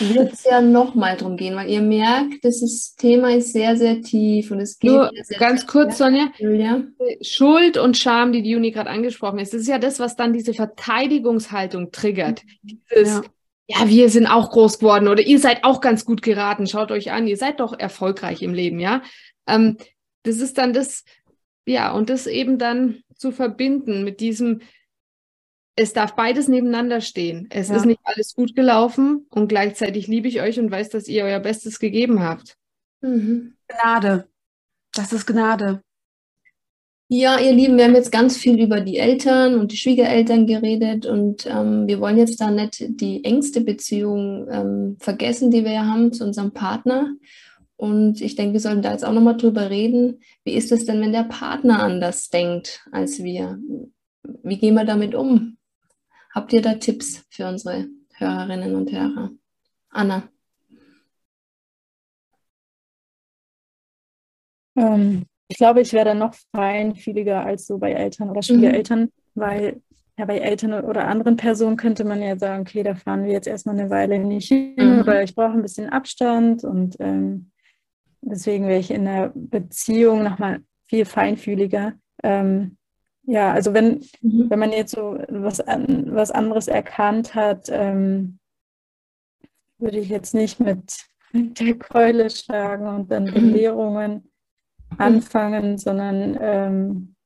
wird 0.00 0.32
es 0.32 0.44
ja 0.44 0.60
nochmal 0.60 1.16
drum 1.16 1.36
gehen, 1.36 1.54
weil 1.54 1.70
ihr 1.70 1.80
merkt, 1.80 2.44
das 2.44 2.60
ist, 2.60 2.96
Thema 2.98 3.32
ist 3.32 3.52
sehr, 3.52 3.76
sehr 3.76 4.02
tief 4.02 4.50
und 4.50 4.60
es 4.60 4.78
geht. 4.78 4.90
Nur 4.90 5.10
sehr, 5.22 5.38
ganz 5.38 5.60
sehr 5.60 5.68
kurz, 5.68 5.98
Sonja. 5.98 6.32
Julia. 6.38 6.82
Schuld 7.22 7.76
und 7.78 7.96
Scham, 7.96 8.32
die 8.32 8.42
die 8.42 8.50
Juni 8.50 8.72
gerade 8.72 8.90
angesprochen 8.90 9.38
ist, 9.38 9.54
das 9.54 9.62
ist 9.62 9.68
ja 9.68 9.78
das, 9.78 10.00
was 10.00 10.16
dann 10.16 10.32
diese 10.32 10.54
Verteidigungshaltung 10.54 11.92
triggert. 11.92 12.42
Dieses, 12.62 13.08
ja. 13.08 13.22
ja, 13.68 13.88
wir 13.88 14.10
sind 14.10 14.26
auch 14.26 14.50
groß 14.50 14.80
geworden 14.80 15.06
oder 15.06 15.22
ihr 15.22 15.38
seid 15.38 15.62
auch 15.62 15.80
ganz 15.80 16.04
gut 16.04 16.20
geraten, 16.22 16.66
schaut 16.66 16.90
euch 16.90 17.12
an, 17.12 17.28
ihr 17.28 17.36
seid 17.36 17.60
doch 17.60 17.78
erfolgreich 17.78 18.42
im 18.42 18.52
Leben, 18.52 18.80
ja. 18.80 19.02
Ähm, 19.46 19.76
das 20.24 20.38
ist 20.38 20.58
dann 20.58 20.72
das, 20.72 21.04
ja, 21.64 21.92
und 21.92 22.10
das 22.10 22.26
eben 22.26 22.58
dann 22.58 23.02
zu 23.16 23.30
verbinden 23.30 24.02
mit 24.02 24.18
diesem, 24.18 24.60
es 25.76 25.92
darf 25.92 26.16
beides 26.16 26.48
nebeneinander 26.48 27.00
stehen. 27.02 27.48
Es 27.50 27.68
ja. 27.68 27.76
ist 27.76 27.84
nicht 27.84 28.00
alles 28.02 28.34
gut 28.34 28.56
gelaufen 28.56 29.26
und 29.30 29.48
gleichzeitig 29.48 30.08
liebe 30.08 30.26
ich 30.26 30.40
euch 30.40 30.58
und 30.58 30.70
weiß, 30.70 30.88
dass 30.88 31.06
ihr 31.06 31.24
euer 31.24 31.40
Bestes 31.40 31.78
gegeben 31.78 32.20
habt. 32.20 32.56
Mhm. 33.02 33.54
Gnade. 33.68 34.26
Das 34.92 35.12
ist 35.12 35.26
Gnade. 35.26 35.82
Ja, 37.08 37.38
ihr 37.38 37.52
Lieben, 37.52 37.76
wir 37.76 37.84
haben 37.84 37.94
jetzt 37.94 38.10
ganz 38.10 38.36
viel 38.36 38.60
über 38.60 38.80
die 38.80 38.96
Eltern 38.96 39.60
und 39.60 39.70
die 39.70 39.76
Schwiegereltern 39.76 40.46
geredet 40.46 41.06
und 41.06 41.46
ähm, 41.46 41.86
wir 41.86 42.00
wollen 42.00 42.18
jetzt 42.18 42.40
da 42.40 42.50
nicht 42.50 42.84
die 43.00 43.22
engste 43.22 43.60
Beziehung 43.60 44.48
ähm, 44.50 44.96
vergessen, 44.98 45.52
die 45.52 45.62
wir 45.62 45.70
ja 45.70 45.84
haben 45.84 46.12
zu 46.12 46.24
unserem 46.24 46.52
Partner. 46.52 47.14
Und 47.76 48.20
ich 48.22 48.34
denke, 48.34 48.54
wir 48.54 48.60
sollten 48.60 48.82
da 48.82 48.90
jetzt 48.90 49.04
auch 49.04 49.12
nochmal 49.12 49.36
drüber 49.36 49.70
reden. 49.70 50.20
Wie 50.42 50.54
ist 50.54 50.72
es 50.72 50.86
denn, 50.86 51.00
wenn 51.00 51.12
der 51.12 51.24
Partner 51.24 51.80
anders 51.80 52.30
denkt 52.30 52.84
als 52.90 53.22
wir? 53.22 53.60
Wie 54.42 54.58
gehen 54.58 54.74
wir 54.74 54.84
damit 54.84 55.14
um? 55.14 55.55
Habt 56.36 56.52
ihr 56.52 56.60
da 56.60 56.74
Tipps 56.74 57.24
für 57.30 57.48
unsere 57.48 57.86
Hörerinnen 58.12 58.74
und 58.74 58.92
Hörer? 58.92 59.30
Anna. 59.88 60.28
Ähm, 64.76 65.24
ich 65.48 65.56
glaube, 65.56 65.80
ich 65.80 65.94
wäre 65.94 66.14
noch 66.14 66.34
feinfühliger 66.54 67.42
als 67.42 67.66
so 67.66 67.78
bei 67.78 67.92
Eltern 67.92 68.28
oder 68.28 68.42
Schwiegereltern, 68.42 69.00
mhm. 69.00 69.10
weil 69.34 69.82
ja, 70.18 70.26
bei 70.26 70.36
Eltern 70.36 70.74
oder 70.84 71.08
anderen 71.08 71.38
Personen 71.38 71.78
könnte 71.78 72.04
man 72.04 72.20
ja 72.20 72.36
sagen, 72.36 72.60
okay, 72.60 72.82
da 72.82 72.94
fahren 72.94 73.24
wir 73.24 73.32
jetzt 73.32 73.46
erstmal 73.46 73.80
eine 73.80 73.88
Weile 73.88 74.18
nicht 74.18 74.48
hin 74.48 74.74
mhm. 74.76 75.00
oder 75.00 75.22
ich 75.22 75.34
brauche 75.34 75.54
ein 75.54 75.62
bisschen 75.62 75.88
Abstand 75.88 76.64
und 76.64 76.96
ähm, 77.00 77.50
deswegen 78.20 78.68
wäre 78.68 78.80
ich 78.80 78.90
in 78.90 79.06
der 79.06 79.32
Beziehung 79.34 80.22
nochmal 80.22 80.60
viel 80.84 81.06
feinfühliger. 81.06 81.94
Ähm, 82.22 82.76
ja, 83.26 83.52
also 83.52 83.74
wenn, 83.74 84.04
mhm. 84.22 84.48
wenn 84.48 84.58
man 84.58 84.72
jetzt 84.72 84.92
so 84.92 85.18
was, 85.28 85.58
was 85.58 86.30
anderes 86.30 86.68
erkannt 86.68 87.34
hat, 87.34 87.68
ähm, 87.70 88.38
würde 89.78 89.98
ich 89.98 90.08
jetzt 90.08 90.32
nicht 90.32 90.60
mit 90.60 91.06
der 91.32 91.74
Keule 91.74 92.30
schlagen 92.30 92.86
und 92.86 93.10
dann 93.10 93.24
mhm. 93.24 93.34
Belehrungen 93.34 94.12
mhm. 94.12 94.96
anfangen, 94.98 95.76
sondern 95.76 96.38
ähm, 96.40 97.16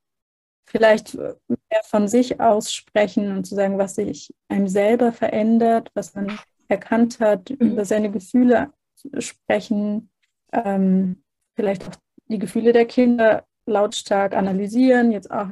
vielleicht 0.65 1.13
mehr 1.15 1.83
von 1.83 2.07
sich 2.07 2.39
aussprechen 2.39 3.35
und 3.35 3.45
zu 3.45 3.55
sagen, 3.55 3.77
was 3.77 3.95
sich 3.95 4.33
einem 4.47 4.67
selber 4.67 5.11
verändert, 5.11 5.91
was 5.93 6.15
man 6.15 6.39
erkannt 6.67 7.19
hat, 7.19 7.51
mhm. 7.51 7.73
über 7.73 7.85
seine 7.85 8.09
Gefühle 8.09 8.73
sprechen, 9.19 10.09
ähm, 10.51 11.23
vielleicht 11.55 11.87
auch 11.87 11.95
die 12.27 12.39
Gefühle 12.39 12.73
der 12.73 12.85
Kinder 12.85 13.45
lautstark 13.67 14.35
analysieren, 14.35 15.11
jetzt 15.11 15.29
auch 15.29 15.49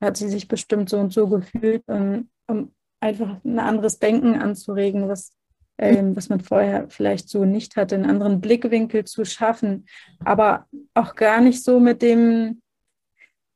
hat 0.00 0.16
sie 0.16 0.28
sich 0.28 0.48
bestimmt 0.48 0.88
so 0.88 0.98
und 0.98 1.12
so 1.12 1.28
gefühlt, 1.28 1.82
um, 1.86 2.28
um 2.46 2.72
einfach 3.00 3.42
ein 3.44 3.58
anderes 3.58 3.98
Denken 3.98 4.34
anzuregen, 4.34 5.08
was, 5.08 5.32
ähm, 5.78 6.16
was 6.16 6.28
man 6.28 6.40
vorher 6.40 6.88
vielleicht 6.88 7.28
so 7.28 7.44
nicht 7.44 7.76
hatte, 7.76 7.94
einen 7.94 8.10
anderen 8.10 8.40
Blickwinkel 8.40 9.04
zu 9.04 9.24
schaffen, 9.24 9.86
aber 10.24 10.66
auch 10.94 11.14
gar 11.14 11.40
nicht 11.40 11.62
so 11.62 11.80
mit 11.80 12.02
dem, 12.02 12.62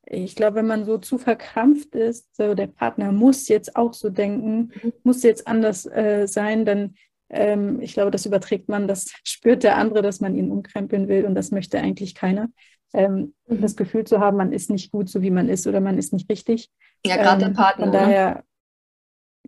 ich 0.05 0.37
glaube, 0.37 0.57
wenn 0.57 0.67
man 0.67 0.85
so 0.85 0.99
zu 0.99 1.19
verkrampft 1.19 1.95
ist, 1.95 2.35
so 2.37 2.55
der 2.55 2.67
Partner 2.67 3.13
muss 3.13 3.49
jetzt 3.49 3.77
auch 3.77 3.95
so 3.95 4.11
denken, 4.11 4.73
mhm. 4.83 4.93
muss 5.05 5.23
jetzt 5.23 5.47
anders 5.47 5.87
äh, 5.87 6.27
sein, 6.27 6.65
dann 6.65 6.95
ähm, 7.33 7.81
ich 7.81 7.95
glaube, 7.95 8.11
das 8.11 8.27
überträgt 8.27 8.69
man, 8.69 8.87
das 8.87 9.13
spürt 9.25 9.63
der 9.63 9.77
andere, 9.77 10.03
dass 10.03 10.21
man 10.21 10.37
ihn 10.37 10.51
umkrempeln 10.51 11.09
will 11.09 11.25
und 11.25 11.35
das 11.35 11.51
möchte 11.51 11.79
eigentlich 11.79 12.15
keiner 12.15 12.49
ähm, 12.93 13.35
mhm. 13.47 13.61
das 13.61 13.77
Gefühl 13.77 14.05
zu 14.05 14.21
haben, 14.21 14.37
man 14.37 14.53
ist 14.53 14.71
nicht 14.71 14.91
gut, 14.91 15.09
so 15.09 15.23
wie 15.23 15.31
man 15.31 15.49
ist 15.49 15.67
oder 15.67 15.81
man 15.81 15.99
ist 15.99 16.13
nicht 16.13 16.31
richtig. 16.31 16.71
Ja, 17.05 17.17
gerade 17.17 17.45
ähm, 17.45 17.55
der 17.55 17.63
Partner. 17.63 17.85
Von 17.85 17.93
daher, 17.93 18.45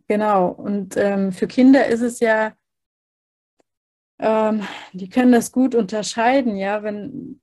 genau. 0.08 0.48
Und 0.48 0.96
ähm, 0.96 1.32
für 1.32 1.46
Kinder 1.46 1.86
ist 1.86 2.00
es 2.00 2.20
ja, 2.20 2.54
ähm, 4.18 4.62
die 4.92 5.08
können 5.08 5.32
das 5.32 5.52
gut 5.52 5.74
unterscheiden, 5.74 6.56
ja, 6.56 6.82
wenn 6.82 7.40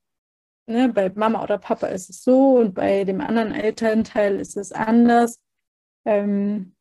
ne, 0.68 0.90
bei 0.90 1.12
Mama 1.14 1.44
oder 1.44 1.58
Papa 1.58 1.88
ist 1.88 2.10
es 2.10 2.24
so 2.24 2.58
und 2.58 2.74
bei 2.74 3.04
dem 3.04 3.22
anderen 3.22 3.54
Elternteil 3.54 4.40
ist 4.40 4.58
es 4.58 4.72
anders. 4.72 5.40
Ähm, 6.06 6.76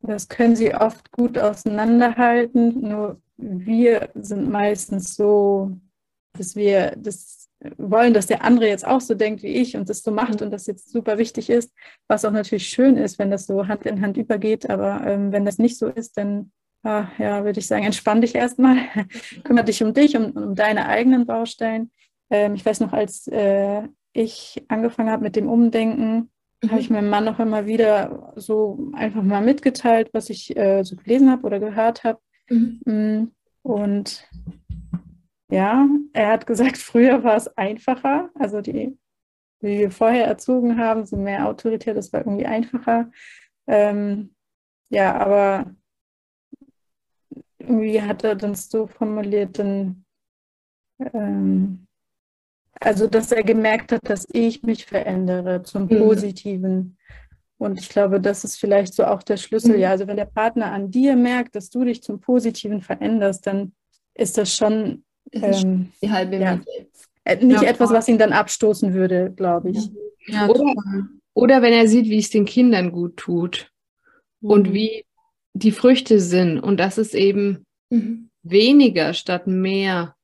das 0.00 0.28
können 0.28 0.56
sie 0.56 0.74
oft 0.74 1.10
gut 1.12 1.38
auseinanderhalten, 1.38 2.80
nur 2.88 3.22
wir 3.36 4.10
sind 4.14 4.50
meistens 4.50 5.14
so, 5.16 5.78
dass 6.36 6.56
wir 6.56 6.94
das 6.96 7.43
wollen, 7.76 8.14
dass 8.14 8.26
der 8.26 8.44
andere 8.44 8.68
jetzt 8.68 8.86
auch 8.86 9.00
so 9.00 9.14
denkt 9.14 9.42
wie 9.42 9.48
ich 9.48 9.76
und 9.76 9.88
das 9.88 10.02
so 10.02 10.10
macht 10.10 10.42
und 10.42 10.50
das 10.50 10.66
jetzt 10.66 10.90
super 10.90 11.18
wichtig 11.18 11.50
ist, 11.50 11.72
was 12.08 12.24
auch 12.24 12.30
natürlich 12.30 12.68
schön 12.68 12.96
ist, 12.96 13.18
wenn 13.18 13.30
das 13.30 13.46
so 13.46 13.68
Hand 13.68 13.86
in 13.86 14.00
Hand 14.00 14.16
übergeht, 14.16 14.68
aber 14.68 15.06
ähm, 15.06 15.32
wenn 15.32 15.44
das 15.44 15.58
nicht 15.58 15.78
so 15.78 15.88
ist, 15.88 16.16
dann 16.16 16.50
ah, 16.84 17.06
ja, 17.18 17.44
würde 17.44 17.60
ich 17.60 17.66
sagen, 17.66 17.84
entspann 17.84 18.20
dich 18.20 18.34
erstmal, 18.34 18.76
kümmere 19.44 19.64
dich 19.64 19.82
um 19.82 19.94
dich, 19.94 20.16
um, 20.16 20.30
um 20.32 20.54
deine 20.54 20.86
eigenen 20.86 21.26
Baustellen. 21.26 21.90
Ähm, 22.30 22.54
ich 22.54 22.64
weiß 22.64 22.80
noch, 22.80 22.92
als 22.92 23.26
äh, 23.28 23.82
ich 24.12 24.64
angefangen 24.68 25.10
habe 25.10 25.22
mit 25.22 25.36
dem 25.36 25.48
Umdenken, 25.48 26.30
mhm. 26.62 26.70
habe 26.70 26.80
ich 26.80 26.90
meinem 26.90 27.08
Mann 27.08 27.24
noch 27.24 27.40
immer 27.40 27.66
wieder 27.66 28.32
so 28.36 28.90
einfach 28.92 29.22
mal 29.22 29.42
mitgeteilt, 29.42 30.10
was 30.12 30.30
ich 30.30 30.56
äh, 30.56 30.84
so 30.84 30.96
gelesen 30.96 31.30
habe 31.30 31.44
oder 31.44 31.58
gehört 31.58 32.04
habe. 32.04 32.20
Mhm. 32.48 32.80
Mm, 32.84 33.30
und 33.62 34.28
ja, 35.50 35.88
er 36.12 36.28
hat 36.28 36.46
gesagt, 36.46 36.78
früher 36.78 37.22
war 37.24 37.36
es 37.36 37.48
einfacher. 37.56 38.30
Also 38.34 38.60
die, 38.60 38.98
wie 39.60 39.78
wir 39.78 39.90
vorher 39.90 40.26
erzogen 40.26 40.78
haben, 40.78 41.06
so 41.06 41.16
mehr 41.16 41.46
autoritär, 41.48 41.94
das 41.94 42.12
war 42.12 42.20
irgendwie 42.20 42.46
einfacher. 42.46 43.10
Ähm, 43.66 44.34
ja, 44.90 45.16
aber 45.16 45.74
irgendwie 47.58 48.02
hat 48.02 48.24
er 48.24 48.34
dann 48.34 48.54
so 48.54 48.86
formuliert, 48.86 49.58
dann, 49.58 50.04
ähm, 51.12 51.86
also 52.80 53.06
dass 53.06 53.32
er 53.32 53.42
gemerkt 53.42 53.92
hat, 53.92 54.08
dass 54.08 54.26
ich 54.30 54.62
mich 54.62 54.84
verändere 54.84 55.62
zum 55.62 55.84
mhm. 55.84 55.98
Positiven. 55.98 56.98
Und 57.56 57.78
ich 57.78 57.88
glaube, 57.88 58.20
das 58.20 58.44
ist 58.44 58.58
vielleicht 58.58 58.94
so 58.94 59.04
auch 59.04 59.22
der 59.22 59.36
Schlüssel. 59.36 59.76
Mhm. 59.76 59.80
Ja, 59.80 59.90
also 59.90 60.06
wenn 60.06 60.16
der 60.16 60.26
Partner 60.26 60.72
an 60.72 60.90
dir 60.90 61.16
merkt, 61.16 61.54
dass 61.54 61.70
du 61.70 61.84
dich 61.84 62.02
zum 62.02 62.20
Positiven 62.20 62.82
veränderst, 62.82 63.46
dann 63.46 63.72
ist 64.14 64.36
das 64.36 64.54
schon 64.54 65.04
ähm, 65.32 65.92
die 66.02 66.10
halbe 66.10 66.36
ja, 66.36 66.60
äh, 67.24 67.36
nicht 67.44 67.62
ja, 67.62 67.68
etwas, 67.68 67.90
was 67.90 68.08
ihn 68.08 68.18
dann 68.18 68.32
abstoßen 68.32 68.94
würde, 68.94 69.32
glaube 69.34 69.70
ich. 69.70 69.90
Ja, 70.26 70.48
oder, 70.48 70.74
oder, 71.34 71.62
wenn 71.62 71.72
er 71.72 71.88
sieht, 71.88 72.06
wie 72.06 72.18
es 72.18 72.30
den 72.30 72.44
Kindern 72.44 72.92
gut 72.92 73.16
tut 73.16 73.70
mhm. 74.40 74.50
und 74.50 74.72
wie 74.72 75.04
die 75.54 75.72
Früchte 75.72 76.20
sind 76.20 76.58
und 76.58 76.78
dass 76.78 76.98
es 76.98 77.14
eben 77.14 77.64
mhm. 77.90 78.30
weniger 78.42 79.14
statt 79.14 79.46
mehr 79.46 80.14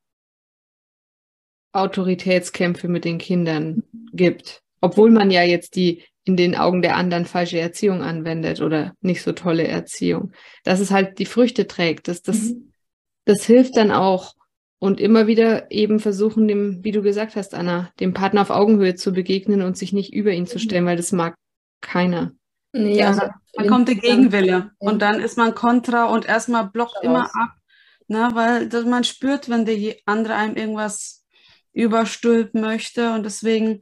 Autoritätskämpfe 1.72 2.88
mit 2.88 3.05
den 3.05 3.18
Kindern 3.18 3.84
gibt. 4.12 4.62
Obwohl 4.80 5.11
man 5.11 5.30
ja 5.30 5.42
jetzt 5.42 5.76
die 5.76 6.03
in 6.24 6.36
den 6.36 6.55
Augen 6.55 6.82
der 6.82 6.96
anderen 6.96 7.26
falsche 7.26 7.59
Erziehung 7.59 8.03
anwendet 8.03 8.61
oder 8.61 8.94
nicht 9.01 9.22
so 9.22 9.32
tolle 9.32 9.66
Erziehung. 9.66 10.32
Dass 10.64 10.80
es 10.80 10.90
halt 10.90 11.18
die 11.18 11.26
Früchte 11.26 11.66
trägt. 11.66 12.09
Das, 12.09 12.22
das, 12.22 12.51
mhm. 12.51 12.72
das 13.24 13.44
hilft 13.44 13.76
dann 13.76 13.90
auch. 13.90 14.34
Und 14.83 14.99
immer 14.99 15.26
wieder 15.26 15.70
eben 15.70 16.01
versuchen, 16.01 16.49
dem, 16.49 16.83
wie 16.83 16.91
du 16.91 17.03
gesagt 17.03 17.37
hast, 17.37 17.55
Anna, 17.55 17.93
dem 18.01 18.14
Partner 18.14 18.41
auf 18.41 18.51
Augenhöhe 18.51 18.95
zu 18.95 19.12
begegnen 19.12 19.61
und 19.61 19.76
sich 19.76 19.93
nicht 19.93 20.14
über 20.14 20.33
ihn 20.33 20.47
zu 20.47 20.59
stellen, 20.59 20.87
weil 20.87 20.97
das 20.97 21.12
mag 21.12 21.35
keiner. 21.83 22.33
Nee, 22.72 22.99
ja, 22.99 23.09
also 23.09 23.22
dann 23.55 23.68
kommt 23.68 23.89
der 23.89 23.97
Gegenwille. 23.97 24.70
und 24.78 25.03
dann 25.03 25.20
ist 25.20 25.37
man 25.37 25.55
kontra 25.55 26.05
und 26.05 26.26
erstmal 26.26 26.68
blockt 26.68 26.95
Schau 26.97 27.03
immer 27.09 27.24
ab, 27.24 27.51
ne, 28.09 28.31
weil 28.33 28.68
das, 28.68 28.87
man 28.87 29.05
spürt, 29.05 29.51
wenn 29.51 29.66
der 29.66 29.97
andere 30.07 30.35
einem 30.35 30.57
irgendwas 30.57 31.26
überstülpen 31.72 32.62
möchte. 32.62 33.12
Und 33.12 33.24
deswegen 33.24 33.81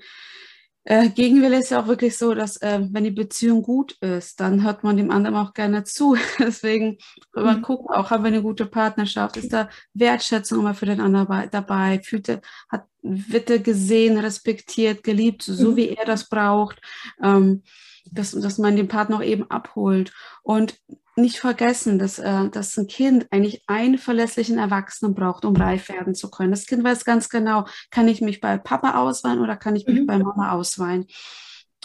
äh, 0.91 1.11
Gegenwille 1.11 1.59
ist 1.59 1.70
ja 1.70 1.82
auch 1.82 1.86
wirklich 1.86 2.16
so, 2.16 2.32
dass 2.32 2.57
äh, 2.62 2.80
wenn 2.80 3.05
die 3.05 3.11
Beziehung 3.11 3.62
gut 3.62 3.93
ist, 4.01 4.41
dann 4.41 4.62
hört 4.62 4.84
man 4.84 4.97
dem 4.97 5.11
anderen 5.11 5.36
auch 5.36 5.53
gerne 5.53 5.84
zu. 5.84 6.16
Deswegen 6.39 6.97
man 7.34 7.59
mhm. 7.59 7.62
guckt 7.62 7.91
auch, 7.91 8.11
haben 8.11 8.24
wir 8.24 8.28
eine 8.28 8.41
gute 8.41 8.64
Partnerschaft, 8.64 9.36
ist 9.36 9.53
da 9.53 9.68
Wertschätzung 9.93 10.61
immer 10.61 10.72
für 10.72 10.86
den 10.86 11.03
anderen 11.03 11.51
dabei, 11.51 12.01
fühlt 12.03 12.30
er, 12.30 12.41
hat, 12.70 12.86
wird 13.03 13.51
er 13.51 13.59
gesehen, 13.59 14.16
respektiert, 14.16 15.05
geliebt, 15.05 15.43
so 15.43 15.72
mhm. 15.72 15.76
wie 15.76 15.89
er 15.91 16.07
das 16.07 16.26
braucht. 16.26 16.80
Ähm, 17.22 17.62
dass, 18.11 18.30
dass 18.30 18.57
man 18.57 18.74
den 18.74 18.89
Partner 18.89 19.16
auch 19.16 19.22
eben 19.22 19.51
abholt. 19.51 20.14
Und 20.43 20.74
nicht 21.18 21.38
vergessen, 21.38 21.98
dass, 21.98 22.18
äh, 22.18 22.48
dass 22.48 22.76
ein 22.76 22.86
Kind 22.86 23.26
eigentlich 23.30 23.62
einen 23.66 23.98
verlässlichen 23.98 24.58
Erwachsenen 24.58 25.14
braucht, 25.14 25.44
um 25.44 25.56
reif 25.56 25.88
werden 25.88 26.14
zu 26.14 26.30
können. 26.30 26.50
Das 26.50 26.66
Kind 26.66 26.84
weiß 26.84 27.04
ganz 27.04 27.28
genau, 27.28 27.66
kann 27.90 28.08
ich 28.08 28.20
mich 28.20 28.40
bei 28.40 28.58
Papa 28.58 28.98
ausweinen 28.98 29.40
oder 29.40 29.56
kann 29.56 29.76
ich 29.76 29.86
mich 29.86 30.00
mhm. 30.00 30.06
bei 30.06 30.18
Mama 30.18 30.52
ausweinen. 30.52 31.06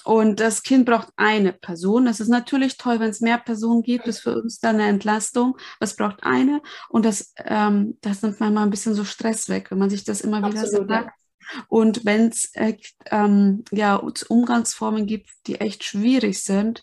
Und 0.04 0.40
das 0.40 0.64
Kind 0.64 0.86
braucht 0.86 1.10
eine 1.16 1.54
Person. 1.54 2.06
Das 2.06 2.20
ist 2.20 2.28
natürlich 2.28 2.78
toll, 2.78 3.00
wenn 3.00 3.10
es 3.10 3.22
mehr 3.22 3.38
Personen 3.38 3.84
gibt, 3.84 4.06
ist 4.08 4.20
für 4.20 4.36
uns 4.36 4.60
dann 4.60 4.76
eine 4.76 4.88
Entlastung. 4.88 5.58
Es 5.80 5.96
braucht 5.96 6.24
eine 6.24 6.62
und 6.90 7.06
das, 7.06 7.34
ähm, 7.38 7.98
das 8.02 8.22
nimmt 8.22 8.40
manchmal 8.40 8.64
ein 8.64 8.70
bisschen 8.70 8.96
so 8.96 9.06
Stress 9.06 9.48
weg, 9.48 9.72
wenn 9.72 9.78
man 9.78 9.90
sich 9.90 10.04
das 10.04 10.22
immer 10.22 10.44
Absolut, 10.44 10.74
wieder 10.74 10.88
sagt. 10.88 11.20
Und 11.68 12.06
wenn 12.06 12.30
es 12.30 12.54
äh, 12.54 12.78
ähm, 13.12 13.64
ja, 13.72 13.96
Umgangsformen 13.96 15.06
gibt, 15.06 15.30
die 15.48 15.60
echt 15.60 15.84
schwierig 15.84 16.42
sind, 16.42 16.82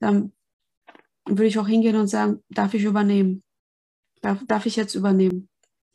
dann 0.00 0.32
würde 1.26 1.46
ich 1.46 1.58
auch 1.58 1.68
hingehen 1.68 1.96
und 1.96 2.08
sagen, 2.08 2.42
darf 2.48 2.74
ich 2.74 2.84
übernehmen? 2.84 3.42
Darf, 4.22 4.38
darf 4.46 4.66
ich 4.66 4.76
jetzt 4.76 4.94
übernehmen? 4.94 5.48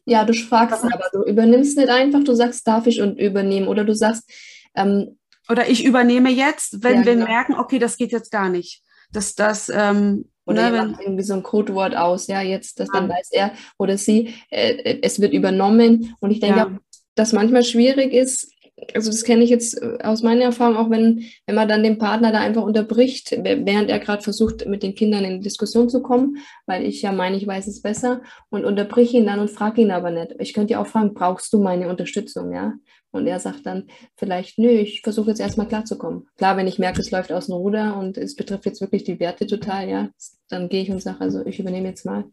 Ja, 0.05 0.23
du 0.23 0.33
fragst 0.33 0.83
aber, 0.83 1.09
du 1.11 1.23
übernimmst 1.23 1.77
nicht 1.77 1.89
einfach, 1.89 2.23
du 2.23 2.35
sagst, 2.35 2.67
darf 2.67 2.85
ich 2.87 3.01
und 3.01 3.17
übernehmen. 3.17 3.67
Oder 3.67 3.83
du 3.83 3.95
sagst, 3.95 4.31
ähm, 4.75 5.17
oder 5.49 5.67
ich 5.69 5.83
übernehme 5.85 6.29
jetzt, 6.29 6.83
wenn 6.83 6.99
ja, 6.99 7.05
wir 7.05 7.13
genau. 7.13 7.27
merken, 7.27 7.55
okay, 7.55 7.79
das 7.79 7.97
geht 7.97 8.11
jetzt 8.11 8.31
gar 8.31 8.49
nicht. 8.49 8.83
Dass 9.11 9.35
das, 9.35 9.69
ähm, 9.69 10.29
oder 10.45 10.69
ne, 10.69 10.77
wenn, 10.77 10.99
irgendwie 10.99 11.23
so 11.23 11.33
ein 11.33 11.43
Codewort 11.43 11.95
aus, 11.95 12.27
ja, 12.27 12.41
jetzt, 12.41 12.79
dass 12.79 12.89
ja. 12.93 12.99
dann 12.99 13.09
weiß 13.09 13.29
er 13.31 13.53
oder 13.77 13.97
sie, 13.97 14.35
äh, 14.49 14.99
es 15.01 15.19
wird 15.19 15.33
übernommen. 15.33 16.15
Und 16.19 16.31
ich 16.31 16.39
denke, 16.39 16.57
ja 16.57 16.79
das 17.15 17.31
manchmal 17.31 17.63
schwierig 17.63 18.13
ist, 18.13 18.51
also 18.93 19.09
das 19.09 19.23
kenne 19.23 19.43
ich 19.43 19.49
jetzt 19.49 19.81
äh, 19.81 19.97
aus 20.03 20.21
meiner 20.21 20.43
Erfahrung, 20.43 20.77
auch 20.77 20.89
wenn, 20.89 21.23
wenn 21.45 21.55
man 21.55 21.67
dann 21.67 21.83
den 21.83 21.97
Partner 21.97 22.31
da 22.31 22.39
einfach 22.39 22.63
unterbricht, 22.63 23.31
während 23.31 23.89
er 23.89 23.99
gerade 23.99 24.21
versucht, 24.21 24.65
mit 24.65 24.83
den 24.83 24.95
Kindern 24.95 25.23
in 25.23 25.41
Diskussion 25.41 25.89
zu 25.89 26.01
kommen, 26.01 26.37
weil 26.65 26.83
ich 26.83 27.01
ja 27.01 27.11
meine, 27.11 27.37
ich 27.37 27.47
weiß 27.47 27.67
es 27.67 27.81
besser 27.81 28.21
und 28.49 28.65
unterbrich 28.65 29.13
ihn 29.13 29.25
dann 29.25 29.39
und 29.39 29.51
frage 29.51 29.81
ihn 29.81 29.91
aber 29.91 30.11
nicht. 30.11 30.35
Ich 30.39 30.53
könnte 30.53 30.73
ja 30.73 30.81
auch 30.81 30.87
fragen, 30.87 31.13
brauchst 31.13 31.53
du 31.53 31.61
meine 31.61 31.89
Unterstützung, 31.89 32.53
ja? 32.53 32.73
Und 33.11 33.27
er 33.27 33.39
sagt 33.39 33.65
dann 33.65 33.87
vielleicht, 34.17 34.59
nö, 34.59 34.67
ich 34.67 34.99
versuche 35.01 35.29
jetzt 35.29 35.39
erstmal 35.39 35.69
klarzukommen. 35.69 36.27
Klar, 36.37 36.57
wenn 36.57 36.67
ich 36.67 36.79
merke, 36.79 36.99
es 36.99 37.11
läuft 37.11 37.31
aus 37.31 37.45
dem 37.45 37.55
Ruder 37.55 37.95
und 37.95 38.17
es 38.17 38.35
betrifft 38.35 38.65
jetzt 38.65 38.81
wirklich 38.81 39.05
die 39.05 39.21
Werte 39.21 39.47
total, 39.47 39.87
ja, 39.87 40.09
dann 40.49 40.67
gehe 40.67 40.83
ich 40.83 40.91
und 40.91 41.01
sage, 41.01 41.21
also 41.21 41.45
ich 41.45 41.57
übernehme 41.57 41.87
jetzt 41.87 42.05
mal. 42.05 42.25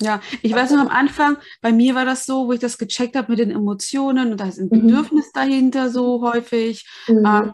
Ja, 0.00 0.20
ich 0.42 0.52
weiß 0.52 0.70
noch 0.70 0.80
am 0.80 0.88
Anfang, 0.88 1.38
bei 1.60 1.72
mir 1.72 1.94
war 1.94 2.04
das 2.04 2.24
so, 2.24 2.46
wo 2.46 2.52
ich 2.52 2.60
das 2.60 2.78
gecheckt 2.78 3.16
habe 3.16 3.32
mit 3.32 3.40
den 3.40 3.50
Emotionen 3.50 4.30
und 4.30 4.38
da 4.38 4.46
ist 4.46 4.58
ein 4.58 4.68
mhm. 4.70 4.86
Bedürfnis 4.86 5.26
mhm. 5.26 5.30
dahinter 5.34 5.90
so 5.90 6.22
häufig. 6.22 6.88
Mhm. 7.08 7.26
Ähm, 7.26 7.52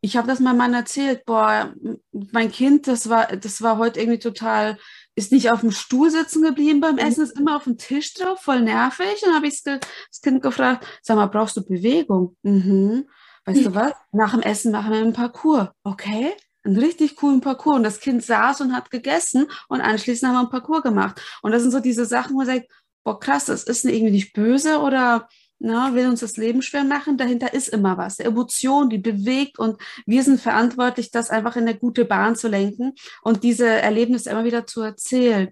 ich 0.00 0.16
habe 0.16 0.28
das 0.28 0.38
meinem 0.38 0.58
Mann 0.58 0.74
erzählt, 0.74 1.24
boah, 1.24 1.74
mein 2.12 2.52
Kind, 2.52 2.86
das 2.86 3.08
war, 3.08 3.26
das 3.36 3.62
war 3.62 3.78
heute 3.78 3.98
irgendwie 4.00 4.18
total, 4.18 4.78
ist 5.16 5.32
nicht 5.32 5.50
auf 5.50 5.60
dem 5.60 5.70
Stuhl 5.70 6.10
sitzen 6.10 6.42
geblieben 6.42 6.80
beim 6.80 6.94
mhm. 6.94 7.00
Essen, 7.00 7.24
ist 7.24 7.38
immer 7.38 7.56
auf 7.56 7.64
dem 7.64 7.78
Tisch 7.78 8.14
drauf, 8.14 8.40
voll 8.40 8.60
nervig. 8.60 9.22
Und 9.22 9.28
dann 9.28 9.36
habe 9.36 9.48
ich 9.48 9.62
das 9.62 9.80
Kind 10.22 10.42
gefragt, 10.42 10.86
sag 11.02 11.16
mal, 11.16 11.26
brauchst 11.26 11.56
du 11.56 11.64
Bewegung? 11.64 12.36
Mhm. 12.42 13.06
Weißt 13.46 13.66
du 13.66 13.74
was? 13.74 13.92
Nach 14.12 14.32
dem 14.32 14.42
Essen 14.42 14.72
machen 14.72 14.92
wir 14.92 14.98
einen 15.00 15.12
Parcours. 15.12 15.68
Okay 15.82 16.34
einen 16.64 16.78
richtig 16.78 17.16
coolen 17.16 17.40
Parcours. 17.40 17.76
Und 17.76 17.82
das 17.82 18.00
Kind 18.00 18.22
saß 18.22 18.60
und 18.62 18.74
hat 18.74 18.90
gegessen 18.90 19.46
und 19.68 19.80
anschließend 19.80 20.28
haben 20.28 20.36
wir 20.36 20.40
einen 20.40 20.50
Parcours 20.50 20.82
gemacht. 20.82 21.20
Und 21.42 21.52
das 21.52 21.62
sind 21.62 21.70
so 21.70 21.80
diese 21.80 22.06
Sachen, 22.06 22.32
wo 22.32 22.38
man 22.38 22.46
sagt, 22.46 22.66
boah, 23.04 23.20
krass, 23.20 23.46
das 23.46 23.64
ist 23.64 23.84
irgendwie 23.84 24.12
nicht 24.12 24.32
böse 24.32 24.80
oder 24.80 25.28
na, 25.58 25.94
will 25.94 26.08
uns 26.08 26.20
das 26.20 26.36
Leben 26.36 26.62
schwer 26.62 26.84
machen. 26.84 27.16
Dahinter 27.16 27.54
ist 27.54 27.68
immer 27.68 27.96
was. 27.96 28.16
Die 28.16 28.24
Emotion, 28.24 28.90
die 28.90 28.98
bewegt 28.98 29.58
und 29.58 29.80
wir 30.04 30.22
sind 30.22 30.40
verantwortlich, 30.40 31.10
das 31.10 31.30
einfach 31.30 31.56
in 31.56 31.62
eine 31.62 31.78
gute 31.78 32.04
Bahn 32.04 32.36
zu 32.36 32.48
lenken 32.48 32.94
und 33.22 33.44
diese 33.44 33.66
Erlebnisse 33.66 34.30
immer 34.30 34.44
wieder 34.44 34.66
zu 34.66 34.82
erzählen. 34.82 35.50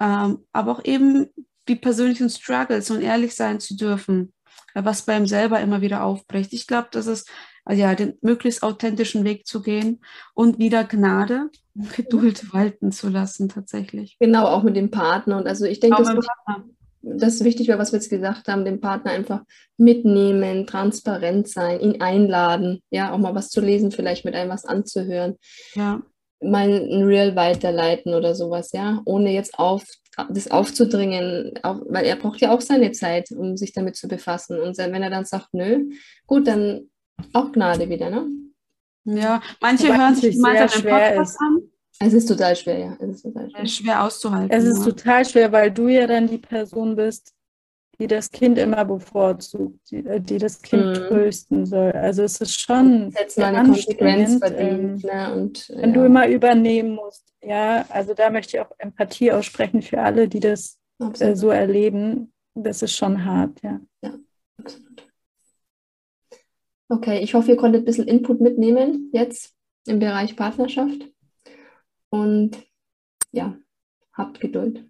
Ähm, 0.00 0.46
aber 0.52 0.72
auch 0.72 0.84
eben 0.84 1.26
die 1.68 1.76
persönlichen 1.76 2.30
Struggles 2.30 2.90
und 2.90 3.02
ehrlich 3.02 3.34
sein 3.34 3.60
zu 3.60 3.76
dürfen, 3.76 4.32
was 4.74 5.02
beim 5.02 5.26
selber 5.26 5.60
immer 5.60 5.80
wieder 5.80 6.04
aufbricht. 6.04 6.52
Ich 6.52 6.66
glaube, 6.66 6.88
das 6.92 7.06
ist 7.06 7.28
ja, 7.72 7.94
den 7.94 8.14
möglichst 8.20 8.62
authentischen 8.62 9.24
Weg 9.24 9.46
zu 9.46 9.62
gehen 9.62 10.00
und 10.34 10.58
wieder 10.58 10.84
Gnade 10.84 11.50
und 11.74 11.92
Geduld 11.94 12.52
walten 12.52 12.92
zu 12.92 13.08
lassen, 13.08 13.48
tatsächlich. 13.48 14.16
Genau, 14.18 14.46
auch 14.46 14.62
mit 14.62 14.76
dem 14.76 14.90
Partner. 14.90 15.36
Und 15.36 15.46
also 15.46 15.64
ich 15.64 15.80
denke, 15.80 16.02
das, 16.02 16.16
das 17.02 17.34
ist 17.34 17.44
wichtig, 17.44 17.68
was 17.68 17.92
wir 17.92 17.98
jetzt 17.98 18.10
gesagt 18.10 18.48
haben, 18.48 18.64
den 18.64 18.80
Partner 18.80 19.12
einfach 19.12 19.42
mitnehmen, 19.76 20.66
transparent 20.66 21.48
sein, 21.48 21.80
ihn 21.80 22.00
einladen, 22.00 22.82
ja, 22.90 23.12
auch 23.12 23.18
mal 23.18 23.34
was 23.34 23.48
zu 23.48 23.60
lesen, 23.60 23.90
vielleicht 23.90 24.24
mit 24.24 24.34
einem 24.34 24.50
was 24.50 24.64
anzuhören. 24.64 25.36
Ja. 25.74 26.02
mal 26.42 26.68
ein 26.68 27.02
Real 27.04 27.36
weiterleiten 27.36 28.14
oder 28.14 28.34
sowas, 28.34 28.72
ja, 28.72 29.02
ohne 29.04 29.32
jetzt 29.32 29.58
auf, 29.58 29.84
das 30.28 30.50
aufzudringen, 30.50 31.52
auch, 31.62 31.80
weil 31.88 32.04
er 32.04 32.16
braucht 32.16 32.40
ja 32.40 32.52
auch 32.52 32.60
seine 32.60 32.92
Zeit, 32.92 33.30
um 33.30 33.56
sich 33.56 33.72
damit 33.72 33.96
zu 33.96 34.08
befassen. 34.08 34.58
Und 34.58 34.76
wenn 34.76 35.02
er 35.02 35.10
dann 35.10 35.24
sagt, 35.24 35.48
nö, 35.52 35.90
gut, 36.26 36.46
dann 36.46 36.90
auch 37.32 37.52
Gnade 37.52 37.88
wieder, 37.88 38.10
ne? 38.10 38.26
Ja, 39.04 39.40
manche 39.60 39.88
Wobei 39.88 39.98
hören 39.98 40.14
sich 40.14 40.36
mal 40.38 40.56
einen 40.56 40.68
Podcast 40.68 41.34
ist. 41.34 41.40
an. 41.40 41.62
Es 42.02 42.12
ist 42.14 42.26
total 42.26 42.56
schwer, 42.56 42.78
ja. 42.78 42.96
Es 42.98 43.16
ist 43.16 43.22
total 43.22 43.50
schwer. 43.50 43.66
schwer 43.66 44.04
auszuhalten. 44.04 44.50
Es 44.50 44.64
ist 44.64 44.78
ja. 44.78 44.84
total 44.84 45.24
schwer, 45.24 45.52
weil 45.52 45.70
du 45.70 45.88
ja 45.88 46.06
dann 46.06 46.28
die 46.28 46.38
Person 46.38 46.96
bist, 46.96 47.34
die 47.98 48.06
das 48.06 48.30
Kind 48.30 48.56
immer 48.56 48.84
bevorzugt, 48.86 49.78
die, 49.90 50.06
äh, 50.06 50.20
die 50.20 50.38
das 50.38 50.62
Kind 50.62 50.86
mhm. 50.86 50.94
trösten 50.94 51.66
soll. 51.66 51.92
Also 51.92 52.22
es 52.22 52.40
ist 52.40 52.58
schon 52.58 53.12
Jetzt 53.18 53.36
mal 53.36 53.54
eine 53.54 53.68
Konsequenz 53.68 54.38
verdient, 54.38 55.04
ähm, 55.04 55.10
ne? 55.10 55.34
Und, 55.34 55.70
wenn 55.74 55.90
ja. 55.90 55.96
du 55.96 56.06
immer 56.06 56.26
übernehmen 56.28 56.94
musst. 56.94 57.34
Ja, 57.42 57.84
also 57.90 58.14
da 58.14 58.30
möchte 58.30 58.56
ich 58.56 58.60
auch 58.62 58.70
Empathie 58.78 59.32
aussprechen 59.32 59.82
für 59.82 60.00
alle, 60.00 60.28
die 60.28 60.40
das 60.40 60.78
äh, 61.18 61.34
so 61.34 61.50
erleben. 61.50 62.32
Das 62.54 62.82
ist 62.82 62.96
schon 62.96 63.24
hart, 63.24 63.62
ja. 63.62 63.80
Ja. 64.02 64.14
Okay, 66.92 67.20
ich 67.20 67.34
hoffe, 67.34 67.52
ihr 67.52 67.56
konntet 67.56 67.82
ein 67.82 67.84
bisschen 67.84 68.08
Input 68.08 68.40
mitnehmen 68.40 69.10
jetzt 69.12 69.54
im 69.86 70.00
Bereich 70.00 70.34
Partnerschaft. 70.34 71.08
Und 72.08 72.58
ja, 73.30 73.56
habt 74.12 74.40
Geduld. 74.40 74.84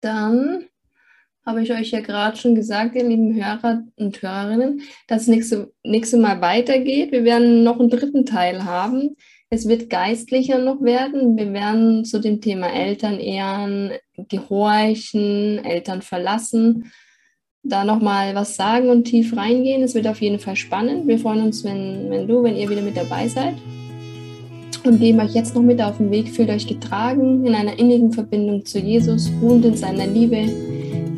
Dann 0.00 0.64
habe 1.44 1.62
ich 1.62 1.70
euch 1.70 1.90
ja 1.90 2.00
gerade 2.00 2.38
schon 2.38 2.54
gesagt, 2.54 2.94
ihr 2.94 3.06
lieben 3.06 3.34
Hörer 3.34 3.82
und 3.96 4.22
Hörerinnen, 4.22 4.80
dass 5.08 5.22
es 5.22 5.28
nächste, 5.28 5.74
nächste 5.84 6.16
Mal 6.16 6.40
weitergeht. 6.40 7.12
Wir 7.12 7.24
werden 7.24 7.64
noch 7.64 7.78
einen 7.78 7.90
dritten 7.90 8.24
Teil 8.24 8.64
haben. 8.64 9.16
Es 9.50 9.68
wird 9.68 9.90
geistlicher 9.90 10.56
noch 10.56 10.80
werden. 10.80 11.36
Wir 11.36 11.52
werden 11.52 12.06
zu 12.06 12.18
dem 12.18 12.40
Thema 12.40 12.68
Eltern 12.72 13.20
ehren, 13.20 13.92
gehorchen, 14.16 15.62
Eltern 15.62 16.00
verlassen, 16.00 16.90
da 17.62 17.84
nochmal 17.84 18.34
was 18.34 18.56
sagen 18.56 18.90
und 18.90 19.04
tief 19.04 19.36
reingehen. 19.36 19.82
Es 19.82 19.94
wird 19.94 20.06
auf 20.06 20.20
jeden 20.20 20.38
Fall 20.38 20.56
spannend. 20.56 21.06
Wir 21.06 21.18
freuen 21.18 21.42
uns, 21.42 21.64
wenn, 21.64 22.10
wenn 22.10 22.26
du, 22.26 22.42
wenn 22.42 22.56
ihr 22.56 22.68
wieder 22.68 22.82
mit 22.82 22.96
dabei 22.96 23.28
seid. 23.28 23.54
Und 24.84 24.98
geben 24.98 25.20
euch 25.20 25.32
jetzt 25.32 25.54
noch 25.54 25.62
mit 25.62 25.80
auf 25.80 25.98
den 25.98 26.10
Weg, 26.10 26.28
fühlt 26.28 26.50
euch 26.50 26.66
getragen 26.66 27.46
in 27.46 27.54
einer 27.54 27.78
innigen 27.78 28.12
Verbindung 28.12 28.64
zu 28.64 28.80
Jesus, 28.80 29.30
ruhend 29.40 29.64
in 29.64 29.76
seiner 29.76 30.08
Liebe 30.08 30.48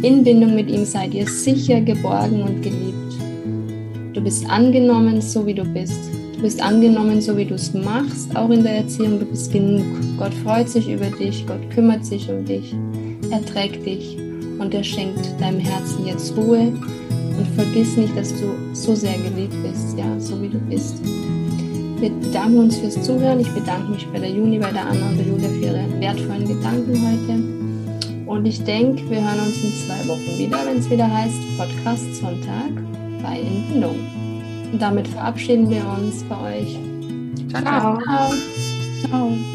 in 0.02 0.22
Bindung 0.22 0.54
mit 0.54 0.70
ihm 0.70 0.84
seid 0.84 1.14
ihr 1.14 1.26
sicher 1.26 1.80
geborgen 1.80 2.42
und 2.42 2.60
geliebt. 2.60 3.14
Du 4.12 4.20
bist 4.20 4.44
angenommen, 4.50 5.22
so 5.22 5.46
wie 5.46 5.54
du 5.54 5.64
bist. 5.64 5.98
Du 6.34 6.42
bist 6.42 6.62
angenommen, 6.62 7.22
so 7.22 7.34
wie 7.38 7.46
du 7.46 7.54
es 7.54 7.72
machst, 7.72 8.36
auch 8.36 8.50
in 8.50 8.64
der 8.64 8.76
Erziehung. 8.76 9.18
Du 9.18 9.24
bist 9.24 9.50
genug. 9.50 9.86
Gott 10.18 10.34
freut 10.34 10.68
sich 10.68 10.90
über 10.90 11.06
dich, 11.06 11.46
Gott 11.46 11.70
kümmert 11.70 12.04
sich 12.04 12.28
um 12.28 12.44
dich. 12.44 12.74
Er 13.30 13.42
trägt 13.46 13.86
dich 13.86 14.18
und 14.58 14.74
er 14.74 14.84
schenkt 14.84 15.40
deinem 15.40 15.60
Herzen 15.60 16.06
jetzt 16.06 16.36
Ruhe. 16.36 16.72
Und 17.36 17.48
vergiss 17.56 17.96
nicht, 17.96 18.16
dass 18.16 18.32
du 18.40 18.46
so 18.72 18.94
sehr 18.94 19.18
geliebt 19.18 19.56
bist, 19.62 19.98
ja, 19.98 20.04
so 20.20 20.40
wie 20.40 20.48
du 20.48 20.58
bist. 20.58 21.02
Wir 21.98 22.10
bedanken 22.10 22.58
uns 22.58 22.76
fürs 22.76 23.02
Zuhören. 23.02 23.40
Ich 23.40 23.50
bedanke 23.50 23.90
mich 23.90 24.06
bei 24.08 24.20
der 24.20 24.30
Juni, 24.30 24.58
bei 24.58 24.70
der 24.70 24.86
Anna 24.86 25.08
und 25.08 25.18
der 25.18 25.26
Julia 25.26 25.48
für 25.48 25.64
ihre 25.64 26.00
wertvollen 26.00 26.46
Gedanken 26.46 26.94
heute. 27.02 28.30
Und 28.30 28.46
ich 28.46 28.62
denke, 28.62 29.08
wir 29.10 29.22
hören 29.22 29.40
uns 29.40 29.62
in 29.62 29.72
zwei 29.72 30.08
Wochen 30.08 30.38
wieder, 30.38 30.58
wenn 30.66 30.78
es 30.78 30.90
wieder 30.90 31.10
heißt 31.10 31.40
Podcast 31.56 32.14
Sonntag 32.16 32.70
bei 33.22 33.40
Entbindung. 33.40 33.96
Und 34.72 34.80
damit 34.80 35.08
verabschieden 35.08 35.70
wir 35.70 35.84
uns 35.98 36.22
bei 36.24 36.60
euch. 36.60 36.78
Ciao. 37.48 37.62
Ciao. 37.62 37.98
Ciao. 38.00 38.30
Ciao. 39.08 39.53